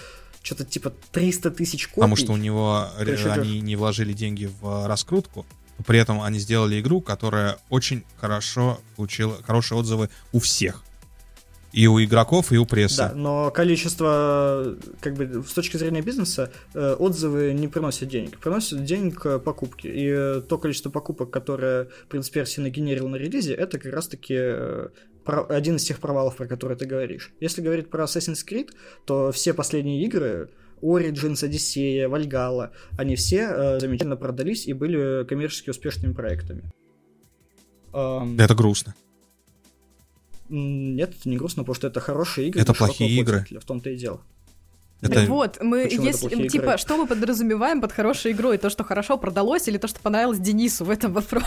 что-то 0.42 0.64
типа 0.64 0.94
300 1.12 1.50
тысяч 1.50 1.88
копий. 1.88 2.00
Потому 2.00 2.16
что 2.16 2.32
у 2.32 2.36
него 2.38 2.86
они 2.98 3.60
не 3.60 3.76
вложили 3.76 4.14
деньги 4.14 4.50
в 4.60 4.86
раскрутку, 4.86 5.44
при 5.86 5.98
этом 5.98 6.22
они 6.22 6.38
сделали 6.38 6.80
игру, 6.80 7.00
которая 7.00 7.58
очень 7.70 8.04
хорошо 8.16 8.80
получила 8.96 9.42
хорошие 9.42 9.78
отзывы 9.78 10.10
у 10.32 10.38
всех. 10.38 10.82
И 11.72 11.88
у 11.88 12.00
игроков, 12.00 12.52
и 12.52 12.56
у 12.56 12.66
прессы. 12.66 12.98
Да, 12.98 13.12
но 13.16 13.50
количество, 13.50 14.76
как 15.00 15.14
бы, 15.14 15.42
с 15.42 15.52
точки 15.52 15.76
зрения 15.76 16.02
бизнеса, 16.02 16.52
э, 16.72 16.94
отзывы 16.96 17.52
не 17.52 17.66
приносят 17.66 18.08
денег. 18.08 18.38
Приносят 18.38 18.84
денег 18.84 19.26
э, 19.26 19.40
покупки. 19.40 19.88
И 19.88 20.06
э, 20.08 20.42
то 20.48 20.56
количество 20.56 20.90
покупок, 20.90 21.30
которое 21.30 21.88
Принц 22.08 22.28
Перси 22.28 22.60
нагенерил 22.60 23.08
на 23.08 23.16
релизе, 23.16 23.54
это 23.54 23.80
как 23.80 23.92
раз-таки 23.92 24.38
один 25.26 25.76
из 25.76 25.84
тех 25.84 25.98
провалов, 25.98 26.36
про 26.36 26.46
которые 26.46 26.78
ты 26.78 26.86
говоришь. 26.86 27.32
Если 27.40 27.60
говорить 27.60 27.90
про 27.90 28.04
Assassin's 28.04 28.46
Creed, 28.48 28.70
то 29.04 29.32
все 29.32 29.52
последние 29.52 30.04
игры, 30.04 30.50
Origins, 30.84 31.44
Одиссея, 31.44 32.08
Вальгала, 32.08 32.72
они 32.98 33.16
все 33.16 33.48
э, 33.48 33.80
замечательно 33.80 34.16
продались 34.16 34.66
и 34.66 34.72
были 34.72 35.24
коммерчески 35.24 35.70
успешными 35.70 36.12
проектами. 36.12 36.62
Это 37.92 38.54
грустно. 38.54 38.94
Нет, 40.48 41.14
это 41.18 41.28
не 41.28 41.36
грустно, 41.36 41.62
потому 41.62 41.74
что 41.74 41.86
это 41.86 42.00
хорошие 42.00 42.48
игры. 42.48 42.60
Это 42.60 42.74
плохие 42.74 43.10
игры. 43.20 43.46
В 43.50 43.64
том-то 43.64 43.90
и 43.90 43.96
дело. 43.96 44.20
Это... 45.00 45.26
Вот, 45.26 45.58
мы, 45.60 45.84
Почему 45.84 46.04
если, 46.04 46.48
типа, 46.48 46.64
игры? 46.64 46.78
что 46.78 46.96
мы 46.96 47.06
подразумеваем 47.06 47.80
под 47.80 47.92
хорошей 47.92 48.32
игрой? 48.32 48.56
То, 48.56 48.70
что 48.70 48.84
хорошо 48.84 49.18
продалось, 49.18 49.68
или 49.68 49.76
то, 49.76 49.86
что 49.86 50.00
понравилось 50.00 50.38
Денису? 50.38 50.84
В 50.84 50.90
этом 50.90 51.12
вопрос. 51.12 51.44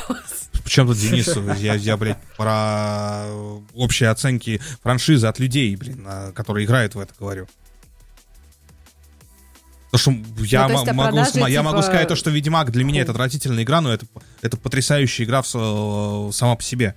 Почему 0.63 0.87
тут 0.87 0.97
Денису? 0.97 1.43
Я, 1.57 1.73
я, 1.73 1.97
блядь, 1.97 2.19
про 2.37 3.25
общие 3.73 4.09
оценки 4.09 4.61
франшизы 4.83 5.25
от 5.25 5.39
людей, 5.39 5.75
блин, 5.75 6.07
которые 6.35 6.65
играют 6.65 6.95
в 6.95 6.99
это 6.99 7.13
говорю. 7.19 7.47
Потому 9.91 10.23
что 10.35 10.45
я, 10.45 10.67
ну, 10.67 10.85
могу, 10.93 11.17
продаже, 11.17 11.39
я 11.39 11.47
типа... 11.47 11.63
могу 11.63 11.81
сказать 11.81 12.07
то, 12.07 12.15
что 12.15 12.29
Ведьмак 12.29 12.71
для 12.71 12.83
меня 12.83 13.01
это 13.01 13.11
отвратительная 13.11 13.63
игра, 13.63 13.81
но 13.81 13.93
это, 13.93 14.05
это 14.41 14.57
потрясающая 14.57 15.25
игра 15.25 15.41
в, 15.41 16.31
сама 16.33 16.55
по 16.55 16.63
себе. 16.63 16.93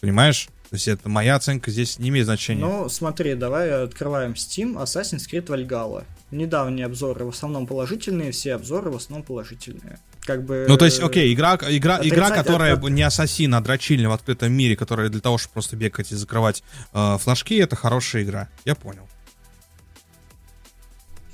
Понимаешь? 0.00 0.48
То 0.70 0.76
есть 0.76 0.86
это 0.86 1.08
моя 1.08 1.34
оценка 1.34 1.72
здесь 1.72 1.98
не 1.98 2.10
имеет 2.10 2.26
значения. 2.26 2.64
Ну, 2.64 2.88
смотри, 2.88 3.34
давай 3.34 3.84
открываем 3.84 4.32
Steam, 4.32 4.80
Assassin's 4.80 5.28
Creed 5.30 5.46
Valhalla. 5.46 6.04
Недавние 6.30 6.86
обзоры 6.86 7.24
в 7.24 7.30
основном 7.30 7.66
положительные, 7.66 8.30
все 8.30 8.54
обзоры 8.54 8.92
в 8.92 8.96
основном 8.96 9.26
положительные. 9.26 9.98
Как 10.20 10.44
бы... 10.44 10.66
Ну, 10.68 10.76
то 10.76 10.84
есть, 10.84 11.00
окей, 11.00 11.34
игра, 11.34 11.56
игра, 11.56 11.98
игра 12.00 12.30
которая 12.30 12.76
от... 12.76 12.88
не 12.88 13.02
ассасин, 13.02 13.52
а 13.56 13.60
дрочильня 13.60 14.08
в 14.08 14.12
открытом 14.12 14.52
мире, 14.52 14.76
которая 14.76 15.08
для 15.08 15.20
того, 15.20 15.38
чтобы 15.38 15.54
просто 15.54 15.74
бегать 15.74 16.12
и 16.12 16.14
закрывать 16.14 16.62
э, 16.92 17.18
флажки, 17.18 17.56
это 17.56 17.74
хорошая 17.74 18.22
игра. 18.22 18.48
Я 18.64 18.76
понял. 18.76 19.09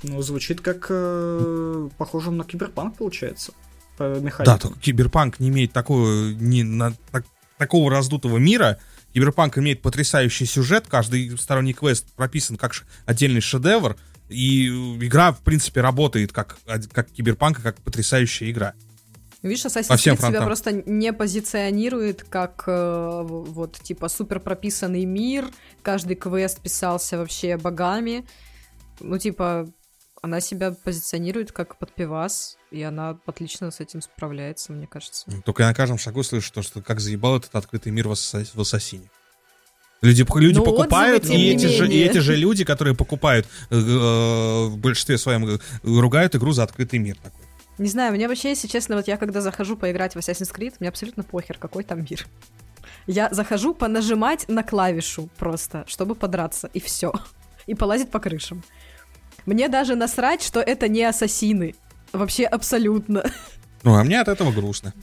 Ну, 0.07 0.21
звучит 0.21 0.61
как 0.61 0.87
э, 0.89 1.89
похожим 1.97 2.37
на 2.37 2.43
киберпанк, 2.43 2.97
получается. 2.97 3.53
По 3.97 4.15
Да, 4.45 4.57
только 4.57 4.79
киберпанк 4.79 5.39
не 5.39 5.49
имеет 5.49 5.73
такого, 5.73 6.31
не, 6.31 6.63
на, 6.63 6.93
так, 7.11 7.25
такого 7.57 7.91
раздутого 7.91 8.37
мира. 8.37 8.77
Киберпанк 9.13 9.57
имеет 9.57 9.81
потрясающий 9.81 10.45
сюжет, 10.45 10.85
каждый 10.87 11.35
сторонний 11.37 11.73
квест 11.73 12.05
прописан 12.15 12.57
как 12.57 12.73
отдельный 13.05 13.41
шедевр, 13.41 13.97
и 14.29 14.67
игра, 14.67 15.31
в 15.31 15.39
принципе, 15.39 15.81
работает 15.81 16.31
как, 16.31 16.57
как 16.91 17.09
киберпанк, 17.09 17.61
как 17.61 17.77
потрясающая 17.77 18.51
игра. 18.51 18.73
Видишь, 19.41 19.65
Assassin's 19.65 19.89
Creed 19.89 20.17
себя 20.17 20.41
просто 20.41 20.71
не 20.71 21.13
позиционирует 21.13 22.23
как 22.23 22.63
э, 22.67 23.21
вот 23.23 23.79
типа 23.79 24.09
супер 24.09 24.39
прописанный 24.39 25.05
мир, 25.05 25.45
каждый 25.83 26.15
квест 26.15 26.59
писался 26.59 27.17
вообще 27.17 27.57
богами. 27.57 28.25
Ну, 28.99 29.17
типа, 29.19 29.67
Она 30.27 30.41
себя 30.41 30.71
позиционирует 30.71 31.53
как 31.53 31.77
подпивас, 31.77 32.57
и 32.69 32.83
она 32.83 33.17
отлично 33.25 33.71
с 33.71 33.79
этим 33.79 34.01
справляется, 34.01 34.73
мне 34.73 34.85
кажется. 34.85 35.25
Только 35.45 35.63
я 35.63 35.69
на 35.69 35.73
каждом 35.73 35.97
шагу 35.97 36.21
слышу 36.21 36.51
то, 36.51 36.61
что 36.61 36.81
как 36.81 36.99
заебал 36.99 37.37
этот 37.37 37.55
открытый 37.55 37.93
мир 37.93 38.09
в, 38.09 38.11
Ассас- 38.11 38.51
в 38.53 38.59
Ассасине. 38.59 39.09
Люди, 40.01 40.25
люди 40.35 40.57
Но 40.57 40.65
покупают, 40.65 41.23
отзывы, 41.23 41.39
и 41.39 41.53
эти, 41.53 41.67
же, 41.67 41.87
и 41.87 41.97
эти 42.03 42.17
же 42.17 42.35
люди, 42.35 42.65
которые 42.65 42.93
покупают, 42.93 43.47
э, 43.69 43.77
э, 43.77 44.65
в 44.65 44.77
большинстве 44.77 45.17
своем 45.17 45.47
э, 45.47 45.59
ругают 45.83 46.35
игру 46.35 46.51
за 46.51 46.63
открытый 46.63 46.99
мир 46.99 47.15
такой. 47.15 47.39
Не 47.77 47.87
знаю, 47.87 48.13
мне 48.13 48.27
вообще, 48.27 48.49
если 48.49 48.67
честно, 48.67 48.97
вот 48.97 49.07
я 49.07 49.15
когда 49.15 49.39
захожу 49.39 49.77
поиграть 49.77 50.13
в 50.13 50.17
Assassin's 50.17 50.53
Creed, 50.53 50.73
мне 50.81 50.89
абсолютно 50.89 51.23
похер, 51.23 51.57
какой 51.57 51.85
там 51.85 51.99
мир. 51.99 52.27
Я 53.07 53.29
захожу 53.31 53.73
понажимать 53.73 54.49
на 54.49 54.61
клавишу 54.61 55.29
просто, 55.37 55.85
чтобы 55.87 56.15
подраться, 56.15 56.69
и 56.73 56.81
все. 56.81 57.13
И 57.65 57.75
полазить 57.75 58.11
по 58.11 58.19
крышам. 58.19 58.61
Мне 59.47 59.69
даже 59.69 59.95
насрать, 59.95 60.43
что 60.43 60.59
это 60.59 60.87
не 60.89 61.03
ассасины. 61.03 61.73
Вообще 62.11 62.43
абсолютно. 62.45 63.23
Ну, 63.83 63.95
а 63.95 64.03
мне 64.03 64.19
от 64.19 64.27
этого 64.27 64.51
грустно. 64.51 64.93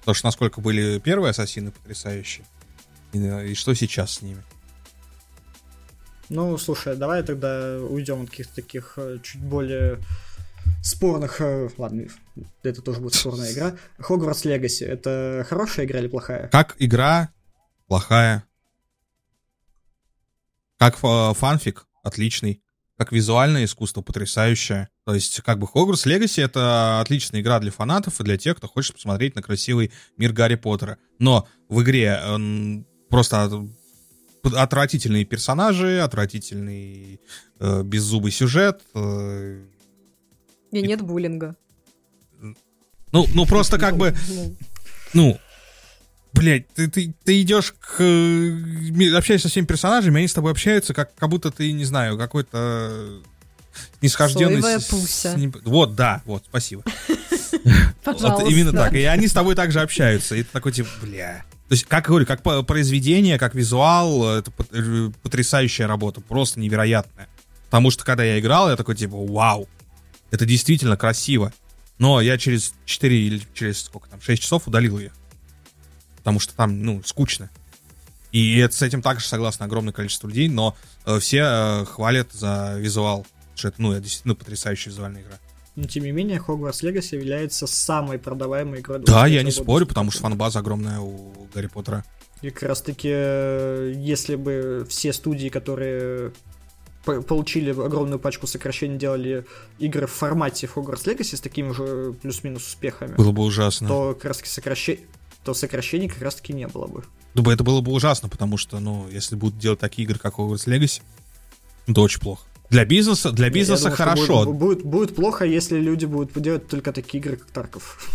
Потому 0.00 0.14
что 0.14 0.26
насколько 0.26 0.60
были 0.62 0.98
первые 0.98 1.30
ассасины 1.30 1.70
потрясающие, 1.70 2.46
и, 3.12 3.18
э, 3.18 3.48
и 3.48 3.54
что 3.54 3.74
сейчас 3.74 4.12
с 4.14 4.22
ними. 4.22 4.42
Ну, 6.30 6.56
слушай, 6.56 6.96
давай 6.96 7.22
тогда 7.22 7.78
уйдем 7.80 8.22
от 8.22 8.30
каких-то 8.30 8.54
таких 8.54 8.94
э, 8.96 9.18
чуть 9.22 9.42
более 9.42 9.98
спорных... 10.82 11.42
э, 11.42 11.68
Ладно, 11.76 12.06
это 12.62 12.80
тоже 12.80 13.00
будет 13.00 13.14
спорная 13.14 13.52
игра. 13.52 13.76
Hogwarts 13.98 14.44
Legacy— 14.46 14.86
это 14.86 15.44
хорошая 15.46 15.84
игра 15.84 15.98
или 16.00 16.08
плохая? 16.08 16.48
Как 16.48 16.76
игра 16.78 17.28
плохая. 17.86 18.44
Как 20.78 20.96
фа- 20.96 21.34
фанфик 21.34 21.86
отличный. 22.02 22.62
Как 22.98 23.12
визуальное 23.12 23.64
искусство 23.64 24.02
потрясающее. 24.02 24.88
То 25.06 25.14
есть, 25.14 25.40
как 25.42 25.58
бы 25.60 25.68
Hogwarts 25.72 26.04
Legacy 26.04 26.42
это 26.44 27.00
отличная 27.00 27.40
игра 27.40 27.60
для 27.60 27.70
фанатов 27.70 28.20
и 28.20 28.24
для 28.24 28.36
тех, 28.36 28.56
кто 28.56 28.66
хочет 28.66 28.94
посмотреть 28.96 29.36
на 29.36 29.42
красивый 29.42 29.92
мир 30.16 30.32
Гарри 30.32 30.56
Поттера. 30.56 30.98
Но 31.20 31.46
в 31.68 31.80
игре 31.82 32.20
м, 32.20 32.84
просто 33.08 33.44
от- 33.44 34.52
отвратительные 34.54 35.24
персонажи, 35.24 36.00
отвратительный 36.00 37.20
э, 37.60 37.82
беззубый 37.84 38.32
сюжет. 38.32 38.82
э, 38.94 39.64
И 40.72 40.82
нет 40.82 41.02
буллинга. 41.02 41.54
ну, 43.12 43.26
ну 43.32 43.46
просто 43.46 43.78
как 43.78 43.96
бы 43.96 44.14
Ну, 44.28 44.56
ну, 45.14 45.38
блядь, 46.32 46.68
ты, 46.74 46.88
ты, 46.88 47.12
ты 47.24 47.42
идешь 47.42 47.74
к... 47.80 48.00
э, 48.00 49.16
общаешься 49.16 49.48
со 49.48 49.52
всеми 49.52 49.66
персонажами, 49.66 50.18
они 50.18 50.28
с 50.28 50.34
тобой 50.34 50.52
общаются, 50.52 50.94
как, 50.94 51.14
как 51.14 51.28
будто 51.28 51.50
ты, 51.50 51.72
не 51.72 51.84
знаю, 51.84 52.16
какой-то 52.18 53.20
нисхожденный... 54.02 54.60
Соевая 54.62 54.78
с- 54.80 54.86
с- 54.86 54.88
пуся. 54.88 55.34
не- 55.36 55.52
Вот, 55.64 55.94
да, 55.94 56.22
вот, 56.24 56.44
спасибо. 56.48 56.82
Пожалуйста. 58.04 58.44
Вот 58.44 58.50
именно 58.50 58.72
так. 58.72 58.94
И 58.94 59.02
они 59.04 59.26
с 59.28 59.32
тобой 59.32 59.54
также 59.54 59.80
общаются. 59.80 60.34
И 60.36 60.42
ты 60.42 60.48
такой, 60.52 60.72
типа, 60.72 60.88
бля. 61.02 61.44
То 61.68 61.74
есть, 61.74 61.84
как 61.84 62.06
говорю, 62.06 62.24
как 62.26 62.42
произведение, 62.66 63.38
как 63.38 63.54
визуал, 63.54 64.38
это 64.38 64.50
э, 64.72 65.10
потрясающая 65.22 65.86
работа, 65.86 66.20
просто 66.20 66.60
невероятная. 66.60 67.28
Потому 67.66 67.90
что, 67.90 68.04
когда 68.04 68.24
я 68.24 68.38
играл, 68.38 68.70
я 68.70 68.76
такой, 68.76 68.96
типа, 68.96 69.16
вау, 69.26 69.68
это 70.30 70.46
действительно 70.46 70.96
красиво. 70.96 71.52
Но 71.98 72.20
я 72.20 72.38
через 72.38 72.72
4 72.86 73.18
или 73.20 73.42
через 73.54 73.82
сколько 73.82 74.08
там, 74.08 74.20
6 74.22 74.40
часов 74.42 74.66
удалил 74.68 74.98
ее. 74.98 75.10
Потому 76.28 76.40
что 76.40 76.54
там, 76.54 76.82
ну, 76.82 77.02
скучно. 77.06 77.48
И 78.32 78.58
это, 78.58 78.74
с 78.74 78.82
этим 78.82 79.00
также 79.00 79.26
согласно 79.26 79.64
огромное 79.64 79.94
количество 79.94 80.28
людей, 80.28 80.50
но 80.50 80.76
э, 81.06 81.18
все 81.20 81.38
э, 81.38 81.84
хвалят 81.86 82.30
за 82.34 82.74
визуал. 82.78 83.26
Что 83.54 83.68
это, 83.68 83.80
ну, 83.80 83.92
это 83.92 84.02
действительно 84.02 84.34
потрясающая 84.34 84.92
визуальная 84.92 85.22
игра. 85.22 85.38
Но, 85.74 85.84
тем 85.84 86.04
не 86.04 86.12
менее, 86.12 86.38
Hogwarts 86.46 86.82
Legacy 86.82 87.14
является 87.14 87.66
самой 87.66 88.18
продаваемой 88.18 88.80
игрой 88.80 88.98
Да, 88.98 89.04
23 89.12 89.34
я 89.36 89.42
не 89.42 89.50
спорю, 89.50 89.86
потому 89.86 90.10
что 90.10 90.20
фанбаза 90.20 90.58
огромная 90.58 90.98
у 91.00 91.48
Гарри 91.54 91.68
Поттера. 91.68 92.04
И 92.42 92.50
как 92.50 92.64
раз 92.64 92.82
таки, 92.82 93.08
э, 93.10 93.94
если 93.96 94.34
бы 94.34 94.86
все 94.86 95.14
студии, 95.14 95.48
которые 95.48 96.32
по- 97.06 97.22
получили 97.22 97.70
огромную 97.70 98.18
пачку 98.18 98.46
сокращений, 98.46 98.98
делали 98.98 99.46
игры 99.78 100.06
в 100.06 100.12
формате 100.12 100.68
Hogwarts 100.76 101.06
Legacy 101.06 101.36
с 101.36 101.40
такими 101.40 101.72
же 101.72 102.12
плюс-минус 102.20 102.66
успехами, 102.66 103.14
Было 103.14 103.32
бы 103.32 103.42
ужасно. 103.44 103.88
то 103.88 104.12
как 104.12 104.26
раз 104.26 104.36
таки 104.36 104.50
сокращение 104.50 105.06
то 105.44 105.54
сокращений 105.54 106.08
как 106.08 106.22
раз 106.22 106.36
таки 106.36 106.52
не 106.52 106.66
было 106.66 106.86
бы. 106.86 107.04
Думаю, 107.34 107.54
это 107.54 107.64
было 107.64 107.80
бы 107.80 107.92
ужасно, 107.92 108.28
потому 108.28 108.56
что, 108.56 108.80
ну, 108.80 109.08
если 109.10 109.36
будут 109.36 109.58
делать 109.58 109.78
такие 109.78 110.04
игры, 110.04 110.18
как 110.18 110.34
Hogwarts 110.34 110.66
Legacy, 110.66 111.02
это 111.86 112.00
очень 112.00 112.20
плохо. 112.20 112.44
Для 112.70 112.84
бизнеса, 112.84 113.32
для 113.32 113.48
бизнеса 113.48 113.84
думаю, 113.84 113.96
хорошо. 113.96 114.44
Будет, 114.44 114.58
будет, 114.58 114.84
будет 114.84 115.16
плохо, 115.16 115.44
если 115.44 115.78
люди 115.78 116.04
будут 116.04 116.38
делать 116.40 116.68
только 116.68 116.92
такие 116.92 117.22
игры, 117.22 117.36
как 117.36 117.50
Тарков. 117.50 118.10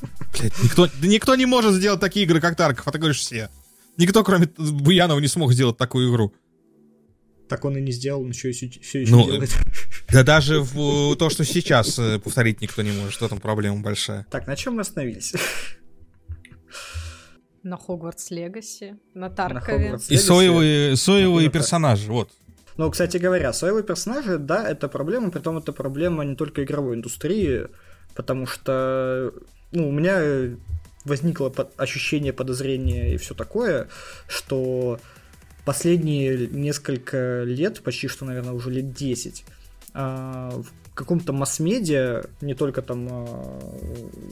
Блядь, 0.38 0.62
никто, 0.62 0.86
да 0.86 1.06
никто 1.06 1.34
не 1.34 1.46
может 1.46 1.74
сделать 1.74 2.00
такие 2.00 2.24
игры, 2.24 2.40
как 2.40 2.56
Тарков, 2.56 2.86
а 2.88 2.92
ты 2.92 2.98
говоришь 2.98 3.18
все. 3.18 3.50
Никто, 3.98 4.22
кроме 4.24 4.46
Буянова, 4.56 5.18
не 5.18 5.28
смог 5.28 5.52
сделать 5.52 5.76
такую 5.76 6.10
игру. 6.10 6.32
Так 7.48 7.64
он 7.64 7.76
и 7.76 7.80
не 7.80 7.92
сделал, 7.92 8.22
он 8.22 8.30
еще, 8.30 8.52
все 8.52 8.66
еще 9.00 9.10
Ну, 9.10 9.24
делает. 9.24 9.50
Да 10.10 10.22
даже 10.22 10.60
в 10.60 11.16
то, 11.16 11.30
что 11.30 11.44
сейчас 11.44 11.98
э, 11.98 12.18
повторить 12.18 12.60
никто 12.60 12.82
не 12.82 12.92
может, 12.92 13.12
что 13.12 13.28
там 13.28 13.40
проблема 13.40 13.80
большая. 13.80 14.26
Так, 14.30 14.46
на 14.46 14.54
чем 14.54 14.74
мы 14.76 14.82
остановились? 14.82 15.34
На 17.68 17.76
Хогвартс 17.76 18.30
Легаси, 18.30 18.96
на 19.12 19.28
Таркове. 19.28 19.98
И 20.08 20.16
соевые, 20.16 20.96
соевые 20.96 21.50
персонажи, 21.50 22.10
вот. 22.10 22.30
Ну, 22.78 22.90
кстати 22.90 23.18
говоря, 23.18 23.52
соевые 23.52 23.82
персонажи, 23.82 24.38
да, 24.38 24.66
это 24.66 24.88
проблема, 24.88 25.30
притом 25.30 25.58
это 25.58 25.72
проблема 25.72 26.24
не 26.24 26.34
только 26.34 26.64
игровой 26.64 26.96
индустрии, 26.96 27.66
потому 28.14 28.46
что, 28.46 29.34
ну, 29.72 29.88
у 29.88 29.92
меня 29.92 30.56
возникло 31.04 31.52
ощущение 31.76 32.32
подозрения 32.32 33.12
и 33.12 33.18
все 33.18 33.34
такое, 33.34 33.88
что 34.28 34.98
последние 35.66 36.46
несколько 36.46 37.42
лет, 37.42 37.82
почти 37.82 38.08
что, 38.08 38.24
наверное, 38.24 38.54
уже 38.54 38.70
лет 38.70 38.94
10, 38.94 39.44
а, 39.92 40.52
в 40.52 40.94
каком-то 40.94 41.34
масс-медиа, 41.34 42.24
не 42.40 42.54
только 42.54 42.80
там 42.80 43.08
а, 43.10 43.60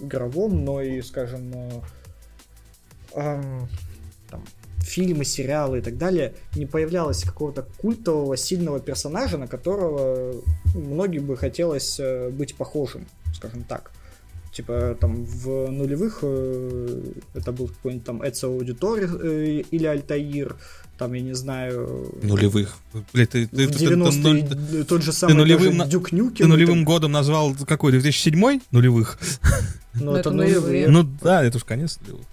игровом, 0.01 0.65
но 0.65 0.81
и, 0.81 1.03
скажем, 1.03 1.53
ам, 3.17 3.69
там, 4.31 4.43
фильмы, 4.81 5.25
сериалы 5.25 5.79
и 5.79 5.81
так 5.81 5.99
далее, 5.99 6.35
не 6.55 6.67
появлялось 6.67 7.25
какого-то 7.25 7.67
культового, 7.79 8.37
сильного 8.37 8.79
персонажа, 8.79 9.37
на 9.39 9.49
которого 9.49 10.35
многим 10.75 11.27
бы 11.27 11.37
хотелось 11.37 11.99
э, 11.99 12.31
быть 12.31 12.55
похожим, 12.55 13.07
скажем 13.35 13.65
так. 13.65 13.91
Типа 14.53 14.97
там 15.01 15.25
в 15.25 15.71
нулевых 15.71 16.21
э, 16.23 17.03
это 17.35 17.53
был 17.53 17.69
какой-нибудь 17.69 18.07
там 18.07 18.23
Эцио 18.27 18.51
Аудитор 18.53 18.99
э, 19.01 19.63
или 19.71 19.87
Альтаир, 19.87 20.57
там, 20.99 21.13
я 21.13 21.21
не 21.21 21.35
знаю... 21.35 22.15
Нулевых. 22.23 22.77
Блядь, 23.13 23.29
ты, 23.31 23.47
ты, 23.49 23.67
в 23.67 23.73
ты- 23.73 23.79
ты- 23.79 23.87
ты- 23.89 23.95
90-е 23.95 24.47
ты- 24.71 24.85
тот 24.85 25.03
же 25.03 25.13
самый 25.13 25.35
нулевым 25.35 25.65
даже 25.65 25.77
на- 25.79 25.87
Дюк 25.87 26.13
Нюкем. 26.13 26.37
ты 26.37 26.47
нулевым 26.47 26.79
так- 26.79 26.87
годом 26.87 27.13
назвал 27.13 27.55
какой? 27.67 27.93
2007 27.93 28.61
нулевых? 28.71 29.19
Ну, 29.95 30.13
Ну, 30.13 30.15
это 30.17 30.31
нулевые. 30.31 30.89
Ну 30.89 31.03
да, 31.23 31.45
это 31.45 31.59
уж 31.59 31.65
конец 31.65 31.99
нулевых. 32.01 32.25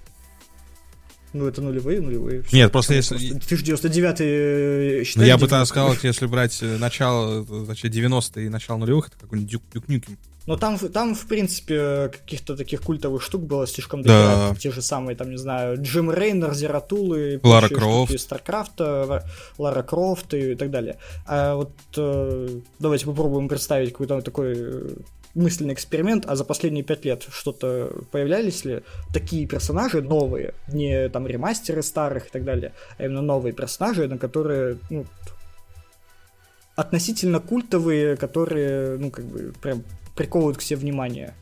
Ну, 1.33 1.47
это 1.47 1.61
нулевые, 1.61 1.99
нулевые. 1.99 2.43
Нет, 2.51 2.71
просто 2.71 2.93
если- 2.93 3.17
Ты 3.39 3.57
же 3.57 3.63
99-й 3.65 5.03
Ну, 5.15 5.23
я 5.23 5.37
бы 5.37 5.47
90-й? 5.47 5.65
сказал, 5.65 5.95
если 6.03 6.25
брать 6.27 6.59
э, 6.61 6.77
начало, 6.77 7.41
э, 7.49 7.65
значит, 7.65 7.91
90-е 7.91 8.45
и 8.45 8.49
начало 8.49 8.77
нулевых, 8.77 9.07
это 9.07 9.17
какой-нибудь 9.19 9.51
Дюк, 9.51 9.63
Дюк 9.73 9.87
Нюкем. 9.89 10.17
Но 10.45 10.57
там, 10.57 10.77
там, 10.77 11.15
в 11.15 11.25
принципе, 11.27 12.09
каких-то 12.09 12.57
таких 12.57 12.81
культовых 12.81 13.21
штук 13.21 13.43
было 13.43 13.65
слишком 13.65 14.01
Да. 14.03 14.49
дофига. 14.49 14.59
Те 14.59 14.71
же 14.71 14.81
самые, 14.81 15.15
там, 15.15 15.31
не 15.31 15.37
знаю, 15.37 15.81
Джим 15.81 16.11
Рейнор, 16.11 16.53
Зератулы, 16.53 17.39
Лара 17.43 17.69
Крофт. 17.69 18.19
Старкрафта, 18.19 19.23
Лара 19.57 19.83
Крофт 19.83 20.33
и 20.33 20.55
так 20.55 20.69
далее. 20.69 20.97
А 21.25 21.55
вот 21.55 21.71
э, 21.95 22.59
давайте 22.79 23.05
попробуем 23.05 23.47
представить 23.47 23.91
какой-то 23.93 24.21
такой 24.21 24.53
э, 24.55 24.89
мысленный 25.35 25.73
эксперимент, 25.73 26.25
а 26.27 26.35
за 26.35 26.45
последние 26.45 26.83
пять 26.83 27.05
лет 27.05 27.25
что-то 27.29 27.91
появлялись 28.11 28.65
ли 28.65 28.83
такие 29.13 29.47
персонажи 29.47 30.01
новые, 30.01 30.53
не 30.71 31.09
там 31.09 31.27
ремастеры 31.27 31.81
старых 31.81 32.27
и 32.27 32.29
так 32.29 32.43
далее, 32.43 32.73
а 32.97 33.05
именно 33.05 33.21
новые 33.21 33.53
персонажи, 33.53 34.07
на 34.07 34.17
которые, 34.17 34.77
ну, 34.89 35.05
относительно 36.75 37.39
культовые, 37.39 38.15
которые, 38.15 38.97
ну, 38.97 39.11
как 39.11 39.25
бы, 39.25 39.53
прям 39.61 39.83
приковывают 40.15 40.57
к 40.57 40.61
себе 40.61 40.77
внимание. 40.77 41.33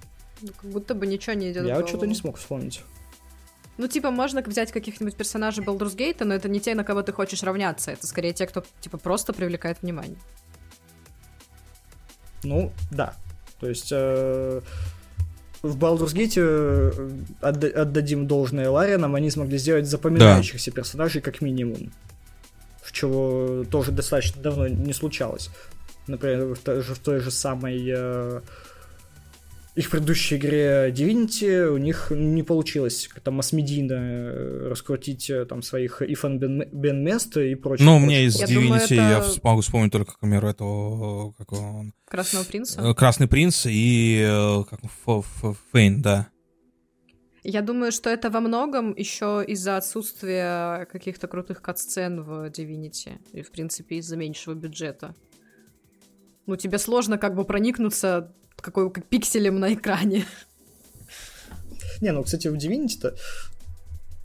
Ну, 0.41 0.49
Как 0.59 0.71
будто 0.71 0.95
бы 0.95 1.05
ничего 1.05 1.33
не 1.33 1.51
идет. 1.51 1.65
Я 1.65 1.75
вот 1.75 1.87
что-то 1.87 2.07
не 2.07 2.15
смог 2.15 2.37
вспомнить. 2.37 2.81
Ну, 3.77 3.87
типа, 3.87 4.11
можно 4.11 4.41
взять 4.41 4.71
каких-нибудь 4.71 5.15
персонажей 5.15 5.63
Baldur's 5.63 5.95
Gate, 5.95 6.23
но 6.23 6.33
это 6.33 6.49
не 6.49 6.59
те, 6.59 6.75
на 6.75 6.83
кого 6.83 7.01
ты 7.03 7.13
хочешь 7.13 7.43
равняться. 7.43 7.91
Это 7.91 8.05
скорее 8.05 8.33
те, 8.33 8.45
кто, 8.47 8.63
типа, 8.79 8.97
просто 8.97 9.33
привлекает 9.33 9.81
внимание. 9.81 10.17
Ну, 12.43 12.71
да. 12.91 13.15
То 13.61 13.69
есть 13.69 13.89
э, 13.91 14.61
в 15.61 15.77
Baldur's 15.77 16.13
Gate 16.13 16.33
э, 16.37 17.09
отда- 17.39 17.81
отдадим 17.81 18.27
должное 18.27 18.69
Ларианам, 18.69 19.15
они 19.15 19.29
смогли 19.31 19.57
сделать 19.57 19.85
запоминающихся 19.87 20.71
персонажей 20.71 21.21
как 21.21 21.39
минимум. 21.41 21.91
Чего 22.91 23.63
тоже 23.71 23.91
достаточно 23.91 24.41
давно 24.41 24.67
не 24.67 24.91
случалось. 24.93 25.49
Например, 26.07 26.55
в 26.55 26.59
той 26.59 26.81
же, 26.81 26.93
в 26.93 26.99
той 26.99 27.19
же 27.21 27.31
самой 27.31 27.81
э, 27.87 28.41
их 29.75 29.89
предыдущей 29.89 30.35
игре 30.35 30.89
Divinity 30.91 31.65
у 31.69 31.77
них 31.77 32.11
не 32.11 32.43
получилось 32.43 33.09
там 33.23 33.35
масс-медийно 33.35 33.93
э, 33.93 34.67
раскрутить 34.69 35.29
э, 35.29 35.45
там 35.45 35.61
своих 35.61 36.01
Ифан 36.01 36.39
Бен, 36.39 36.63
Бен 36.71 37.03
Мест 37.03 37.37
и 37.37 37.55
прочее. 37.55 37.85
Ну, 37.85 37.99
мне 37.99 38.25
из. 38.25 38.39
Я 38.39 38.47
думаю, 38.47 38.81
Divinity 38.81 38.83
это- 38.83 38.93
я 38.95 39.23
могу 39.43 39.61
вспомнить 39.61 39.91
только, 39.91 40.13
к 40.13 40.19
примеру, 40.19 40.47
этого, 40.49 41.31
как 41.33 41.53
он, 41.53 41.93
Красного 42.05 42.43
принца. 42.43 42.81
э, 42.81 42.93
Красный 42.93 43.27
принц 43.27 43.65
и 43.65 44.63
как, 44.69 44.81
Фейн, 45.71 46.01
да. 46.01 46.27
Я 47.43 47.61
думаю, 47.61 47.91
что 47.91 48.09
это 48.09 48.29
во 48.29 48.39
многом 48.39 48.93
еще 48.95 49.43
из-за 49.47 49.77
отсутствия 49.77 50.85
каких-то 50.91 51.27
крутых 51.27 51.61
кат-сцен 51.63 52.21
в 52.21 52.49
Divinity. 52.49 53.13
И, 53.33 53.41
в 53.41 53.49
принципе, 53.51 53.95
из-за 53.95 54.15
меньшего 54.15 54.53
бюджета. 54.53 55.15
Ну, 56.45 56.55
тебе 56.55 56.77
сложно 56.77 57.17
как 57.17 57.35
бы 57.35 57.43
проникнуться 57.45 58.35
какой 58.61 58.91
как 58.91 59.05
пикселем 59.05 59.59
на 59.59 59.73
экране. 59.73 60.25
Не, 62.01 62.11
ну, 62.11 62.23
кстати, 62.23 62.47
в 62.47 62.55
Divinity-то 62.55 63.15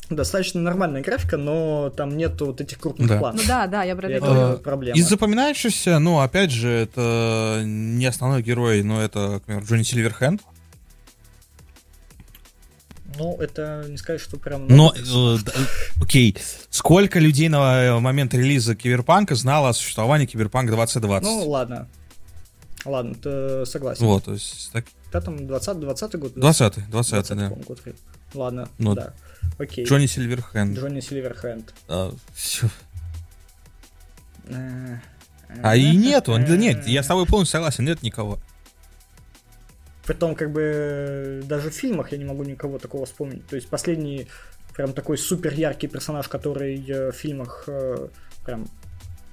достаточно 0.08 0.60
нормальная 0.60 1.02
графика, 1.02 1.36
но 1.36 1.90
там 1.90 2.16
нету 2.16 2.46
вот 2.46 2.60
этих 2.60 2.78
крупных 2.78 3.08
Да. 3.08 3.18
планов. 3.18 3.40
Ну 3.40 3.48
да, 3.48 3.66
да, 3.66 3.82
я 3.82 3.96
про 3.96 4.08
это 4.08 4.60
проблема. 4.62 4.96
Из 4.98 5.08
запоминающихся, 5.08 5.98
ну, 5.98 6.20
опять 6.20 6.50
же, 6.50 6.68
это 6.68 7.62
не 7.64 8.06
основной 8.06 8.42
герой, 8.42 8.82
но 8.82 9.02
это, 9.02 9.40
к 9.40 9.44
примеру, 9.44 9.66
Джонни 9.66 9.82
Сильверхенд. 9.82 10.42
Ну, 13.18 13.36
это 13.40 13.84
не 13.88 13.96
сказать, 13.96 14.20
что 14.20 14.36
прям... 14.36 14.68
Но, 14.68 14.94
э, 14.94 15.36
окей, 16.02 16.36
сколько 16.68 17.18
людей 17.18 17.48
на 17.48 17.98
момент 17.98 18.34
релиза 18.34 18.74
Киберпанка 18.76 19.34
знало 19.34 19.70
о 19.70 19.72
существовании 19.72 20.26
Киберпанк 20.26 20.70
2020? 20.70 21.26
Ну, 21.26 21.48
ладно. 21.48 21.88
Ладно, 22.86 23.14
ты 23.14 23.66
согласен. 23.66 24.06
вот, 24.06 24.24
то 24.24 24.32
есть, 24.32 24.70
так, 24.72 24.84
Когда 25.06 25.20
там 25.20 25.46
20 25.46 25.80
20 25.80 26.14
год? 26.16 26.36
20-й, 26.36 26.80
20-й, 26.82 26.90
20 26.90 27.36
да. 27.36 27.48
год. 27.48 27.80
Ладно, 28.34 28.68
Ну, 28.78 28.94
да. 28.94 29.12
Окей. 29.58 29.84
Джонни 29.84 30.06
Сильверхенд. 30.06 30.76
Джонни 30.76 31.00
Сильверхенд. 31.00 31.72
А, 31.88 32.12
всё. 32.34 32.68
Э, 34.48 34.98
А 35.62 35.76
и 35.76 35.96
нету, 35.96 36.32
э, 36.36 36.46
да 36.46 36.56
нет, 36.56 36.86
я 36.86 37.02
с 37.02 37.06
тобой 37.06 37.26
полностью 37.26 37.52
согласен, 37.58 37.84
нет 37.84 38.02
никого. 38.02 38.38
Притом, 40.04 40.34
как 40.36 40.52
бы, 40.52 41.42
даже 41.46 41.70
в 41.70 41.74
фильмах 41.74 42.12
я 42.12 42.18
не 42.18 42.24
могу 42.24 42.44
никого 42.44 42.78
такого 42.78 43.06
вспомнить. 43.06 43.46
То 43.48 43.56
есть 43.56 43.68
последний 43.68 44.28
прям 44.74 44.92
такой 44.92 45.18
супер 45.18 45.52
яркий 45.54 45.88
персонаж, 45.88 46.28
который 46.28 46.84
э, 46.88 47.10
в 47.10 47.14
фильмах 47.16 47.64
э, 47.66 48.08
прям 48.44 48.68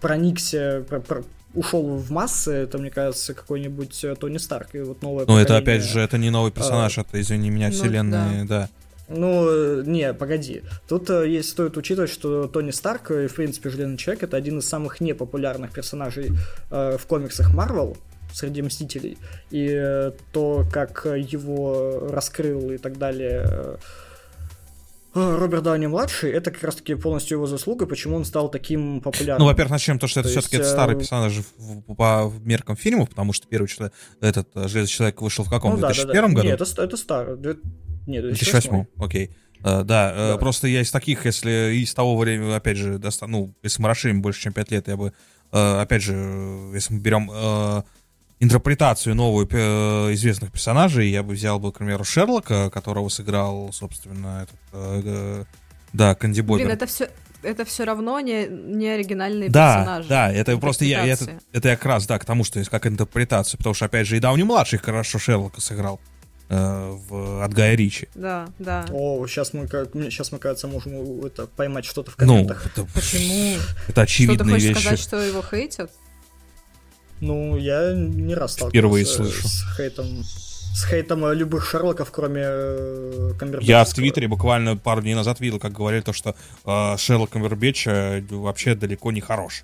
проникся, 0.01 0.83
про- 0.89 0.99
про- 1.01 1.23
ушел 1.53 1.97
в 1.97 2.11
массы, 2.11 2.51
это, 2.51 2.77
мне 2.77 2.89
кажется, 2.89 3.33
какой-нибудь 3.33 4.03
э, 4.03 4.15
Тони 4.15 4.37
Старк. 4.37 4.73
И 4.73 4.79
вот 4.79 5.01
новое 5.01 5.25
Ну, 5.25 5.37
это 5.37 5.57
опять 5.57 5.83
же, 5.83 5.99
это 5.99 6.17
не 6.17 6.29
новый 6.29 6.51
персонаж, 6.51 6.97
это, 6.97 7.19
извини 7.19 7.49
меня, 7.49 7.67
Ну, 7.67 7.73
вселенная, 7.73 8.45
да. 8.45 8.69
Ну, 9.09 9.47
э, 9.49 9.83
не, 9.85 10.13
погоди. 10.13 10.63
Тут 10.87 11.09
э, 11.09 11.29
есть 11.29 11.49
стоит 11.49 11.77
учитывать, 11.77 12.09
что 12.09 12.47
Тони 12.47 12.71
Старк 12.71 13.11
и, 13.11 13.27
в 13.27 13.35
принципе, 13.35 13.69
Железный 13.69 13.97
Человек 13.97 14.23
это 14.23 14.37
один 14.37 14.59
из 14.59 14.67
самых 14.67 15.01
непопулярных 15.01 15.71
персонажей 15.71 16.31
э, 16.71 16.97
в 16.97 17.05
комиксах 17.05 17.53
Марвел 17.53 17.97
среди 18.33 18.61
Мстителей. 18.61 19.17
И 19.51 19.67
э, 19.69 20.11
то, 20.31 20.65
как 20.71 21.05
его 21.05 22.07
раскрыл 22.11 22.71
и 22.71 22.77
так 22.77 22.97
далее 22.97 23.43
э, 23.45 23.77
Роберт 25.13 25.63
Дауни 25.63 25.85
младший, 25.87 26.31
это 26.31 26.51
как 26.51 26.63
раз-таки 26.63 26.95
полностью 26.95 27.37
его 27.37 27.45
заслуга, 27.47 27.85
почему 27.85 28.15
он 28.15 28.25
стал 28.25 28.49
таким 28.49 28.99
популярным. 29.01 29.39
Ну, 29.39 29.45
во-первых, 29.45 29.71
начнем 29.71 29.99
то, 29.99 30.07
что 30.07 30.21
это 30.21 30.29
То 30.29 30.33
все-таки 30.33 30.55
есть, 30.57 30.67
это 30.67 30.73
старый 30.75 30.95
э, 30.95 30.99
персонаж 30.99 31.33
в- 31.57 31.93
по 31.95 32.31
меркам 32.43 32.75
фильмов, 32.75 33.09
потому 33.09 33.31
что 33.33 33.47
первый 33.47 33.67
что 33.67 33.91
этот 34.21 34.49
э, 34.55 34.67
Железный 34.67 34.87
Человек 34.91 35.21
вышел 35.21 35.43
в 35.45 35.49
каком? 35.49 35.71
Ну 35.71 35.77
в 35.77 35.81
да, 35.81 35.89
да, 35.89 35.93
2001 35.93 36.29
да. 36.29 36.35
году? 36.35 36.47
Нет, 36.47 36.61
это, 36.61 36.83
это 36.83 36.97
старый. 36.97 37.37
Две- 37.37 37.57
Нет, 38.07 38.23
В 38.23 38.27
2008. 38.27 38.69
2008, 38.69 38.85
окей. 38.97 39.29
Э, 39.63 39.83
да, 39.83 40.13
Да. 40.33 40.37
просто 40.37 40.67
я 40.67 40.81
из 40.81 40.89
таких, 40.91 41.25
если 41.25 41.75
из 41.75 41.93
того 41.93 42.17
времени, 42.17 42.51
опять 42.51 42.77
же, 42.77 42.97
доста- 42.97 43.27
ну, 43.27 43.53
если 43.63 43.81
мы 43.81 43.89
расширим 43.89 44.21
больше, 44.21 44.41
чем 44.41 44.53
5 44.53 44.71
лет, 44.71 44.87
я 44.87 44.97
бы, 44.97 45.13
э, 45.51 45.79
опять 45.81 46.01
же, 46.01 46.13
если 46.73 46.95
мы 46.95 46.99
берем 46.99 47.29
интерпретацию 48.43 49.15
новую 49.15 49.47
э, 49.51 50.13
известных 50.13 50.51
персонажей, 50.51 51.09
я 51.09 51.23
бы 51.23 51.33
взял 51.33 51.59
бы, 51.59 51.71
к 51.71 51.77
примеру, 51.77 52.03
Шерлока, 52.03 52.69
которого 52.69 53.09
сыграл, 53.09 53.71
собственно, 53.73 54.43
этот, 54.43 54.59
э, 54.73 55.01
э, 55.05 55.43
да, 55.93 56.15
Канди 56.15 56.41
Бобер. 56.41 56.65
Блин, 56.65 56.75
это 56.75 56.85
все 56.85 57.09
это 57.41 57.65
все 57.65 57.83
равно 57.83 58.19
не, 58.21 58.47
не 58.47 58.87
оригинальные 58.87 59.49
Да, 59.49 59.75
персонажи. 59.79 60.07
да, 60.09 60.31
это 60.31 60.57
просто 60.57 60.85
я, 60.85 61.05
это, 61.05 61.23
Интерпретация. 61.25 61.41
это 61.51 61.67
я 61.69 61.75
как 61.75 61.85
раз, 61.85 62.07
да, 62.07 62.17
к 62.17 62.23
тому, 62.25 62.43
что 62.45 62.59
есть 62.59 62.71
как 62.71 62.87
интерпретация, 62.87 63.57
потому 63.57 63.73
что, 63.73 63.85
опять 63.85 64.07
же, 64.07 64.15
и 64.15 64.19
Дауни 64.21 64.43
младший 64.43 64.79
хорошо 64.79 65.19
Шерлока 65.19 65.59
сыграл 65.59 65.99
э, 66.47 66.97
в, 67.09 67.43
от 67.43 67.53
Гая 67.53 67.75
Ричи. 67.75 68.07
Да, 68.15 68.47
да. 68.59 68.85
О, 68.93 69.27
сейчас 69.27 69.51
мы, 69.51 69.67
как- 69.67 69.91
сейчас 69.93 70.31
мы, 70.31 70.39
кажется, 70.39 70.67
можем 70.69 70.93
э, 70.93 71.27
это, 71.27 71.47
поймать 71.47 71.83
что-то 71.83 72.11
в 72.11 72.17
Ну, 72.19 72.27
комментах. 72.27 72.65
это, 72.65 72.85
Почему? 72.93 73.55
это 73.55 73.61
Что 73.83 73.93
ты 73.93 74.01
очевидные 74.01 74.53
хочешь 74.55 74.69
вещи. 74.69 74.79
сказать, 74.79 74.99
что 75.01 75.21
его 75.21 75.41
хейтят? 75.43 75.91
Ну, 77.23 77.57
я 77.57 77.93
не 77.93 78.35
раз 78.35 78.53
сталкивался 78.53 78.69
Впервые 78.71 79.05
слышу. 79.05 79.47
с 79.47 79.63
хейтом. 79.77 80.23
С 80.75 80.85
хейтом 80.85 81.23
э, 81.25 81.35
любых 81.35 81.65
Шерлоков, 81.69 82.11
кроме 82.11 82.41
э, 82.45 83.31
Я 83.61 83.83
в. 83.85 83.93
Твиттере 83.93 84.27
буквально 84.27 84.75
пару 84.75 85.01
дней 85.01 85.13
назад 85.15 85.39
видел, 85.39 85.59
как 85.59 85.71
говорили 85.71 86.01
то, 86.01 86.13
что 86.13 86.35
э, 86.65 86.97
Шерлок 86.97 87.29
Камбербэтча 87.29 88.23
вообще 88.31 88.75
далеко 88.75 89.11
не 89.11 89.21
хорош. 89.21 89.63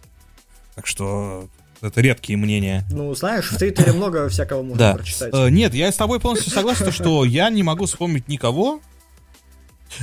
Так 0.76 0.86
что 0.88 1.50
это 1.82 2.00
редкие 2.02 2.38
мнения. 2.38 2.86
Ну, 2.92 3.14
знаешь, 3.16 3.52
в 3.52 3.58
Твиттере 3.58 3.92
много 3.92 4.30
всякого 4.30 4.62
можно 4.62 4.78
Да. 4.78 4.94
прочитать. 4.96 5.34
Э, 5.34 5.50
нет, 5.50 5.74
я 5.74 5.92
с 5.92 5.96
тобой 5.96 6.20
полностью 6.20 6.54
согласен, 6.54 6.86
то, 6.86 6.92
что 6.92 7.26
я 7.26 7.50
не 7.50 7.64
могу 7.64 7.86
вспомнить 7.88 8.28
никого. 8.28 8.80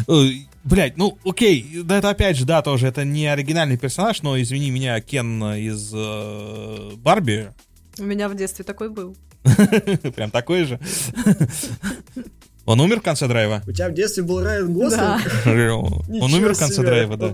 Э, 0.09 0.29
Блять, 0.67 0.97
ну 0.97 1.17
окей, 1.25 1.83
да 1.85 1.99
это 1.99 2.11
опять 2.11 2.37
же, 2.37 2.45
да, 2.45 2.61
тоже 2.61 2.89
это 2.89 3.05
не 3.05 3.29
оригинальный 3.29 3.77
персонаж, 3.77 4.21
но 4.23 4.41
извини 4.41 4.73
меня, 4.73 5.01
Кен 5.01 5.41
из 5.55 5.93
э, 5.95 6.91
Барби, 6.97 7.53
У 8.01 8.03
меня 8.03 8.29
в 8.29 8.35
детстве 8.35 8.65
такой 8.65 8.91
был. 8.91 9.17
прям 10.17 10.33
такой 10.33 10.65
же. 10.65 10.81
Он 12.65 12.81
умер 12.81 12.99
в 12.99 13.05
конце 13.05 13.29
драйва? 13.29 13.63
У 13.65 13.71
тебя 13.71 13.89
в 13.89 13.95
детстве 13.95 14.25
был 14.25 14.43
Райан 14.43 14.75
Гослинг? 14.75 14.93
Да. 14.99 15.21
Он 15.77 16.35
умер 16.35 16.55
в 16.55 16.59
конце 16.59 16.83
драйва, 16.83 17.17
да. 17.17 17.33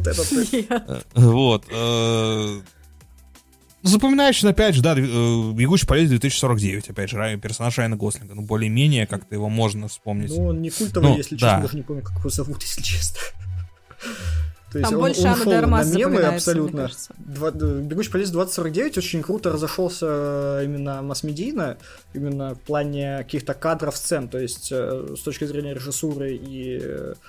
Вот 1.15 1.65
э, 3.85 3.89
Запоминающий, 3.89 4.49
опять 4.49 4.75
же, 4.75 4.83
да, 4.83 4.95
э, 4.97 5.53
«Бегущий 5.53 5.87
по 5.87 5.95
лезвию 5.95 6.21
2049», 6.21 6.91
опять 6.91 7.11
же, 7.11 7.17
Рай- 7.17 7.37
персонаж 7.39 7.77
Райана 7.79 7.97
Гослинга, 7.97 8.35
ну, 8.35 8.43
более-менее 8.43 9.07
как-то 9.07 9.35
его 9.35 9.49
можно 9.49 9.89
вспомнить. 9.89 10.31
Ну, 10.31 10.47
он 10.47 10.63
не 10.63 10.71
культовый, 10.71 11.11
Ну, 11.11 11.17
если 11.17 11.37
да. 11.37 11.49
честно, 11.49 11.63
даже 11.63 11.77
не 11.77 11.83
помню, 11.83 12.03
как 12.03 12.19
его 12.19 12.31
зовут, 12.31 12.63
если 12.63 12.83
честно. 12.83 13.21
То 14.73 14.81
Там 14.81 14.95
он- 14.95 15.01
больше 15.01 15.21
он 15.29 15.37
шел 15.37 15.53
на 15.53 15.85
мемы 15.85 16.23
абсолютно. 16.23 16.91
Два- 17.19 17.51
э, 17.51 17.81
Бегущий 17.83 18.11
по 18.11 18.17
лесу 18.17 18.33
2049 18.33 18.97
очень 18.97 19.23
круто 19.23 19.53
разошелся 19.53 20.07
э, 20.09 20.63
именно 20.65 21.03
масс-медийно, 21.03 21.77
именно 22.15 22.55
в 22.55 22.61
плане 22.61 23.19
каких-то 23.19 23.53
кадров 23.53 23.95
сцен, 23.95 24.29
то 24.29 24.39
есть 24.39 24.73
с 24.73 25.21
точки 25.23 25.45
зрения 25.45 25.75
режиссуры 25.75 26.33
и 26.37 26.81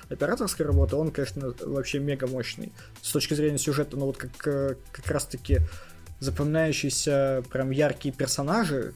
операторской 0.10 0.66
работы 0.66 0.96
он, 0.96 1.12
конечно, 1.12 1.54
вообще 1.66 2.00
мега 2.00 2.28
мощный. 2.28 2.72
С 3.02 3.12
точки 3.12 3.34
зрения 3.34 3.58
сюжета, 3.58 3.98
ну 3.98 4.06
вот 4.06 4.16
как, 4.16 4.38
как 4.38 5.08
раз-таки 5.12 5.60
запоминающиеся 6.24 7.44
прям 7.52 7.72
яркие 7.72 8.14
персонажи, 8.14 8.94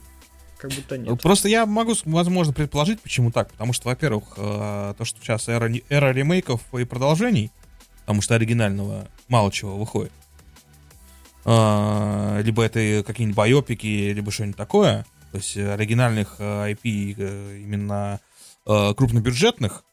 как 0.58 0.72
будто 0.72 0.98
нет. 0.98 1.22
Просто 1.22 1.48
я 1.48 1.64
могу, 1.66 1.94
возможно, 2.04 2.52
предположить, 2.52 3.00
почему 3.00 3.30
так. 3.30 3.50
Потому 3.52 3.72
что, 3.72 3.88
во-первых, 3.88 4.24
э, 4.36 4.94
то, 4.98 5.04
что 5.04 5.20
сейчас 5.20 5.48
эра, 5.48 5.72
эра 5.88 6.12
ремейков 6.12 6.62
и 6.74 6.84
продолжений, 6.84 7.50
потому 8.00 8.20
что 8.20 8.34
оригинального 8.34 9.08
мало 9.28 9.52
чего 9.52 9.76
выходит. 9.76 10.12
Э, 11.44 12.40
Либо 12.42 12.64
это 12.64 13.04
какие-нибудь 13.06 13.36
байопики, 13.36 14.12
либо 14.12 14.30
что-нибудь 14.32 14.56
такое. 14.56 15.06
То 15.30 15.38
есть 15.38 15.56
оригинальных 15.56 16.40
IP 16.40 17.14
э, 17.16 17.58
именно 17.62 18.20
крупнобюджетных 18.64 19.84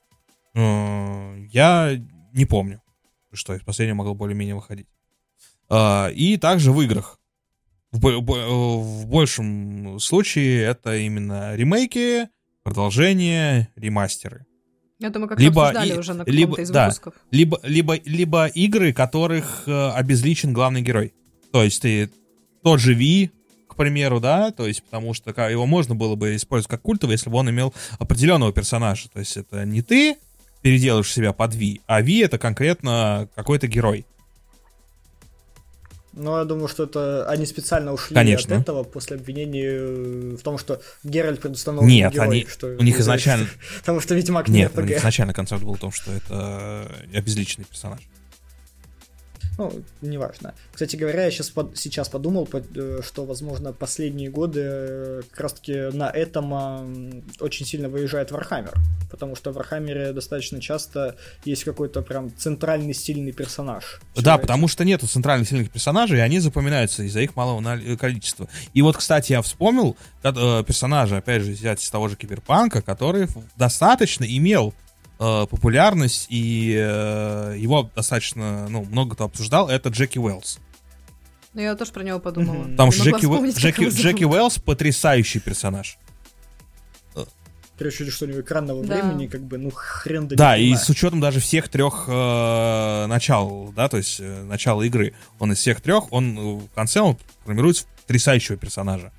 я 0.54 2.02
не 2.34 2.46
помню, 2.46 2.82
что 3.32 3.54
из 3.54 3.62
последнего 3.62 3.98
могло 3.98 4.16
более-менее 4.16 4.56
выходить. 4.56 4.88
И 5.72 6.38
также 6.42 6.74
в 6.74 6.82
играх. 6.82 7.18
В, 7.96 8.22
бо- 8.22 8.80
в 8.82 9.06
большем 9.08 10.00
случае 10.00 10.64
это 10.64 10.98
именно 10.98 11.56
ремейки, 11.56 12.28
продолжения, 12.64 13.70
ремастеры. 13.76 14.46
Я 15.00 15.10
думаю, 15.10 15.30
как 15.30 15.40
Либо 15.40 15.70
обсуждали 15.70 15.94
и- 15.96 15.98
уже 16.00 16.14
на 16.14 16.24
либо- 16.26 16.60
из 16.62 16.70
да. 16.70 16.86
выпусков. 16.86 17.14
Либо, 17.32 17.60
либо, 17.64 17.98
либо 18.06 18.46
игры, 18.48 18.94
которых 18.94 19.64
э, 19.68 19.90
обезличен 19.92 20.54
главный 20.54 20.82
герой. 20.82 21.14
То 21.52 21.64
есть 21.64 21.82
ты 21.82 22.10
тот 22.64 22.80
же 22.80 22.94
Ви, 22.94 23.32
к 23.68 23.76
примеру, 23.76 24.20
да, 24.20 24.52
то 24.52 24.66
есть 24.68 24.84
потому 24.84 25.14
что 25.14 25.32
его 25.50 25.66
можно 25.66 25.96
было 25.96 26.16
бы 26.16 26.36
использовать 26.36 26.70
как 26.72 26.82
культовый, 26.82 27.14
если 27.16 27.30
бы 27.30 27.38
он 27.38 27.50
имел 27.50 27.74
определенного 28.00 28.52
персонажа. 28.54 29.10
То 29.10 29.20
есть 29.20 29.36
это 29.38 29.66
не 29.66 29.82
ты 29.82 30.18
переделаешь 30.62 31.12
себя 31.14 31.34
под 31.34 31.54
Ви, 31.56 31.82
а 31.88 32.02
Ви 32.02 32.20
это 32.20 32.38
конкретно 32.38 33.30
какой-то 33.36 33.68
герой. 33.68 34.06
Ну, 36.16 36.38
я 36.38 36.46
думаю, 36.46 36.68
что 36.68 36.84
это 36.84 37.30
они 37.30 37.46
специально 37.46 37.92
ушли 37.92 38.16
Конечно. 38.16 38.56
от 38.56 38.62
этого 38.62 38.84
после 38.84 39.18
обвинений 39.18 39.64
э, 39.66 40.36
в 40.40 40.42
том, 40.44 40.58
что 40.58 40.82
Геральт 41.04 41.42
предустановлен 41.42 41.90
Нет, 41.90 42.14
герой, 42.14 42.28
они- 42.28 42.48
что 42.50 42.68
у 42.68 42.82
них 42.82 43.00
изначально- 43.00 43.48
Потому 43.80 44.00
что 44.00 44.16
Ведьмак 44.16 44.48
не 44.48 44.60
Нет, 44.60 44.78
у 44.78 44.82
них 44.82 44.98
изначально 44.98 45.34
концепт 45.34 45.64
был 45.64 45.76
в 45.76 45.80
том, 45.80 45.92
что 45.92 46.12
это 46.12 46.88
обезличенный 47.14 47.66
персонаж. 47.66 48.00
Ну, 49.58 49.72
неважно. 50.02 50.54
Кстати 50.74 50.96
говоря, 50.96 51.24
я 51.26 51.32
сейчас, 51.32 51.54
сейчас 51.76 52.10
подумал, 52.10 52.46
по- 52.46 52.62
э, 52.76 53.00
что, 53.06 53.26
возможно, 53.26 53.72
последние 53.74 54.30
годы 54.30 54.62
э, 54.64 55.22
как 55.32 55.40
раз-таки 55.40 55.96
на 55.96 56.10
этом 56.10 56.54
а, 56.54 56.86
очень 57.40 57.66
сильно 57.66 57.88
выезжает 57.88 58.32
Вархаммер. 58.32 58.74
Потому 59.10 59.36
что 59.36 59.52
в 59.52 59.56
Вархаммере 59.56 60.12
достаточно 60.12 60.60
часто 60.60 61.16
есть 61.46 61.64
какой-то 61.64 62.02
прям 62.02 62.36
центральный 62.36 62.94
стильный 62.94 63.32
персонаж. 63.32 64.02
Да, 64.16 64.38
потому 64.38 64.68
что 64.68 64.84
нету 64.84 65.08
центральных 65.08 65.48
сильных 65.48 65.72
персонажей, 65.72 66.18
и 66.18 66.22
они 66.22 66.40
запоминаются 66.40 67.04
из-за 67.04 67.22
их 67.22 67.36
малого 67.36 67.62
наль- 67.62 67.96
количества. 67.98 68.50
И 68.74 68.82
вот, 68.82 68.98
кстати, 68.98 69.32
я 69.32 69.42
вспомнил 69.42 69.96
э, 70.24 70.64
персонажа, 70.68 71.18
опять 71.18 71.44
же, 71.44 71.52
взять 71.52 71.82
из 71.82 71.90
того 71.90 72.10
же 72.10 72.16
Киберпанка, 72.18 72.82
который 72.82 73.28
достаточно 73.56 74.26
имел 74.26 74.74
э, 75.20 75.46
популярность, 75.50 76.28
и 76.30 76.76
э, 76.78 77.56
его 77.58 77.90
достаточно, 77.96 78.68
ну, 78.70 78.84
много 78.86 79.16
кто 79.16 79.26
обсуждал, 79.26 79.70
это 79.70 79.90
Джеки 79.90 80.18
Уэллс. 80.20 80.60
Ну, 81.54 81.62
я 81.62 81.76
тоже 81.76 81.92
про 81.92 82.04
него 82.04 82.20
подумала. 82.20 82.64
Мгм. 82.64 82.72
Потому 82.72 82.92
что 82.92 83.04
Джеки, 83.04 83.26
Уэ- 83.26 83.52
Джеки. 83.58 83.90
Джеки 83.90 84.24
Уэллс 84.26 84.58
потрясающий 84.60 85.40
персонаж. 85.40 85.98
Прежде 87.78 88.10
что 88.10 88.24
у 88.26 88.30
него 88.30 88.40
экранного 88.40 88.86
Да. 88.86 88.96
времени, 88.96 89.28
как 89.28 89.42
бы, 89.42 89.58
ну, 89.58 89.70
хрен 89.70 90.30
да 90.30 90.36
Да, 90.38 90.58
и 90.58 90.74
с 90.76 90.90
учетом 90.90 91.20
даже 91.20 91.42
всех 91.42 91.68
трех 91.68 92.06
э, 92.08 93.06
начал, 93.08 93.74
да, 93.76 93.90
то 93.90 93.98
есть 93.98 94.22
э, 94.22 94.44
начала 94.44 94.82
игры, 94.84 95.14
он 95.40 95.52
из 95.52 95.58
всех 95.58 95.82
трех, 95.82 96.12
он 96.14 96.38
э, 96.38 96.42
в 96.62 96.70
конце 96.74 97.02
он 97.02 97.18
формирует 97.44 97.86
потрясающего 98.04 98.56
персонажа, 98.56 99.12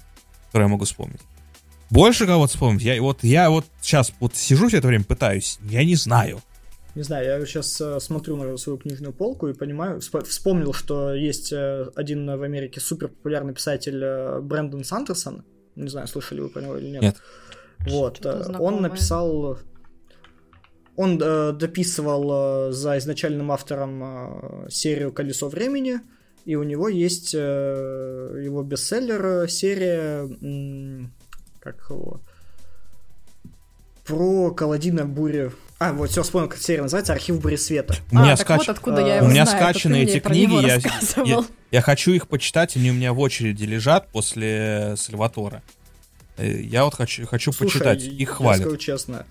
который 0.47 0.63
я 0.65 0.69
могу 0.69 0.87
вспомнить. 0.87 1.21
Больше 1.91 2.27
кого-то 2.27 2.53
вспомнить, 2.53 2.83
я 2.83 3.01
вот 3.01 3.23
я 3.23 3.49
вот 3.49 3.65
сейчас 3.81 4.13
вот 4.21 4.35
сижу 4.35 4.69
все 4.69 4.79
это 4.79 4.89
время 4.89 5.05
пытаюсь, 5.05 5.59
я 5.71 5.85
не 5.85 5.95
знаю. 5.95 6.41
Не 6.97 7.03
знаю, 7.03 7.27
я 7.27 7.47
сейчас 7.47 7.79
э, 7.81 8.01
смотрю 8.01 8.37
на 8.37 8.57
свою 8.57 8.79
книжную 8.79 9.13
полку 9.13 9.49
и 9.49 9.53
понимаю, 9.53 9.99
всп- 9.99 10.25
вспомнил, 10.25 10.73
что 10.73 11.13
есть 11.13 11.53
э, 11.53 11.91
один 11.95 12.27
в 12.27 12.43
Америке 12.43 12.81
супер 12.81 13.09
популярный 13.09 13.53
писатель 13.53 14.03
э, 14.03 14.41
Брэндон 14.41 14.83
Сандерсон. 14.83 15.45
Не 15.75 15.89
знаю, 15.89 16.09
слышали 16.09 16.41
вы 16.41 16.49
про 16.49 16.63
него 16.63 16.79
или 16.79 16.89
нет. 16.89 17.03
Нет. 17.03 17.17
Вот, 17.81 18.25
э, 18.25 18.57
он 18.59 18.81
написал... 18.81 19.59
Он 20.97 21.21
э, 21.23 21.53
дописывал 21.53 22.71
э, 22.71 22.73
за 22.73 22.97
изначальным 22.97 23.53
автором 23.53 24.03
э, 24.03 24.71
серию 24.71 25.13
«Колесо 25.13 25.51
времени», 25.51 26.01
и 26.47 26.55
у 26.55 26.63
него 26.63 26.89
есть 26.89 27.35
э, 27.35 28.41
его 28.43 28.63
бестселлер, 28.63 29.27
э, 29.27 29.49
серия... 29.49 30.27
как 31.73 31.91
его? 31.91 32.21
Про 34.05 34.53
Каладина 34.53 35.05
Бури. 35.05 35.51
А, 35.79 35.93
вот, 35.93 36.11
все 36.11 36.23
вспомнил, 36.23 36.49
как 36.49 36.59
серия 36.59 36.83
называется 36.83 37.13
«Архив 37.13 37.41
Бури 37.41 37.57
Света». 37.57 37.97
У 38.13 38.15
меня, 38.17 38.33
а, 38.33 38.37
так 38.37 38.47
скач- 38.47 38.59
вот 38.59 38.69
откуда 38.71 39.01
я 39.01 39.15
у 39.15 39.17
его 39.19 39.27
меня 39.29 39.45
знаю, 39.45 39.61
скачаны 39.75 39.97
эти 40.05 40.21
книги, 40.21 40.55
я- 40.67 40.77
рассказывал. 40.77 41.45
Я 41.73 41.83
хочу 41.83 42.13
их 42.13 42.29
почитать, 42.29 42.77
они 42.77 42.91
у 42.91 42.95
меня 42.95 43.13
в 43.13 43.19
очереди 43.19 43.65
лежат 43.65 44.09
после 44.09 44.95
Сальватора. 44.97 45.63
Э, 46.39 46.49
Я 46.61 46.85
вот 46.85 46.95
хочу, 46.95 47.27
хочу 47.27 47.53
Слушай, 47.53 47.73
почитать, 47.81 48.03
я 48.03 48.13
их 48.13 48.31
хвалят. 48.31 48.61
скажу 48.61 48.77
честно. 48.77 49.27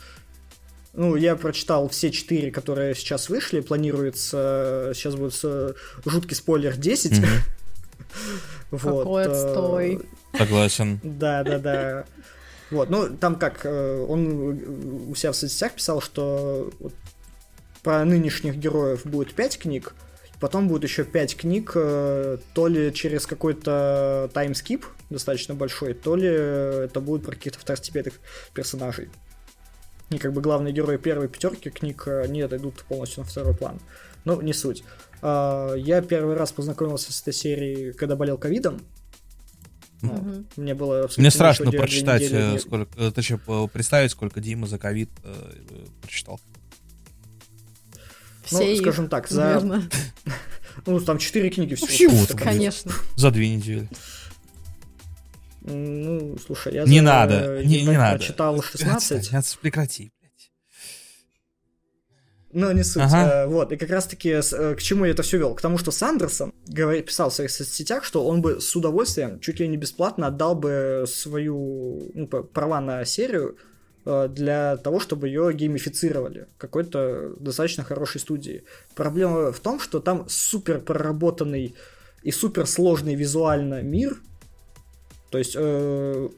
Ну, 0.94 1.16
я 1.16 1.36
прочитал 1.36 1.88
все 1.90 2.12
четыре, 2.12 2.52
которые 2.52 2.96
сейчас 2.96 3.30
вышли. 3.30 3.62
Планируется... 3.62 4.92
Сейчас 4.94 5.16
будет 5.16 5.38
э, 5.44 5.74
жуткий 6.06 6.36
спойлер 6.36 6.76
10. 6.76 7.20
Мгм. 7.20 7.28
Вот, 8.72 9.00
Какой 9.04 9.24
э, 9.24 9.28
отстой. 9.28 10.00
Согласен. 10.38 11.00
Да, 11.04 11.44
да, 11.44 11.60
да. 11.60 12.06
Вот, 12.72 12.90
ну, 12.90 13.10
там 13.16 13.36
как, 13.36 13.66
э, 13.66 14.06
он 14.08 15.10
у 15.10 15.16
себя 15.16 15.32
в 15.32 15.36
соцсетях 15.36 15.74
писал, 15.74 16.02
что 16.02 16.72
про 17.84 18.04
нынешних 18.04 18.56
героев 18.56 19.06
будет 19.06 19.34
5 19.34 19.60
книг, 19.60 19.94
потом 20.40 20.68
будет 20.68 20.84
еще 20.84 21.04
5 21.04 21.38
книг, 21.38 21.74
э, 21.76 22.38
то 22.54 22.68
ли 22.68 22.92
через 22.94 23.28
какой-то 23.28 24.30
таймскип 24.34 24.86
достаточно 25.10 25.54
большой, 25.54 25.94
то 25.94 26.16
ли 26.16 26.28
это 26.28 27.00
будет 27.02 27.24
про 27.24 27.34
каких-то 27.34 27.60
второстепенных 27.60 28.16
персонажей. 28.54 29.10
И 30.10 30.18
как 30.18 30.34
бы 30.34 30.42
главные 30.42 30.74
герои 30.74 30.98
первой 30.98 31.28
пятерки 31.28 31.70
книг 31.70 32.04
э, 32.08 32.28
не 32.28 32.42
отойдут 32.42 32.84
полностью 32.84 33.24
на 33.24 33.30
второй 33.30 33.56
план. 33.56 33.80
Но 34.24 34.42
не 34.42 34.54
суть. 34.54 34.84
А, 35.22 35.74
Я 35.76 36.02
первый 36.02 36.36
раз 36.36 36.52
познакомился 36.52 37.12
с 37.12 37.22
этой 37.22 37.34
серией, 37.34 37.94
когда 37.94 38.16
болел 38.16 38.38
ковидом. 38.38 38.82
Ну, 40.02 40.14
Мгм. 40.14 40.48
Мне 40.58 40.76
было 40.76 41.10
Мне 41.18 41.32
страшно 41.32 41.72
прочитать, 41.72 42.22
недели. 42.24 42.56
э, 42.56 42.60
сколько, 42.60 42.90
э, 43.02 43.12
точнее, 43.12 43.40
представить, 43.72 44.12
сколько 44.12 44.40
Дима 44.42 44.68
за 44.68 44.78
ковид 44.78 45.10
э, 45.24 45.34
прочитал. 46.02 46.40
Ну, 48.52 48.58
Все 48.60 48.74
их, 48.74 48.82
скажем 48.82 49.08
так, 49.10 49.28
за... 49.28 49.42
наверное. 49.42 49.84
Ну, 50.86 51.00
там 51.00 51.18
четыре 51.20 51.50
книги 51.50 51.74
всего. 51.74 51.88
Фью, 51.88 52.10
просто 52.10 52.28
там, 52.28 52.38
такая. 52.38 52.54
Конечно. 52.56 52.92
За 53.16 53.32
две 53.32 53.50
недели. 53.56 53.90
Ну, 55.62 56.38
слушай, 56.46 56.74
я 56.74 56.84
Не 56.84 57.00
за 57.00 57.04
надо, 57.06 57.64
не, 57.64 57.82
не 57.84 57.98
надо. 57.98 58.18
прочитал 58.18 58.62
16, 58.62 59.34
Отстань, 59.34 59.60
прекрати. 59.62 60.12
Но 62.56 62.72
не 62.72 62.84
суть. 62.84 63.04
Ага. 63.04 63.44
Э, 63.44 63.48
Вот, 63.48 63.72
и 63.74 63.78
как 63.78 63.90
раз-таки 63.90 64.30
э, 64.30 64.76
к 64.76 64.82
чему 64.82 65.06
я 65.06 65.12
это 65.12 65.24
все 65.24 65.38
вел? 65.38 65.54
К 65.56 65.62
тому, 65.62 65.78
что 65.78 65.92
Сандерсон 65.92 66.54
говори- 66.68 67.04
писал 67.04 67.30
в 67.30 67.34
своих 67.34 67.52
соцсетях, 67.52 68.06
что 68.06 68.26
он 68.26 68.42
бы 68.42 68.62
с 68.62 68.76
удовольствием, 68.76 69.40
чуть 69.42 69.60
ли 69.60 69.68
не 69.68 69.78
бесплатно 69.78 70.28
отдал 70.28 70.56
бы 70.56 71.04
свою 71.08 72.12
ну, 72.14 72.28
права 72.28 72.80
на 72.80 73.04
серию 73.04 73.58
э, 74.06 74.30
для 74.30 74.78
того, 74.78 75.02
чтобы 75.02 75.28
ее 75.28 75.52
геймифицировали 75.54 76.48
какой-то 76.58 77.34
достаточно 77.40 77.84
хорошей 77.84 78.22
студии. 78.22 78.64
Проблема 78.96 79.52
в 79.52 79.60
том, 79.60 79.80
что 79.82 80.00
там 80.00 80.26
супер 80.30 80.80
проработанный 80.80 81.76
и 82.24 82.32
супер 82.32 82.68
сложный 82.68 83.16
визуально 83.16 83.82
мир. 83.82 84.18
То 85.30 85.38
есть 85.38 85.58
э, 85.58 86.30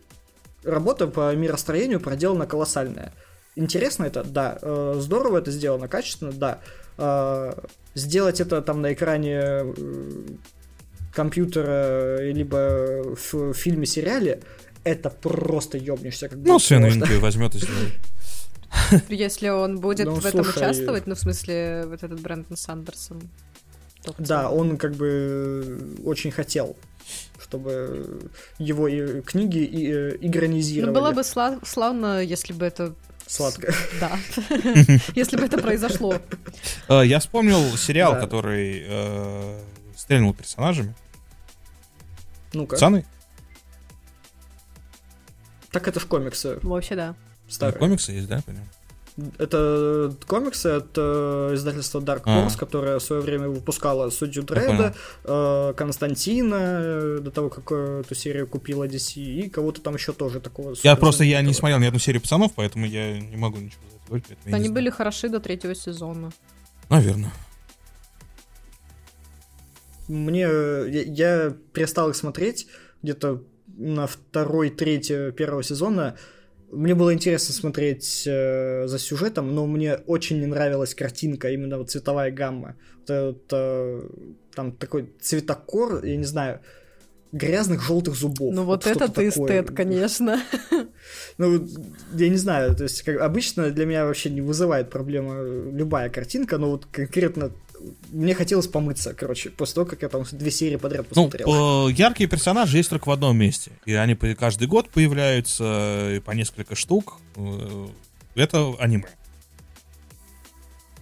работа 0.63 1.05
по 1.07 1.36
миростроению 1.36 1.99
проделана 1.99 2.47
колоссальная. 2.47 3.13
Интересно 3.58 4.05
это? 4.05 4.24
Да. 4.24 4.58
Э, 4.62 4.95
здорово 4.99 5.39
это 5.39 5.51
сделано, 5.51 5.88
качественно? 5.88 6.32
Да. 6.32 6.60
Э, 6.97 7.53
сделать 7.95 8.39
это 8.39 8.62
там 8.62 8.82
на 8.82 8.93
экране 8.93 9.39
э, 9.41 9.74
компьютера, 11.14 12.22
либо 12.32 13.16
в 13.16 13.53
фильме, 13.53 13.86
сериале, 13.86 14.41
это 14.84 15.10
просто 15.10 15.78
ёбнешься. 15.78 16.30
Как 16.30 16.38
Ну, 16.38 16.60
Свен 16.60 16.84
возьмет 17.20 17.55
и 17.55 17.58
сделает. 17.60 17.93
Если 19.10 19.49
он 19.49 19.80
будет 19.80 20.05
Ну, 20.05 20.16
в 20.16 20.26
этом 20.26 20.43
слушай. 20.43 20.58
участвовать, 20.60 21.08
ну, 21.08 21.16
в 21.16 21.20
смысле, 21.20 21.86
вот 21.88 22.03
этот 22.03 22.20
Брэндон 22.20 22.58
Сандерсон. 22.58 23.22
Да, 24.20 24.49
он 24.49 24.78
как 24.78 24.93
бы 24.93 25.95
очень 26.05 26.32
хотел, 26.32 26.78
чтобы 27.41 28.30
его 28.60 28.88
и 28.88 29.22
книги 29.22 29.58
и, 29.60 29.91
э, 29.91 30.12
Ну, 30.22 30.28
игронизировали. 30.28 30.93
было 30.93 31.12
бы 31.12 31.22
сла- 31.22 31.60
славно, 31.66 32.22
если 32.22 32.53
бы 32.53 32.66
это... 32.66 32.93
Сладко. 33.28 33.73
Да. 33.99 34.17
Если 35.15 35.36
бы 35.38 35.43
это 35.43 35.57
произошло. 35.57 36.15
Э, 36.88 37.01
Я 37.05 37.19
вспомнил 37.19 37.75
сериал, 37.78 38.17
который 38.19 38.84
э, 38.88 39.61
стрельнул 39.95 40.34
персонажами. 40.34 40.95
Ну-ка. 42.53 42.75
Пацаны? 42.75 43.05
Так 45.71 45.88
это 45.88 45.99
в 45.99 46.05
комиксы 46.07 46.57
Вообще, 46.63 46.95
да. 46.95 47.15
старые. 47.49 47.78
Комиксы 47.78 48.13
есть, 48.13 48.28
да? 48.28 48.41
понял? 48.41 48.61
Это 49.39 50.13
комиксы 50.28 50.68
от 50.68 50.91
э, 50.95 51.51
издательства 51.55 51.99
Dark 51.99 52.22
А. 52.26 52.45
Horse, 52.45 52.57
которое 52.57 52.99
в 52.99 53.03
свое 53.03 53.22
время 53.22 53.49
выпускало 53.49 54.11
Судью. 54.11 54.43
Дредда, 54.43 54.93
э, 55.24 55.74
Константина, 55.76 56.55
э, 56.59 57.20
до 57.22 57.32
того, 57.32 57.49
как 57.49 57.72
э, 57.72 58.01
эту 58.05 58.13
серию 58.13 58.47
купила 58.47 58.88
DC, 58.88 59.20
и 59.20 59.49
кого-то 59.49 59.82
там 59.82 59.95
еще 59.95 60.13
тоже 60.13 60.39
такого. 60.39 60.76
Я 60.84 60.95
просто 60.95 61.24
я 61.24 61.41
не 61.41 61.53
смотрел 61.53 61.80
ни 61.80 61.86
одну 61.88 61.97
серию 61.99 62.22
пацанов, 62.22 62.53
поэтому 62.55 62.86
я 62.86 63.20
не 63.20 63.38
могу 63.38 63.57
ничего 63.57 63.82
за 63.89 63.95
это 63.95 64.05
говорить. 64.07 64.26
поэтому 64.28 64.51
я 64.51 64.55
Они 64.55 64.70
были 64.70 64.91
хороши 64.91 65.30
до 65.30 65.39
третьего 65.39 65.74
сезона. 65.74 66.32
Наверное. 66.89 67.34
Мне 70.07 70.41
я, 70.41 70.86
я 70.88 71.53
перестал 71.74 72.11
их 72.11 72.15
смотреть 72.15 72.68
где-то 73.01 73.41
на 73.78 74.05
второй, 74.05 74.70
третий 74.70 75.32
первого 75.32 75.63
сезона. 75.63 76.15
Мне 76.72 76.95
было 76.95 77.13
интересно 77.13 77.53
смотреть 77.53 78.24
э, 78.28 78.88
за 78.88 78.99
сюжетом, 78.99 79.55
но 79.55 79.65
мне 79.65 79.95
очень 80.05 80.39
не 80.39 80.47
нравилась 80.47 80.93
картинка, 80.93 81.49
именно 81.49 81.78
вот 81.78 81.91
цветовая 81.91 82.30
гамма. 82.32 82.76
Вот 82.99 83.09
этот, 83.09 83.43
э, 83.51 84.09
там 84.53 84.74
такой 84.74 85.13
цветокор, 85.22 86.03
я 86.03 86.18
не 86.18 86.26
знаю, 86.26 86.59
грязных 87.32 87.82
желтых 87.82 88.15
зубов. 88.15 88.53
Ну 88.53 88.63
вот 88.63 88.82
что-то 88.82 89.05
это 89.05 89.13
ты 89.13 89.32
такое. 89.32 89.47
эстет, 89.47 89.76
конечно. 89.76 90.41
Ну, 91.38 91.65
я 92.15 92.30
не 92.30 92.36
знаю, 92.36 92.76
то 92.76 92.84
есть 92.84 93.03
как, 93.03 93.22
обычно 93.22 93.70
для 93.70 93.86
меня 93.86 94.05
вообще 94.05 94.30
не 94.30 94.41
вызывает 94.41 94.89
проблема 94.89 95.41
любая 95.43 96.09
картинка, 96.09 96.57
но 96.57 96.72
вот 96.72 96.88
конкретно 96.88 97.51
мне 98.11 98.34
хотелось 98.34 98.67
помыться, 98.67 99.13
короче, 99.13 99.49
после 99.49 99.75
того, 99.75 99.86
как 99.88 100.01
я 100.01 100.09
там 100.09 100.23
две 100.32 100.51
серии 100.51 100.78
подряд 100.78 101.05
Ну, 101.15 101.28
посмотрел. 101.28 101.88
э, 101.89 101.93
яркие 101.93 102.30
персонажи 102.30 102.78
есть 102.78 102.89
только 102.89 103.09
в 103.09 103.11
одном 103.11 103.38
месте. 103.38 103.71
И 103.86 103.93
они 103.93 104.15
каждый 104.15 104.67
год 104.67 104.89
появляются, 104.89 106.15
и 106.15 106.19
по 106.19 106.32
несколько 106.32 106.75
штук. 106.75 107.17
Э, 107.36 107.88
Это 108.36 108.73
аниме. 108.80 109.07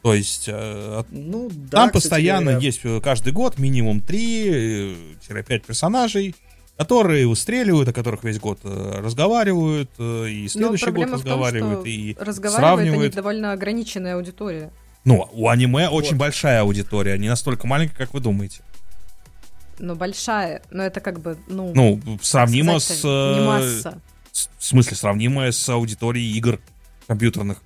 То 0.01 0.13
есть 0.13 0.45
э, 0.47 1.03
ну, 1.09 1.49
да, 1.51 1.77
там 1.77 1.89
постоянно 1.89 2.51
говоря. 2.51 2.65
есть 2.65 2.81
каждый 3.01 3.33
год 3.33 3.57
минимум 3.57 3.99
3-5 3.99 5.59
персонажей, 5.65 6.35
которые 6.77 7.25
выстреливают, 7.27 7.89
о 7.89 7.93
которых 7.93 8.23
весь 8.23 8.39
год 8.39 8.59
э, 8.63 8.99
разговаривают, 9.01 9.89
и 9.99 10.47
следующий 10.47 10.91
год 10.91 11.05
том, 11.05 11.13
разговаривают, 11.15 11.79
что 11.79 11.89
и 11.89 12.15
разговаривает 12.19 12.79
них 12.79 12.85
сравнивают. 12.85 13.15
довольно 13.15 13.51
ограниченная 13.53 14.15
аудитория. 14.15 14.71
Ну, 15.05 15.29
у 15.33 15.49
аниме 15.49 15.87
очень 15.89 16.11
Вот. 16.13 16.19
большая 16.19 16.61
аудитория, 16.61 17.17
не 17.17 17.29
настолько 17.29 17.67
маленькая, 17.67 17.95
как 17.95 18.13
вы 18.13 18.19
думаете. 18.19 18.61
Но 19.77 19.95
большая, 19.95 20.61
но 20.71 20.83
это 20.83 20.99
как 20.99 21.19
бы, 21.19 21.37
ну... 21.47 21.71
Ну, 21.75 22.01
сравнимо 22.21 22.79
сказать-то, 22.79 23.01
с... 23.01 23.35
э, 23.35 23.39
Не 23.39 23.45
масса. 23.47 24.01
с- 24.31 24.49
В 24.57 24.63
смысле, 24.65 24.95
сравнимая 24.97 25.51
с 25.51 25.69
аудиторией 25.69 26.35
игр 26.37 26.59
компьютерных. 27.07 27.61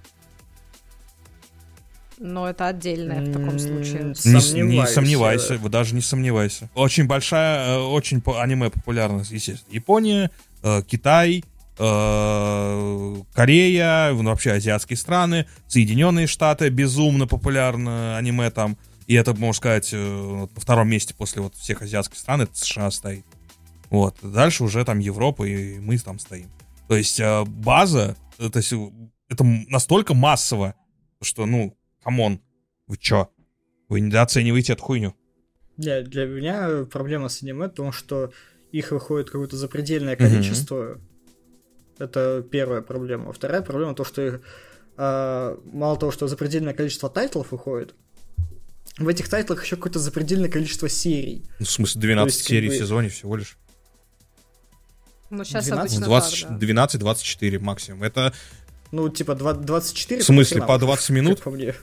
Но 2.17 2.49
это 2.49 2.67
отдельное 2.67 3.21
в 3.21 3.31
таком 3.31 3.57
случае. 3.59 4.13
Не, 4.25 4.61
не 4.75 4.85
сомневайся, 4.87 5.55
вы 5.57 5.69
даже 5.69 5.95
не 5.95 6.01
сомневайся. 6.01 6.69
Очень 6.75 7.07
большая, 7.07 7.77
э, 7.77 7.79
очень 7.79 8.21
аниме 8.25 8.69
популярна, 8.69 9.19
естественно. 9.29 9.73
Япония, 9.73 10.29
э, 10.61 10.81
Китай, 10.85 11.45
Корея, 13.33 14.11
ну, 14.11 14.29
вообще 14.29 14.51
азиатские 14.51 14.97
страны, 14.97 15.47
Соединенные 15.67 16.27
Штаты, 16.27 16.69
безумно 16.69 17.25
популярно 17.25 18.17
аниме 18.17 18.51
там. 18.51 18.77
И 19.07 19.15
это, 19.15 19.33
можно 19.33 19.53
сказать, 19.53 19.89
э, 19.91 19.97
на 19.97 20.47
втором 20.61 20.89
месте 20.89 21.15
после 21.15 21.41
вот 21.41 21.55
всех 21.55 21.81
азиатских 21.81 22.19
стран, 22.19 22.41
это 22.41 22.55
США 22.55 22.91
стоит. 22.91 23.25
Вот. 23.89 24.17
Дальше 24.21 24.63
уже 24.63 24.85
там 24.85 24.99
Европа, 24.99 25.45
и 25.45 25.79
мы 25.79 25.97
там 25.97 26.19
стоим. 26.19 26.49
То 26.87 26.95
есть 26.95 27.19
э, 27.19 27.43
база, 27.45 28.15
э, 28.37 28.49
то 28.49 28.57
есть, 28.57 28.73
э, 28.73 28.89
это 29.29 29.43
настолько 29.43 30.13
массово, 30.13 30.75
что, 31.21 31.45
ну, 31.45 31.75
come 32.03 32.25
on, 32.25 32.41
вы 32.87 32.97
чё? 32.97 33.29
Вы 33.87 34.01
недооцениваете 34.01 34.73
эту 34.73 34.83
хуйню. 34.83 35.15
Не, 35.77 36.01
для 36.01 36.25
меня 36.25 36.85
проблема 36.85 37.29
с 37.29 37.41
аниме 37.41 37.67
в 37.67 37.73
том, 37.73 37.91
что 37.91 38.31
их 38.71 38.91
выходит 38.91 39.29
какое-то 39.29 39.57
запредельное 39.57 40.15
количество. 40.15 40.99
Это 41.99 42.43
первая 42.49 42.81
проблема. 42.81 43.31
Вторая 43.33 43.61
проблема 43.61 43.93
то, 43.93 44.03
что 44.05 44.21
их, 44.25 44.41
а, 44.97 45.59
мало 45.71 45.97
того, 45.97 46.11
что 46.11 46.27
запредельное 46.27 46.73
количество 46.73 47.09
тайтлов 47.09 47.51
выходит, 47.51 47.93
в 48.97 49.07
этих 49.07 49.29
тайтлах 49.29 49.63
еще 49.63 49.75
какое-то 49.75 49.99
запредельное 49.99 50.49
количество 50.49 50.89
серий. 50.89 51.45
Ну, 51.59 51.65
в 51.65 51.69
смысле, 51.71 52.01
12 52.01 52.33
есть, 52.33 52.43
как 52.43 52.49
серий 52.49 52.67
бы- 52.69 52.73
в 52.75 52.77
сезоне 52.77 53.09
всего 53.09 53.35
лишь. 53.35 53.57
Ну, 55.29 55.43
сейчас 55.43 55.65
12? 55.65 55.97
обычно 55.97 56.05
20, 56.07 56.41
так, 56.41 56.51
да. 56.51 56.57
12-24 56.57 57.59
максимум. 57.59 58.03
Это, 58.03 58.33
Ну, 58.91 59.09
типа 59.09 59.35
два- 59.35 59.53
24. 59.53 60.21
В 60.21 60.25
смысле, 60.25 60.61
по 60.61 60.71
уже, 60.75 60.79
20 60.85 61.09
минут? 61.11 61.35
как 61.35 61.43
по 61.43 61.51
мне. 61.51 61.75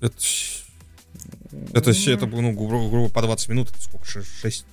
это, 0.00 0.16
это, 1.74 1.92
щ- 1.92 2.10
это, 2.12 2.26
ну, 2.26 2.52
грубо, 2.52 2.88
грубо 2.88 3.10
по 3.10 3.20
20 3.22 3.48
минут, 3.50 3.70
это 3.70 3.80
сколько? 3.82 4.06
6, 4.06 4.64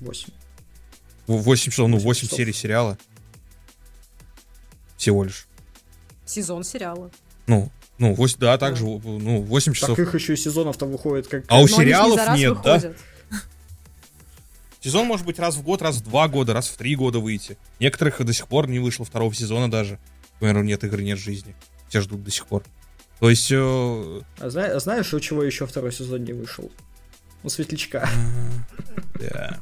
Восемь. 0.00 0.32
8 1.36 1.70
часов, 1.70 1.88
ну, 1.88 1.96
Восемь 1.96 2.06
8 2.06 2.22
часов. 2.22 2.36
серий 2.36 2.52
сериала. 2.52 2.98
Всего 4.96 5.24
лишь. 5.24 5.46
Сезон 6.24 6.64
сериала. 6.64 7.10
Ну, 7.46 7.70
ну, 7.98 8.14
8, 8.14 8.38
да, 8.38 8.58
также, 8.58 8.84
Да. 8.84 9.00
ну, 9.04 9.42
8 9.42 9.72
часов. 9.74 9.96
Так 9.96 10.06
их 10.06 10.14
еще 10.14 10.34
и 10.34 10.36
сезонов-то 10.36 10.86
выходит 10.86 11.28
как... 11.28 11.44
А 11.48 11.56
у 11.56 11.62
Но 11.62 11.68
не 11.68 11.68
сериалов 11.74 12.16
раз 12.18 12.38
нет, 12.38 12.56
да? 12.62 12.74
выходят. 12.76 12.96
Сезон 14.80 15.06
может 15.06 15.26
быть 15.26 15.38
раз 15.38 15.56
в 15.56 15.62
год, 15.62 15.82
раз 15.82 15.96
в 15.96 16.04
два 16.04 16.28
года, 16.28 16.52
раз 16.54 16.68
в 16.68 16.76
три 16.76 16.94
года 16.94 17.18
выйти. 17.18 17.58
Некоторых 17.80 18.24
до 18.24 18.32
сих 18.32 18.46
пор 18.46 18.68
не 18.68 18.78
вышло 18.78 19.04
второго 19.04 19.34
сезона 19.34 19.70
даже. 19.70 19.98
Например, 20.40 20.62
нет 20.62 20.84
игры, 20.84 21.02
нет 21.02 21.18
жизни. 21.18 21.56
Все 21.88 22.00
ждут 22.00 22.22
до 22.22 22.30
сих 22.30 22.46
пор. 22.46 22.62
То 23.18 23.28
есть... 23.28 23.50
э, 23.50 23.56
А 23.56 24.46
а 24.46 24.78
знаешь, 24.80 25.12
у 25.12 25.18
чего 25.20 25.42
еще 25.42 25.66
второй 25.66 25.92
сезон 25.92 26.22
не 26.24 26.32
вышел? 26.32 26.70
У 27.42 27.48
Светлячка. 27.48 28.08
Да. 29.20 29.58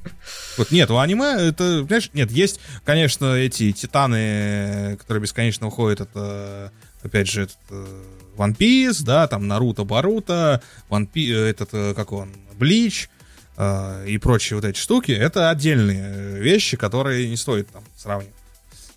Вот 0.59 0.71
нет, 0.71 0.91
у 0.91 0.99
аниме 0.99 1.49
это, 1.49 1.83
понимаешь, 1.83 2.11
нет, 2.13 2.31
есть, 2.31 2.61
конечно, 2.85 3.35
эти 3.35 3.73
титаны, 3.73 4.97
которые 4.99 5.23
бесконечно 5.23 5.67
уходят, 5.67 6.01
это, 6.01 6.73
опять 7.03 7.27
же, 7.29 7.43
этот 7.43 7.59
э, 7.71 8.03
One 8.37 8.57
Piece, 8.57 9.03
да, 9.03 9.27
там 9.29 9.47
Наруто, 9.47 9.85
Баруто, 9.85 10.63
One 10.91 11.11
Piece, 11.11 11.35
этот, 11.35 11.71
э, 11.73 11.95
как 11.95 12.13
он, 12.13 12.35
Блич 12.55 13.09
э, 13.57 14.07
и 14.09 14.19
прочие 14.19 14.57
вот 14.57 14.65
эти 14.65 14.79
штуки, 14.79 15.13
это 15.13 15.51
отдельные 15.51 16.05
э, 16.07 16.39
вещи, 16.39 16.77
которые 16.77 17.29
не 17.29 17.37
стоит 17.37 17.69
там 17.71 17.85
сравнивать 17.97 18.35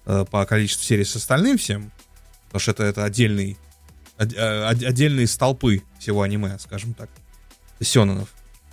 э, 0.06 0.26
по 0.30 0.46
количеству 0.46 0.84
серий 0.86 1.06
с 1.06 1.16
остальным 1.16 1.58
всем, 1.58 1.92
потому 2.48 2.60
что 2.62 2.72
это, 2.72 2.84
это 2.84 3.04
отдельный, 3.06 3.58
э, 4.18 4.24
од- 4.72 4.84
отдельные 4.84 5.28
столпы 5.28 5.84
всего 6.00 6.22
аниме, 6.22 6.58
скажем 6.60 6.94
так, 6.94 7.10
сёнэнов. 7.82 8.30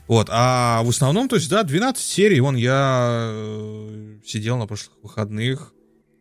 Вот, 0.09 0.29
а 0.31 0.83
в 0.85 0.89
основном, 0.89 1.29
то 1.29 1.37
есть, 1.37 1.49
да, 1.51 1.63
12 1.65 2.03
серий, 2.05 2.39
вон 2.41 2.55
я 2.57 3.29
э, 3.33 4.19
сидел 4.25 4.57
на 4.57 4.67
прошлых 4.67 4.97
выходных, 5.03 5.73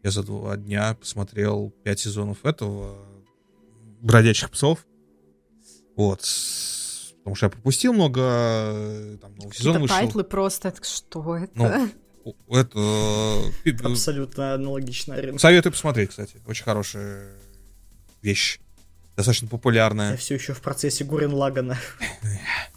я 0.04 0.10
за 0.12 0.24
два 0.24 0.58
дня 0.58 0.96
посмотрел 0.96 1.70
5 1.84 2.00
сезонов 2.00 2.44
этого 2.46 2.98
«Бродячих 4.02 4.50
псов», 4.50 4.86
вот, 5.96 6.22
потому 7.20 7.36
что 7.36 7.46
я 7.46 7.50
пропустил 7.52 7.94
много, 7.94 8.22
э, 8.24 9.18
там, 9.22 9.36
новый 9.36 9.54
сезон 9.56 9.74
Какие-то 9.74 9.80
вышел. 9.82 9.96
тайтлы 9.98 10.24
просто, 10.24 10.74
что 10.84 11.38
это? 11.38 11.52
Ну, 11.54 12.36
Это... 12.50 13.52
э, 13.66 13.72
Абсолютно 13.84 14.56
аналогичная 14.56 15.18
арена. 15.20 15.38
Советую 15.38 15.74
посмотреть, 15.74 16.10
кстати, 16.10 16.38
очень 16.48 16.64
хорошая 16.64 17.36
вещь, 18.24 18.60
достаточно 19.16 19.46
Я 19.46 19.50
популярная. 19.52 20.18
все 20.18 20.34
еще 20.34 20.54
в 20.54 20.62
процессе 20.62 21.04
Гурен 21.04 21.34
Лагана. 21.34 21.78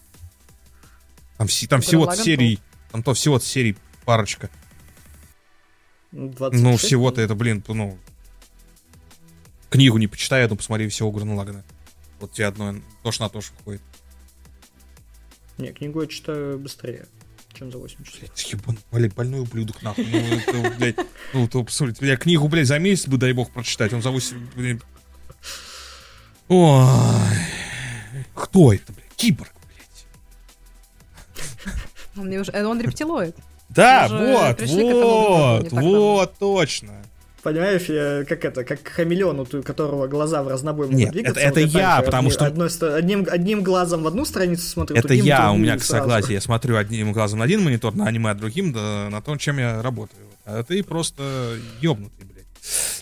Там, 1.39 1.49
там 1.69 1.81
всего-то 1.81 2.17
серий, 2.17 2.61
там 2.93 3.03
то 3.03 3.15
всего-то 3.15 3.45
серий 3.45 3.77
парочка. 4.05 4.51
Ну, 6.13 6.29
26. 6.29 6.85
всего-то 6.85 7.21
это, 7.21 7.35
блин, 7.35 7.65
ну... 7.69 7.99
Книгу 9.71 9.99
не 9.99 10.07
почитай, 10.07 10.45
одну 10.45 10.57
посмотри 10.57 10.89
всего 10.89 11.11
Гурна 11.11 11.35
Лагана. 11.35 11.65
Вот 12.21 12.33
тебе 12.33 12.47
одно 12.47 12.75
тоже 13.03 13.21
на 13.21 13.29
то 13.29 13.41
же 13.41 13.53
выходит. 13.59 13.83
Не, 15.59 15.73
книгу 15.73 16.01
я 16.01 16.07
читаю 16.07 16.59
быстрее, 16.59 17.07
чем 17.53 17.71
за 17.71 17.79
8 17.79 18.03
часов. 18.05 18.21
Блядь, 18.21 18.53
ебан, 18.53 18.79
блядь, 18.91 19.15
больной 19.15 19.41
ублюдок, 19.41 19.83
нахуй. 19.83 20.07
Ну, 20.07 20.19
это, 20.19 20.77
блядь, 20.79 20.97
ну, 21.35 21.49
то, 21.49 21.63
посмотрите, 21.63 22.07
я 22.07 22.17
книгу, 22.17 22.49
блядь, 22.49 22.67
за 22.67 22.79
месяц 22.79 23.07
бы, 23.09 23.19
дай 23.19 23.33
бог, 23.33 23.51
прочитать. 23.53 23.93
Он 23.93 24.03
за 24.03 24.11
8, 24.11 24.49
блин... 24.57 24.83
Ой... 26.49 26.87
Кто 28.35 28.73
это, 28.73 28.93
блядь? 28.93 29.15
Киборг, 29.17 29.53
блядь. 29.53 29.58
Он 32.19 32.27
мне 32.27 32.41
уже... 32.41 32.53
э, 32.53 32.65
Он 32.65 32.81
рептилоид. 32.81 33.35
Да, 33.69 34.09
вот, 34.11 34.63
вот, 34.63 35.73
вот, 35.73 36.35
точно. 36.39 36.93
Понимаешь, 37.43 37.83
я, 37.89 38.25
как 38.29 38.45
это, 38.45 38.65
как 38.65 38.87
хамелеон, 38.87 39.39
у 39.41 39.47
которого 39.63 40.07
глаза 40.09 40.43
в 40.43 40.49
разнобой 40.49 40.87
могут 40.87 40.99
Нет, 40.99 41.13
двигаться. 41.13 41.41
это- 41.41 41.61
это 41.61 41.71
вот 41.71 41.79
я, 41.81 41.97
так 41.97 42.05
потому 42.07 42.29
одни- 42.31 42.69
что- 42.69 42.97
одним, 42.97 43.27
одним 43.31 43.63
глазом 43.63 44.03
в 44.03 44.07
одну 44.09 44.25
страницу 44.25 44.63
смотрю, 44.67 44.97
Это 44.97 45.15
я, 45.15 45.53
у 45.53 45.57
меня, 45.57 45.77
к 45.77 45.83
сразу. 45.83 46.03
согласию, 46.03 46.33
я 46.33 46.41
смотрю 46.41 46.77
одним 46.77 47.13
глазом 47.13 47.39
на 47.39 47.45
один 47.45 47.63
монитор, 47.63 47.95
на 47.95 48.07
аниме, 48.07 48.31
а 48.31 48.35
другим 48.35 48.73
да, 48.73 49.09
на 49.11 49.23
том, 49.23 49.39
чем 49.39 49.59
я 49.59 49.81
работаю. 49.83 50.27
А 50.45 50.63
ты 50.65 50.83
просто 50.83 51.55
ёбнутый, 51.81 52.25
блядь. 52.27 52.47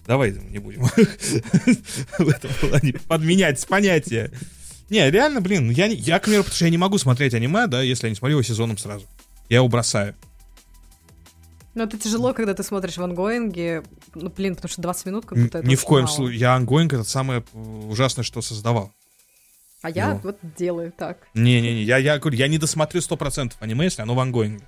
Давай 0.07 0.33
не 0.33 0.59
будем 0.59 0.83
в 2.19 2.29
этом 2.29 2.51
плане 2.61 2.95
подменять 3.09 3.67
понятия. 3.67 4.31
Не, 4.89 5.11
реально, 5.11 5.41
блин, 5.41 5.71
я, 5.71 5.87
я, 5.87 6.19
к 6.19 6.25
примеру, 6.25 6.45
потому 6.45 6.55
что 6.57 6.65
я 6.65 6.71
не 6.71 6.79
могу 6.79 6.99
смотреть 6.99 7.35
аниме, 7.35 7.67
да, 7.67 7.83
если 7.83 8.07
я 8.07 8.11
не 8.11 8.17
смотрю 8.17 8.37
его 8.37 8.43
сезоном 8.43 8.79
сразу. 8.79 9.05
Я 9.49 9.57
его 9.59 9.69
бросаю. 9.69 10.15
Но 11.75 11.83
это 11.85 11.99
тяжело, 11.99 12.33
когда 12.33 12.55
ты 12.55 12.63
смотришь 12.63 12.97
в 12.97 13.03
онгоинге. 13.03 13.83
Ну, 14.15 14.31
блин, 14.31 14.55
потому 14.55 14.71
что 14.71 14.81
20 14.81 15.07
минут 15.07 15.27
как 15.27 15.37
Н- 15.37 15.45
будто 15.45 15.59
это 15.59 15.67
Ни 15.69 15.75
в 15.75 15.83
коем 15.85 16.05
мало. 16.05 16.15
случае. 16.17 16.39
Я 16.41 16.55
онгоинг 16.55 16.93
это 16.95 17.05
самое 17.05 17.45
э, 17.53 17.59
ужасное, 17.59 18.23
что 18.25 18.41
создавал. 18.41 18.93
А 19.83 19.91
я 19.91 20.15
Ну. 20.15 20.21
вот 20.23 20.39
делаю 20.57 20.91
так. 20.97 21.19
Не-не-не, 21.35 21.83
я, 21.83 21.99
я 21.99 22.19
говорю, 22.19 22.37
я 22.39 22.49
не 22.49 22.57
досмотрю 22.59 23.01
100% 23.03 23.53
аниме, 23.61 23.85
если 23.85 24.01
оно 24.03 24.15
в 24.15 24.21
онгоинге. 24.21 24.67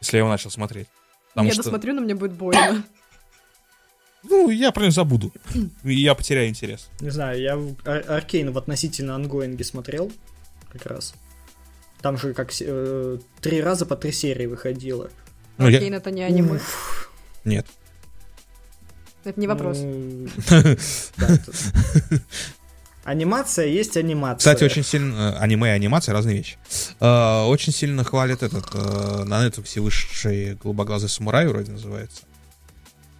Если 0.00 0.16
я 0.16 0.20
его 0.20 0.28
начал 0.30 0.50
смотреть. 0.50 0.86
Потому 1.30 1.48
я 1.48 1.54
что, 1.54 1.64
досмотрю, 1.64 1.94
но 1.94 2.00
мне 2.02 2.14
будет 2.14 2.32
больно. 2.34 2.84
Ну, 4.28 4.50
я 4.50 4.72
про 4.72 4.82
него 4.82 4.90
забуду. 4.92 5.32
И 5.84 5.94
я 5.94 6.14
потеряю 6.14 6.48
интерес. 6.48 6.88
Не 7.00 7.10
знаю, 7.10 7.40
я 7.40 7.58
Аркейн 8.14 8.52
в 8.52 8.58
относительно 8.58 9.14
онгоинге 9.14 9.64
смотрел, 9.64 10.10
как 10.72 10.86
раз. 10.86 11.14
Там 12.02 12.18
же 12.18 12.34
как 12.34 12.52
э, 12.60 13.18
три 13.40 13.60
раза 13.62 13.86
по 13.86 13.96
три 13.96 14.12
серии 14.12 14.46
выходило. 14.46 15.10
Ну, 15.58 15.68
я- 15.68 15.76
Аркейн 15.78 15.94
это 15.94 16.10
не 16.10 16.22
аниме. 16.22 16.56
Уф. 16.56 17.10
Нет. 17.44 17.66
Это 19.24 19.40
не 19.40 19.46
вопрос. 19.48 19.78
Ну, 19.80 20.28
Анимация 23.04 23.66
есть 23.66 23.96
анимация. 23.96 24.38
Кстати, 24.54 24.64
очень 24.64 24.82
сильно... 24.82 25.34
э, 25.36 25.38
Аниме 25.38 25.68
и 25.68 25.70
анимация— 25.70 26.12
разные 26.14 26.36
вещи. 26.38 26.58
Э, 26.98 27.44
Очень 27.44 27.72
сильно 27.72 28.02
хвалит 28.02 28.42
этот... 28.42 28.66
э, 28.74 29.22
На 29.24 29.46
Netflix 29.46 29.80
высший 29.80 30.54
голубоглазый 30.56 31.08
самурай 31.08 31.46
вроде 31.46 31.70
называется. 31.70 32.22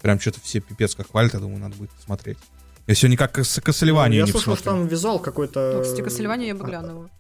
Прям 0.07 0.21
что-то 0.21 0.41
все 0.41 0.61
пипец 0.61 0.95
как 0.95 1.11
хвалят, 1.11 1.35
я 1.35 1.41
думаю, 1.41 1.59
надо 1.59 1.75
будет 1.75 1.91
посмотреть. 1.91 2.39
Я 2.87 2.95
сегодня 2.95 3.19
как 3.19 3.37
с 3.39 3.57
Ну, 3.57 3.63
Кассельванию 3.65 4.21
Я 4.21 4.27
не 4.27 4.31
слышал, 4.31 4.55
что 4.55 4.63
посмотрел. 4.63 4.85
там 4.85 4.89
визуал 4.89 5.19
какой-то... 5.19 5.73
Ну, 5.79 5.83
кстати, 5.83 6.01
Кассельванию 6.01 6.47
я 6.47 6.55
бы 6.55 6.65
глянула. 6.65 7.11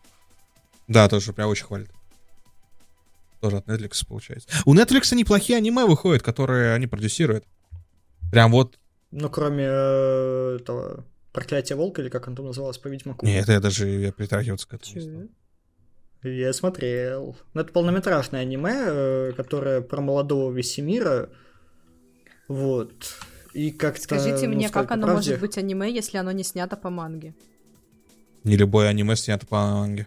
Да, 0.86 1.08
тоже 1.08 1.32
прям 1.32 1.48
очень 1.48 1.64
хвалит. 1.64 1.90
Тоже 3.40 3.56
от 3.56 3.66
Netflix 3.66 4.06
получается. 4.06 4.48
У 4.66 4.72
Netflix 4.72 5.12
неплохие 5.16 5.56
аниме 5.56 5.84
выходят, 5.84 6.22
которые 6.22 6.74
они 6.74 6.86
продюсируют. 6.86 7.44
Прям 8.30 8.52
вот... 8.52 8.78
Ну, 9.10 9.28
кроме 9.30 9.64
э, 9.66 10.58
этого... 10.60 11.04
Проклятие 11.32 11.74
волка, 11.74 12.02
или 12.02 12.08
как 12.08 12.28
он 12.28 12.36
там 12.36 12.46
называлось, 12.46 12.78
по 12.78 12.86
Ведьмаку. 12.86 13.26
Не, 13.26 13.40
это 13.40 13.50
я 13.50 13.58
даже 13.58 13.88
я 13.88 14.12
притрагиваться 14.12 14.68
к 14.68 14.74
этому? 14.74 15.28
Я 16.22 16.52
смотрел. 16.52 17.36
Ну, 17.52 17.60
это 17.60 17.72
полнометражное 17.72 18.42
аниме, 18.42 18.74
э, 18.76 19.32
которое 19.36 19.80
про 19.80 20.00
молодого 20.00 20.52
Весемира. 20.52 21.30
Вот. 22.48 22.92
И 23.52 23.70
как-то... 23.70 24.02
Скажите 24.02 24.46
ну, 24.48 24.54
мне, 24.54 24.68
сказать 24.68 24.88
как 24.88 24.96
оно 24.96 25.06
правде, 25.06 25.30
может 25.30 25.40
быть 25.40 25.58
аниме, 25.58 25.90
если 25.90 26.18
оно 26.18 26.32
не 26.32 26.44
снято 26.44 26.76
по 26.76 26.90
манге? 26.90 27.34
Не 28.44 28.56
любое 28.56 28.88
аниме 28.88 29.16
снято 29.16 29.46
по 29.46 29.56
манге. 29.56 30.06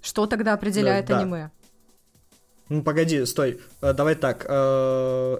Что 0.00 0.26
тогда 0.26 0.54
определяет 0.54 1.06
Да, 1.06 1.14
да. 1.16 1.20
аниме? 1.20 1.50
Ну, 2.68 2.82
погоди, 2.82 3.24
стой. 3.26 3.60
Э, 3.80 3.92
давай 3.92 4.16
так. 4.16 4.44
э, 4.48 4.52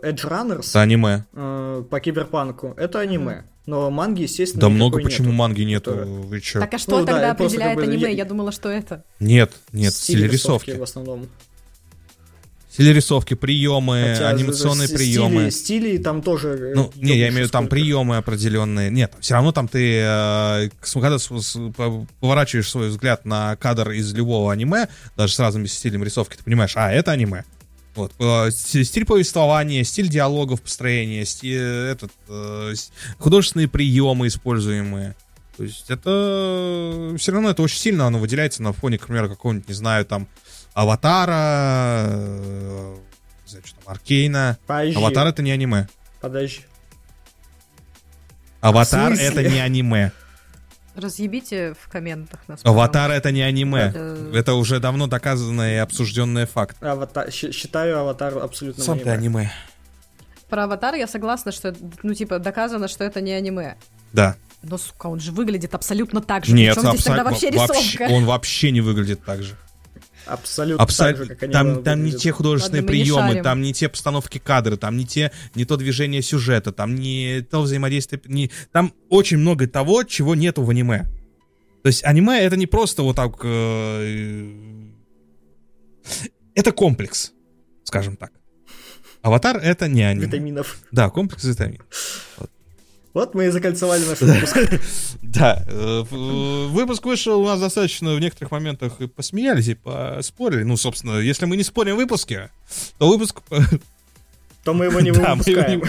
Edge 0.02 0.24
Runners 0.28 0.68
Это 0.70 0.80
аниме. 0.82 1.24
э, 1.32 1.84
по 1.90 1.98
киберпанку— 2.00 2.74
это 2.76 3.00
аниме. 3.00 3.44
Но 3.66 3.90
манги, 3.90 4.22
естественно, 4.22 4.60
Да 4.60 4.68
много 4.68 5.00
почему 5.02 5.28
нету. 5.28 5.36
манги 5.38 5.62
нету. 5.62 5.90
которая- 5.90 6.06
Вы 6.20 6.40
чё? 6.40 6.60
Так 6.60 6.74
а 6.74 6.78
что 6.78 7.00
Ну 7.00 7.04
да, 7.04 7.12
тогда 7.14 7.34
просто 7.34 7.56
определяет 7.56 7.78
как 7.78 7.84
бы- 7.86 7.92
аниме? 7.92 8.10
я- 8.12 8.16
Я 8.18 8.24
думала, 8.24 8.52
что 8.52 8.68
это. 8.68 9.02
Нет, 9.18 9.50
нет, 9.72 9.92
Стиль 9.92 10.18
стиль 10.18 10.30
рисовки. 10.30 10.70
в 10.70 10.82
основном. 10.84 11.26
Стиль 12.76 12.92
рисовки, 12.92 13.32
приемы, 13.32 14.12
Хотя 14.12 14.28
анимационные 14.28 14.86
приемы. 14.90 15.50
Стили, 15.50 15.96
там 15.96 16.20
тоже... 16.20 16.48
э, 16.48 16.72
Ну, 16.74 16.92
не, 16.96 17.16
я 17.16 17.28
имею 17.28 17.32
в 17.32 17.36
виду 17.44 17.48
там 17.48 17.62
сколько. 17.64 17.70
приемы 17.70 18.18
определенные. 18.18 18.90
Нет, 18.90 19.14
все 19.18 19.32
равно 19.32 19.52
там 19.52 19.66
ты, 19.66 20.00
э, 20.04 20.68
когда 20.92 21.16
поворачиваешь 22.20 22.68
свой 22.68 22.90
взгляд 22.90 23.24
на 23.24 23.56
кадр 23.56 23.92
из 23.92 24.12
любого 24.12 24.52
аниме, 24.52 24.88
даже 25.16 25.32
с 25.32 25.38
разным 25.38 25.66
стилем 25.66 26.04
рисовки, 26.04 26.36
ты 26.36 26.44
понимаешь, 26.44 26.72
а, 26.76 26.92
это 26.92 27.12
аниме. 27.12 27.44
Вот, 27.94 28.12
э, 28.18 28.50
стиль, 28.50 29.06
повествования, 29.06 29.82
стиль 29.82 30.08
диалогов, 30.08 30.60
построения, 30.60 31.24
стиль, 31.24 31.56
этот, 31.56 32.12
художественные 33.18 33.68
приемы 33.68 34.26
используемые. 34.26 35.16
То 35.56 35.64
есть 35.64 35.86
это 35.88 37.14
все 37.18 37.32
равно 37.32 37.48
это 37.48 37.62
очень 37.62 37.78
сильно 37.78 38.06
оно 38.06 38.18
выделяется 38.18 38.62
на 38.62 38.74
фоне, 38.74 38.98
к 38.98 39.06
примеру, 39.06 39.30
какого-нибудь, 39.30 39.66
не 39.68 39.74
знаю, 39.74 40.04
там, 40.04 40.28
Аватара, 40.76 42.06
не 43.44 43.48
знаю, 43.50 43.64
что 43.64 43.76
там, 43.82 43.92
Аркейна. 43.94 44.58
Подожди, 44.66 44.94
Аватар 44.98 45.26
это 45.28 45.42
не 45.42 45.50
аниме. 45.50 45.88
подожди. 46.20 46.60
Аватар 48.60 49.12
это 49.12 49.42
не 49.42 49.58
аниме. 49.58 50.12
Разъебите 50.94 51.74
в 51.80 51.88
комментах 51.88 52.40
нас. 52.46 52.60
Аватар 52.62 53.10
это 53.10 53.30
не 53.32 53.40
аниме. 53.42 53.90
Э, 53.94 54.32
Это 54.34 54.54
уже 54.54 54.78
давно 54.80 55.06
доказанный 55.06 55.74
и 55.74 55.76
обсужденный 55.76 56.46
факт. 56.46 56.82
Аватар, 56.82 57.30
считаю 57.30 57.98
Аватар 57.98 58.36
абсолютно 58.38 58.84
Сам 58.84 58.98
ты 58.98 59.08
аниме. 59.10 59.50
Про 60.50 60.64
Аватар 60.64 60.94
я 60.94 61.06
согласна, 61.06 61.52
что, 61.52 61.68
это, 61.68 61.78
ну, 62.02 62.12
типа, 62.14 62.38
доказано, 62.38 62.88
что 62.88 63.02
это 63.04 63.20
не 63.22 63.32
аниме. 63.32 63.76
Да. 64.12 64.36
Но, 64.62 64.76
сука, 64.78 65.06
он 65.06 65.20
же 65.20 65.32
выглядит 65.32 65.74
абсолютно 65.74 66.20
так 66.20 66.44
же. 66.44 66.54
Нет, 66.54 66.74
Причем 66.74 66.90
здесь 66.92 67.04
тогда 67.04 67.22
абсолютно. 67.22 67.60
вообще 67.60 67.72
Вообще, 67.74 67.90
рисовка? 67.98 68.12
он 68.14 68.24
вообще 68.26 68.70
не 68.72 68.80
выглядит 68.82 69.24
так 69.24 69.42
же. 69.42 69.56
Абсолютно 70.26 70.82
Абсолютно. 70.82 71.26
так 71.26 71.28
же, 71.28 71.34
как 71.34 71.42
они 71.44 71.52
Там, 71.52 71.84
там 71.84 72.04
не 72.04 72.12
те 72.12 72.32
художественные 72.32 72.82
Ладно, 72.82 72.92
мы 72.92 72.98
не 72.98 73.04
приемы, 73.04 73.28
шарим. 73.28 73.44
там 73.44 73.62
не 73.62 73.72
те 73.72 73.88
постановки 73.88 74.38
кадра, 74.38 74.76
там 74.76 74.96
не 74.96 75.06
те, 75.06 75.30
не 75.54 75.64
то 75.64 75.76
движение 75.76 76.20
сюжета, 76.20 76.72
там 76.72 76.94
не 76.96 77.42
то 77.42 77.62
взаимодействие, 77.62 78.20
не, 78.26 78.50
там 78.72 78.92
очень 79.08 79.38
много 79.38 79.68
того, 79.68 80.02
чего 80.02 80.34
нету 80.34 80.62
в 80.62 80.70
аниме. 80.70 81.06
То 81.82 81.88
есть 81.88 82.04
аниме 82.04 82.40
это 82.40 82.56
не 82.56 82.66
просто 82.66 83.02
вот 83.02 83.16
так, 83.16 83.36
э, 83.44 84.82
это 86.54 86.72
комплекс, 86.72 87.32
скажем 87.84 88.16
так. 88.16 88.32
Аватар 89.22 89.58
это 89.58 89.88
не 89.88 90.02
аниме. 90.02 90.26
Витаминов. 90.26 90.78
Да, 90.90 91.08
комплекс 91.10 91.44
витамин. 91.44 91.82
Вот 92.38 92.50
мы 93.34 93.46
и 93.46 93.48
закольцевали 93.50 94.04
наш 94.04 94.20
выпуск. 94.20 94.56
Да, 95.22 95.62
э, 95.66 96.04
в- 96.10 96.68
выпуск 96.68 97.04
вышел 97.04 97.40
у 97.40 97.46
нас 97.46 97.60
достаточно 97.60 98.14
в 98.14 98.20
некоторых 98.20 98.50
моментах 98.52 99.00
и 99.00 99.06
посмеялись, 99.06 99.68
и 99.68 99.74
поспорили. 99.74 100.62
Ну, 100.62 100.76
собственно, 100.76 101.18
если 101.18 101.44
мы 101.46 101.56
не 101.56 101.62
спорим 101.62 101.94
в 101.94 101.98
выпуске, 101.98 102.50
то 102.98 103.08
выпуск 103.08 103.40
То 104.64 104.74
мы 104.74 104.86
его 104.86 105.00
не 105.00 105.12
Да, 105.12 105.34
выпускаем. 105.36 105.82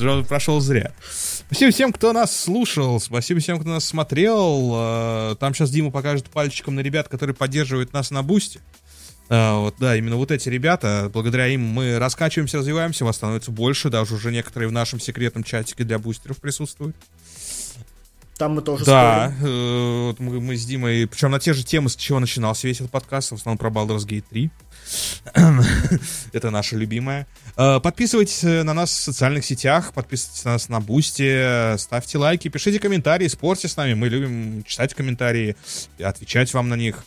Он 0.00 0.24
прошел 0.24 0.58
зря. 0.60 0.92
Спасибо 1.46 1.70
всем, 1.70 1.92
кто 1.92 2.12
нас 2.12 2.34
слушал, 2.34 2.98
спасибо 3.00 3.38
всем, 3.40 3.60
кто 3.60 3.68
нас 3.68 3.84
смотрел. 3.84 4.72
Э, 4.74 5.36
Там 5.38 5.54
сейчас 5.54 5.70
Дима 5.70 5.90
покажет 5.90 6.26
пальчиком 6.30 6.74
на 6.74 6.80
ребят, 6.80 7.08
которые 7.08 7.36
поддерживают 7.36 7.92
нас 7.92 8.10
на 8.10 8.22
бусте. 8.22 8.60
А, 9.28 9.60
вот, 9.60 9.74
да, 9.78 9.96
именно 9.96 10.16
вот 10.16 10.30
эти 10.30 10.48
ребята, 10.48 11.10
благодаря 11.12 11.48
им 11.48 11.62
мы 11.62 11.98
раскачиваемся, 11.98 12.58
развиваемся, 12.58 13.04
вас 13.04 13.16
становится 13.16 13.50
больше, 13.50 13.90
даже 13.90 14.14
уже 14.14 14.30
некоторые 14.30 14.68
в 14.68 14.72
нашем 14.72 15.00
секретном 15.00 15.42
чатике 15.42 15.84
для 15.84 15.98
бустеров 15.98 16.38
присутствуют. 16.38 16.94
Там 18.38 18.52
мы 18.52 18.62
тоже 18.62 18.84
Да, 18.84 19.32
э, 19.40 20.06
вот 20.08 20.20
мы, 20.20 20.40
мы 20.40 20.56
с 20.56 20.66
Димой, 20.66 21.06
причем 21.06 21.30
на 21.30 21.40
те 21.40 21.54
же 21.54 21.64
темы, 21.64 21.88
с 21.88 21.96
чего 21.96 22.20
начинался 22.20 22.68
весь 22.68 22.76
этот 22.76 22.90
подкаст, 22.90 23.30
в 23.30 23.34
основном 23.36 23.56
про 23.56 23.70
Baldur's 23.70 24.06
Gate 24.06 24.24
3. 24.28 24.50
Это 26.32 26.50
наша 26.50 26.76
любимая. 26.76 27.26
Э, 27.56 27.80
Подписывайтесь 27.80 28.44
э, 28.44 28.62
на 28.62 28.74
нас 28.74 28.90
в 28.90 29.00
социальных 29.00 29.44
сетях, 29.44 29.94
подписывайтесь 29.94 30.44
на 30.44 30.52
нас 30.52 30.68
на 30.68 30.80
Бусти, 30.80 31.24
э, 31.26 31.78
ставьте 31.78 32.18
лайки, 32.18 32.48
пишите 32.48 32.78
комментарии, 32.78 33.26
спорьте 33.26 33.68
с 33.68 33.76
нами. 33.76 33.94
Мы 33.94 34.08
любим 34.10 34.64
читать 34.64 34.92
комментарии, 34.92 35.56
отвечать 35.98 36.52
вам 36.52 36.68
на 36.68 36.74
них. 36.74 37.04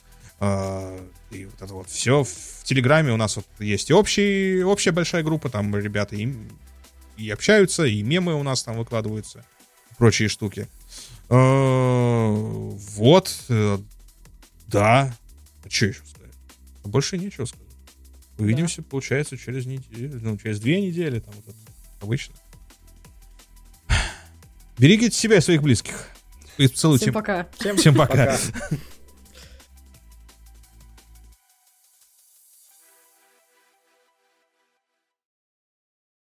И 1.32 1.46
вот 1.46 1.62
это 1.62 1.74
вот 1.74 1.90
все. 1.90 2.24
В 2.24 2.64
Телеграме 2.64 3.14
у 3.14 3.18
нас 3.18 3.36
вот 3.36 3.46
есть 3.60 3.90
и 3.90 3.94
общий, 3.94 4.64
общая 4.64 4.92
большая 4.92 5.24
группа, 5.24 5.50
там 5.50 5.76
ребята 5.76 6.16
и, 6.16 6.34
и 7.18 7.30
общаются, 7.30 7.86
и 7.86 8.02
мемы 8.02 8.34
у 8.34 8.44
нас 8.44 8.64
там 8.64 8.78
выкладываются, 8.78 9.46
прочие 9.98 10.28
штуки. 10.28 10.68
Э, 11.30 11.36
Вот, 12.96 13.36
э, 13.50 13.78
да. 14.68 15.16
А 15.64 15.70
что 15.70 15.86
еще 15.88 16.02
сказать? 16.06 16.32
Больше 16.84 17.18
нечего 17.18 17.46
сказать. 17.46 17.68
Увидимся, 18.40 18.82
получается, 18.82 19.38
через 19.38 19.66
неделю, 19.66 20.20
ну, 20.22 20.38
через 20.38 20.60
две 20.60 20.82
недели, 20.82 21.20
там, 21.20 21.34
вот 21.36 21.48
это, 21.50 21.58
обычно. 22.02 22.36
Берегите 24.78 25.16
себя 25.16 25.38
и 25.38 25.42
своих 25.42 25.62
близких. 25.62 26.08
И 26.58 26.68
целуйте. 26.68 27.06
Всем 27.06 27.14
пока. 27.14 27.48
Всем 27.60 27.76
Всем 27.78 27.96
пока. 27.96 28.38
пока. 28.38 28.38